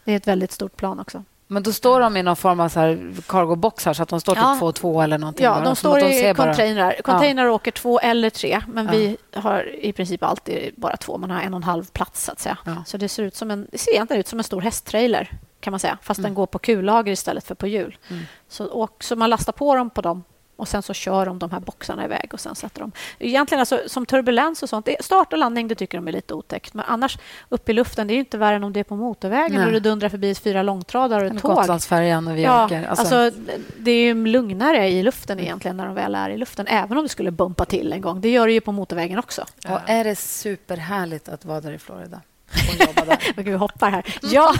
[0.03, 1.23] Det är ett väldigt stort plan också.
[1.47, 4.35] Men då står de i någon form av så här cargo-boxar så att de står
[4.35, 4.55] typ Ja.
[4.59, 5.43] två och två eller någonting.
[5.45, 5.63] Ja, bara.
[5.63, 6.95] de står i bara- containrar.
[7.03, 8.91] Containrar åker två eller tre, men Ja.
[8.91, 11.17] vi har i princip alltid bara två.
[11.17, 12.57] Man har en och en halv plats, så att säga.
[12.65, 12.83] Ja.
[12.85, 15.71] Så det ser, ut som en, det ser egentligen ut som en stor hästtrailer, kan
[15.71, 15.97] man säga.
[16.01, 16.29] Fast Mm.
[16.29, 17.97] den går på kullager istället för på hjul.
[18.09, 18.23] Mm.
[18.49, 20.23] Så, och, så man lastar på dem på dem
[20.59, 22.91] och sen så kör de de här boxarna iväg och sen sätter de...
[23.19, 26.73] Egentligen alltså, som turbulens och sånt, start och landning det tycker de är lite otäckt.
[26.73, 27.17] Men annars
[27.49, 29.65] upp i luften, det är inte värre än om det är på motorvägen Nej.
[29.65, 31.55] och det dundrar förbi fyra långtradare och ett tåg.
[31.55, 32.87] Gotlandsfärjan och vi Ja, åker.
[32.87, 33.31] alltså,
[33.77, 36.67] det är ju lugnare i luften egentligen när de väl är i luften.
[36.67, 38.21] Även om det skulle bumpa till en gång.
[38.21, 39.45] Det gör det ju på motorvägen också.
[39.67, 42.21] Och är det superhärligt att vara där i Florida?
[43.35, 44.15] Men gud, vi hoppar här.
[44.21, 44.53] Ja,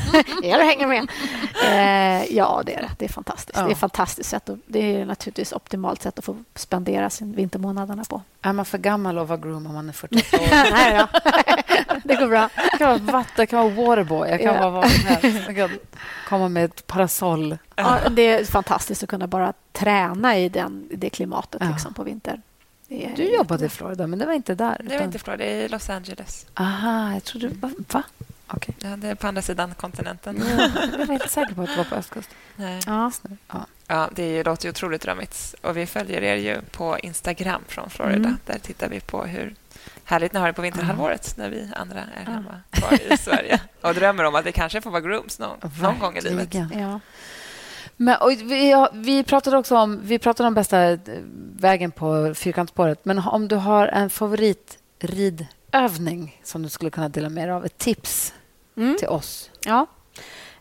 [0.44, 1.08] jag hänger med.
[1.64, 2.90] Eh, ja, det är det.
[2.98, 3.58] Det är fantastiskt.
[3.58, 3.64] Ja.
[3.64, 4.50] Det är ett fantastiskt sätt.
[4.50, 8.22] Och det är naturligtvis optimalt sätt att få spendera sin vintermånaderna på.
[8.42, 10.72] Är man för gammal att vara groom om man är 48 år?
[10.72, 11.20] Nej då.
[12.04, 12.50] Det går bra.
[12.56, 14.60] Jag kan vara vatten, jag kan vara waterboy, jag kan Ja.
[14.62, 15.40] vara vad som helst.
[15.48, 15.70] Jag kan
[16.30, 17.58] komma med ett parasoll.
[17.76, 21.70] Ja, det är fantastiskt att kunna bara träna i, den, i det klimatet Ja.
[21.70, 22.42] liksom, på vintern.
[22.90, 24.82] Du jobbade i Florida, men det var inte där.
[24.84, 26.46] Det var inte Florida, det är i Los Angeles.
[26.54, 27.48] Aha, jag trodde...
[27.48, 27.72] Va?
[27.92, 28.04] va?
[28.48, 28.76] Okej.
[28.80, 30.44] Ja, det är på andra sidan kontinenten.
[30.58, 30.70] Ja,
[31.00, 32.36] jag var inte säker på att det var på östkusten.
[32.56, 32.82] Nej.
[32.86, 33.12] Ja.
[33.48, 33.66] Ja.
[33.88, 35.56] Ja, det låter ju otroligt drömmigt.
[35.62, 38.16] Och vi följer er ju på Instagram från Florida.
[38.16, 38.38] Mm.
[38.46, 39.56] Där tittar vi på hur
[40.04, 43.60] härligt ni har det på vinterhalvåret när vi andra är hemma kvar i Sverige.
[43.82, 46.54] Och drömmer om att vi kanske får vara grooms någon, någon gång i livet.
[46.54, 47.00] Ja.
[48.02, 50.98] Men, och vi, vi pratade också om, vi pratade om bästa
[51.60, 53.06] vägen på fyrkantsspåret.
[53.06, 57.78] Men om du har en favoritridövning som du skulle kunna dela med dig av, ett
[57.78, 58.34] tips
[58.76, 58.96] Mm.
[59.00, 59.52] till oss.
[59.66, 59.86] Ja.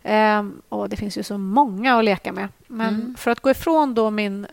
[0.03, 2.49] Ehm, och det finns ju så många att leka med.
[2.67, 3.15] Men Mm.
[3.19, 4.47] för att gå ifrån då min,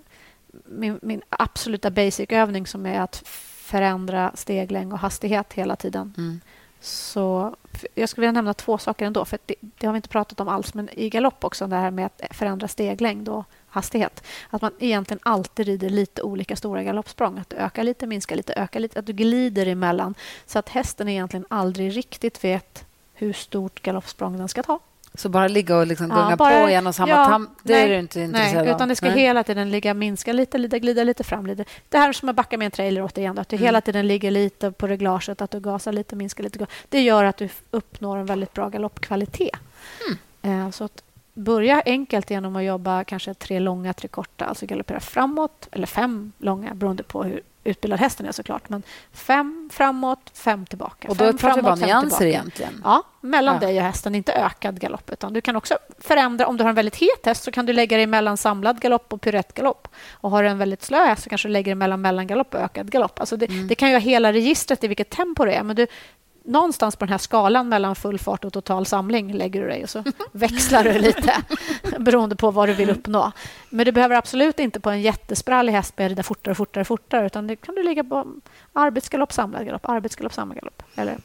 [0.66, 3.22] min, min absoluta basic-övning som är att
[3.56, 6.14] förändra steglängd och hastighet hela tiden.
[6.18, 6.42] Mm.
[6.80, 7.56] Så
[7.96, 9.26] jag skulle vilja nämna två saker ändå.
[9.26, 11.92] För det, det har vi inte pratat om alls, men i galopp också, det här
[11.92, 14.24] med att förändra steglängd och hastighet.
[14.50, 17.38] Att man egentligen alltid rider lite olika stora galoppsprång.
[17.38, 19.00] Att du ökar lite, minskar lite, ökar lite.
[19.00, 20.16] Att du glider emellan
[20.46, 24.80] så att hästen egentligen aldrig riktigt vet hur stort galoppsprång den ska ta.
[25.18, 27.74] Så bara ligga och liksom gunga ja, bara, på igen och samma ja, tam, det
[27.74, 28.76] nej, är du inte intresserad nej, av?
[28.76, 29.20] utan det ska nej.
[29.20, 31.66] hela tiden ligga, minska lite, lite, glida lite fram lite.
[31.90, 33.66] Det här är som att backa med en trailer återigen, att du mm.
[33.66, 36.68] hela tiden ligger lite på reglaget, att du gasar lite, minskar lite.
[36.90, 39.60] Det gör att du uppnår en väldigt bra galoppkvalitet.
[40.08, 40.66] Mm.
[40.66, 45.00] Eh, så att börja enkelt genom att jobba kanske tre långa, tre korta, alltså galoppera
[45.00, 48.70] framåt, eller fem långa beroende på hur utbildad hästen är såklart.
[48.70, 48.84] Men
[49.14, 51.08] fem framåt, fem tillbaka.
[51.08, 52.82] Och då fem pratar vi bara nyanser egentligen?
[52.84, 53.68] Ja, mellan ja.
[53.68, 55.10] dig och hästen, inte ökad galopp.
[55.10, 57.74] Utan du kan också förändra, om du har en väldigt het häst så kan du
[57.74, 59.88] lägga dig mellan samlad galopp och pyrettgalopp.
[60.12, 62.62] Och har du en väldigt slö häst så kanske du lägger dig mellan mellangalopp och
[62.62, 63.20] ökad galopp.
[63.20, 63.68] Alltså det, mm.
[63.68, 65.64] det kan ju ha hela registret i vilket tempo det är.
[65.64, 65.88] Men du,
[66.46, 69.90] någonstans på den här skalan mellan full fart och total samling lägger du dig och
[69.90, 71.34] så växlar du lite
[72.00, 73.32] beroende på vad du vill uppnå.
[73.70, 77.48] Men du behöver absolut inte på en jättesprallig häst börja rida fortare, fortare, fortare utan
[77.48, 78.28] det kan du ligga på
[78.74, 81.18] arbetsgalopp, samlad galopp, arbetsgalopp, samlad galopp eller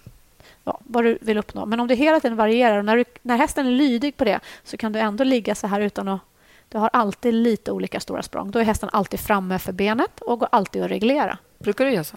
[0.64, 1.66] ja, vad du vill uppnå.
[1.66, 4.40] Men om det hela tiden varierar och när, du, när hästen är lydig på det
[4.64, 6.20] så kan du ändå ligga så här utan att
[6.68, 8.50] du har alltid lite olika stora språng.
[8.50, 11.38] Då är hästen alltid framme för benet och går alltid att reglera.
[11.58, 12.16] Brukar du göra så?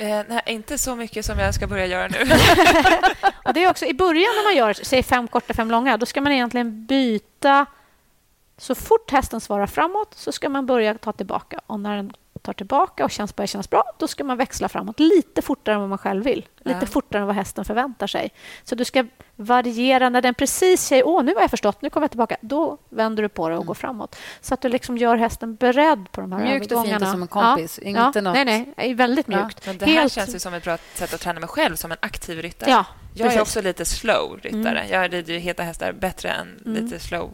[0.00, 2.18] Eh, nej, inte så mycket som jag ska börja göra nu.
[3.44, 6.06] och det är också I början när man gör säg fem korta, fem långa, då
[6.06, 7.66] ska man egentligen byta...
[8.58, 11.60] Så fort hästen svarar framåt så ska man börja ta tillbaka.
[11.66, 15.00] Och när den tar tillbaka och känns, börjar kännas bra, då ska man växla framåt
[15.00, 16.46] lite fortare än vad man själv vill.
[16.58, 16.86] Lite ja.
[16.86, 18.30] fortare än vad hästen förväntar sig.
[18.64, 19.04] Så du ska
[19.36, 20.08] variera.
[20.08, 23.22] När den precis säger åh, nu har jag förstått, nu kommer jag tillbaka, då vänder
[23.22, 24.16] du på det och går framåt.
[24.40, 27.22] Så att du liksom gör hästen beredd på de här Mjukt och fint och som
[27.22, 27.78] en kompis.
[27.82, 27.88] Ja.
[27.88, 28.20] Inget ja.
[28.20, 28.34] Något...
[28.34, 29.66] Nej, nej, väldigt mjukt.
[29.66, 29.72] Ja.
[29.72, 30.12] det här Helt...
[30.12, 32.70] känns ju som ett bra sätt att träna mig själv som en aktiv ryttare.
[32.70, 32.84] Ja,
[33.14, 33.36] jag precis.
[33.36, 34.80] är också lite slow ryttare.
[34.80, 34.92] Mm.
[34.92, 36.84] Jag rider heta hästar bättre än mm.
[36.84, 37.30] lite slow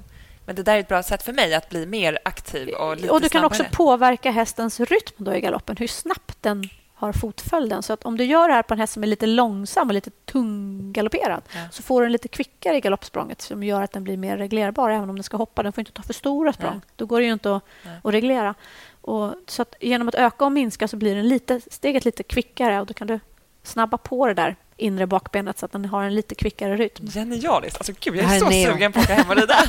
[0.46, 3.10] men det där är ett bra sätt för mig att bli mer aktiv och lite
[3.10, 7.82] Och du kan också påverka hästens rytm då i galoppen, hur snabbt den har fotföljden.
[7.82, 9.94] Så att om du gör det här på en häst som är lite långsam och
[9.94, 11.60] lite tunggalopperad ja.
[11.70, 14.90] så får du en lite kvickare i galoppsprånget som gör att den blir mer reglerbar
[14.90, 15.62] även om den ska hoppa.
[15.62, 16.72] Den får inte ta för stora språng.
[16.72, 16.80] Nej.
[16.96, 17.62] Då går det ju inte att,
[18.02, 18.54] att reglera.
[19.00, 22.80] Och, så att genom att öka och minska så blir den lite, steget lite kvickare
[22.80, 23.20] och då kan du
[23.62, 27.06] snabba på det där inre bakbenet så att den har en lite kvickare rytm.
[27.06, 27.76] Genialiskt!
[27.76, 29.56] Alltså, gud, jag är så sugen på att åka hem och rida.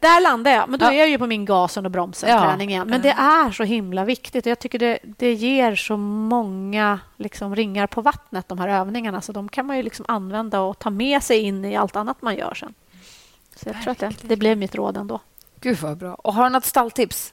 [0.00, 0.68] Där landar jag.
[0.68, 2.88] Men då är jag ju på min gasen och bromsen-träning igen.
[2.88, 4.46] Men det är så himla viktigt.
[4.46, 9.20] Jag tycker det, det ger så många liksom, ringar på vattnet, de här övningarna.
[9.20, 12.22] Så de kan man ju liksom använda och ta med sig in i allt annat
[12.22, 12.74] man gör sen.
[13.56, 15.20] Så jag tror att det, det blev mitt råd ändå.
[15.60, 16.14] Gud, vad bra.
[16.14, 17.32] Och har du något stalltips?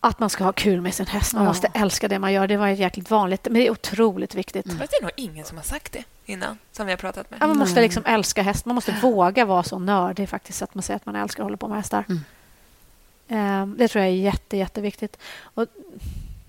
[0.00, 1.34] Att man ska ha kul med sin häst.
[1.34, 1.48] Man ja.
[1.48, 2.46] måste älska det man gör.
[2.46, 4.66] Det var jäkligt vanligt, men det är otroligt viktigt.
[4.66, 4.78] Mm.
[4.78, 7.38] Det är nog ingen som har sagt det innan, som vi har pratat med.
[7.42, 8.66] Ja, man måste liksom älska häst.
[8.66, 11.56] Man måste våga vara så nördig faktiskt, att man säger att man älskar att hålla
[11.56, 12.04] på med hästar.
[12.08, 13.62] Mm.
[13.62, 15.18] Um, det tror jag är jätte, jätteviktigt.
[15.42, 15.66] Och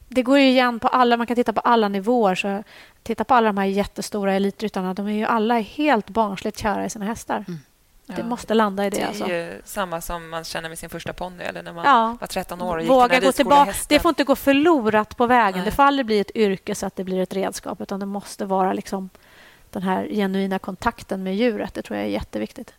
[0.07, 2.36] det går ju igen på alla, man kan titta på alla nivåer.
[2.36, 2.64] Så
[3.03, 4.94] titta på alla de här jättestora elitryttarna.
[4.94, 7.45] De är ju alla helt barnsligt kära i sina hästar.
[7.48, 7.60] Mm.
[8.16, 8.98] Det måste landa i det.
[8.98, 9.72] Det är alltså.
[9.74, 12.18] samma som man känner med sin första ponny eller när man ja.
[12.20, 13.74] var 13 år och gick Våga gå tillbaka.
[13.88, 15.58] Det får inte gå förlorat på vägen.
[15.58, 15.66] Nej.
[15.66, 18.46] Det får aldrig bli ett yrke så att det blir ett redskap utan det måste
[18.46, 19.10] vara liksom
[19.70, 21.74] den här genuina kontakten med djuret.
[21.74, 22.74] Det tror jag är jätteviktigt.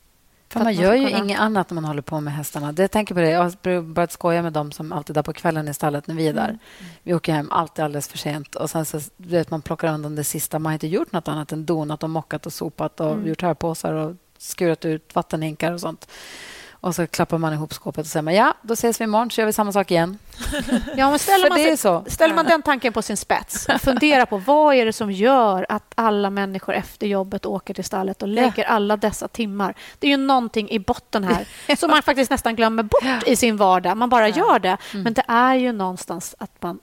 [0.53, 1.19] För man gör ju kunna...
[1.19, 2.73] inget annat när man håller på med hästarna.
[2.73, 3.31] Det, jag tänker på det.
[3.31, 6.29] Jag har börjat skoja med dem som alltid är på kvällen i stallet när vi
[6.29, 6.49] är där.
[6.49, 6.59] Mm.
[7.03, 8.55] Vi åker hem alltid alldeles för sent.
[8.55, 10.59] Och sen så, vet, man plockar undan det sista.
[10.59, 13.27] Man har inte gjort något annat än donat och mockat och sopat och mm.
[13.27, 16.09] gjort hörpåsar och skurat ut vattenhinkar och sånt.
[16.83, 19.41] Och så klappar man ihop skåpet och säger man, ja, då ses vi imorgon så
[19.41, 20.19] gör vi samma sak igen.
[20.97, 22.05] Ja, men ställer, man, sig, så.
[22.07, 25.67] ställer man den tanken på sin spets och funderar på vad är det som gör
[25.69, 28.69] att alla människor efter jobbet åker till stallet och lägger ja.
[28.69, 29.75] alla dessa timmar.
[29.99, 33.21] Det är ju någonting i botten här som man faktiskt nästan glömmer bort ja.
[33.27, 33.97] i sin vardag.
[33.97, 34.77] Man bara gör det.
[34.93, 35.03] Mm.
[35.03, 36.79] Men det är ju någonstans att man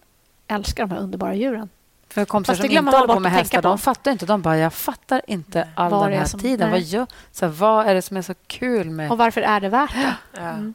[0.48, 1.70] älskar de här underbara djuren.
[2.10, 4.26] För kompisar som inte håller på med hästar, de fattar inte.
[4.26, 6.72] De bara, jag fattar inte all var den här som, tiden.
[6.72, 9.12] Vad, gör, så här, vad är det som är så kul med...
[9.12, 10.16] Och varför är det värt det?
[10.34, 10.40] Ja.
[10.40, 10.74] Mm.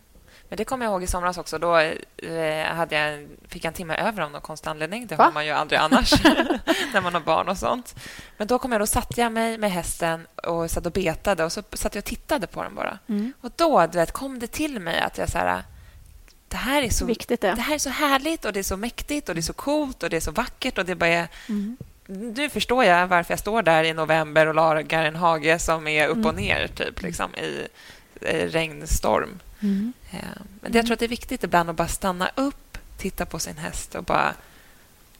[0.48, 1.58] Men det kommer jag ihåg i somras också.
[1.58, 5.06] Då eh, hade jag, fick jag en timme över av någon konstig anledning.
[5.06, 6.24] Det har man ju aldrig annars
[6.92, 7.94] när man har barn och sånt.
[8.36, 11.52] Men då kom jag, då satte jag mig med hästen och satt och betade och
[11.52, 12.98] så satt jag och tittade på den bara.
[13.08, 13.32] Mm.
[13.40, 15.62] Och då du vet, kom det till mig att jag så här,
[16.54, 17.40] det här är så viktigt.
[17.40, 17.54] Det.
[17.54, 20.02] det här är så härligt och det är så mäktigt och det är så coolt
[20.02, 21.28] och det är så vackert och det bara är...
[21.48, 21.76] Mm.
[22.06, 26.08] Nu förstår jag varför jag står där i november och lagar en hage som är
[26.08, 26.44] upp och mm.
[26.44, 27.66] ner typ, liksom, i,
[28.20, 29.40] i regnstorm.
[29.60, 29.92] Mm.
[30.10, 30.18] Ja.
[30.60, 33.56] Men jag tror att det är viktigt ibland att bara stanna upp, titta på sin
[33.56, 34.34] häst och bara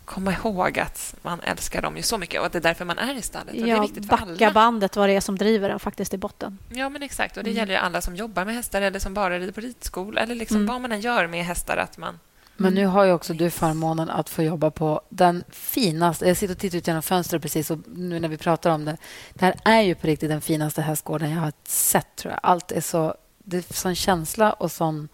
[0.04, 2.98] komma ihåg att man älskar dem ju så mycket och att det är därför man
[2.98, 3.48] är i stallet.
[3.54, 4.52] Och det är Ja, viktigt för backa alla.
[4.52, 6.58] bandet vad det är som driver den faktiskt i botten.
[6.68, 7.36] Ja, men exakt.
[7.36, 7.58] Och det Mm.
[7.60, 10.56] gäller ju alla som jobbar med hästar eller som bara rider på ridskola eller liksom
[10.56, 10.66] Mm.
[10.66, 11.76] vad man än gör med hästar.
[11.76, 12.18] Att man...
[12.56, 16.28] Men nu har ju också du förmånen att få jobba på den finaste...
[16.28, 18.96] Jag sitter och tittar ut genom fönstret precis och nu när vi pratar om det.
[19.34, 22.40] Det här är ju på riktigt den finaste hästgården jag har sett, tror jag.
[22.42, 23.14] Allt är så...
[23.44, 25.08] Det är sån känsla och sån...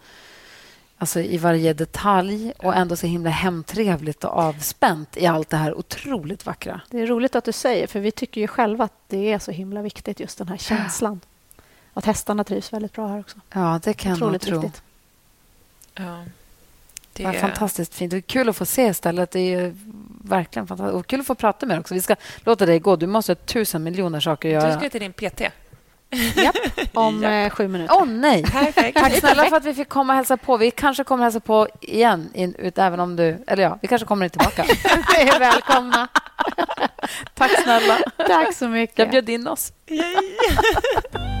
[1.01, 5.77] Alltså i varje detalj och ändå så himla hemtrevligt och avspänt i allt det här
[5.77, 6.81] otroligt vackra.
[6.89, 9.51] Det är roligt att du säger, för vi tycker ju själva att det är så
[9.51, 11.19] himla viktigt, just den här känslan.
[11.93, 13.37] Att hästarna trivs väldigt bra här också.
[13.53, 14.59] Ja, det kan jag nog Otroligt tro.
[14.61, 14.81] viktigt.
[15.95, 16.23] Ja,
[17.13, 18.11] det är fantastiskt fint.
[18.11, 19.31] Det är kul att få se stället.
[19.31, 19.75] Det är ju
[20.23, 20.95] verkligen fantastiskt.
[20.95, 21.93] Och kul att få prata med dig också.
[21.93, 22.95] Vi ska låta dig gå.
[22.95, 24.79] Du måste ha tusen miljoner saker att Du göra.
[24.79, 25.41] ska till din PT.
[26.35, 26.55] Japp,
[26.93, 27.51] om Japp.
[27.51, 27.95] eh, sju minuter.
[27.95, 28.43] Åh, nej!
[28.43, 28.97] Perfekt.
[28.97, 30.57] Tack snälla för att vi fick komma och hälsa på.
[30.57, 33.43] Vi kanske kommer hälsa på igen, in, ut, även om du...
[33.47, 34.63] Eller ja, vi kanske kommer tillbaka.
[35.17, 36.07] Ni är välkomna.
[37.33, 37.97] Tack snälla.
[38.27, 38.99] Tack så mycket.
[38.99, 39.73] Jag bjöd in oss.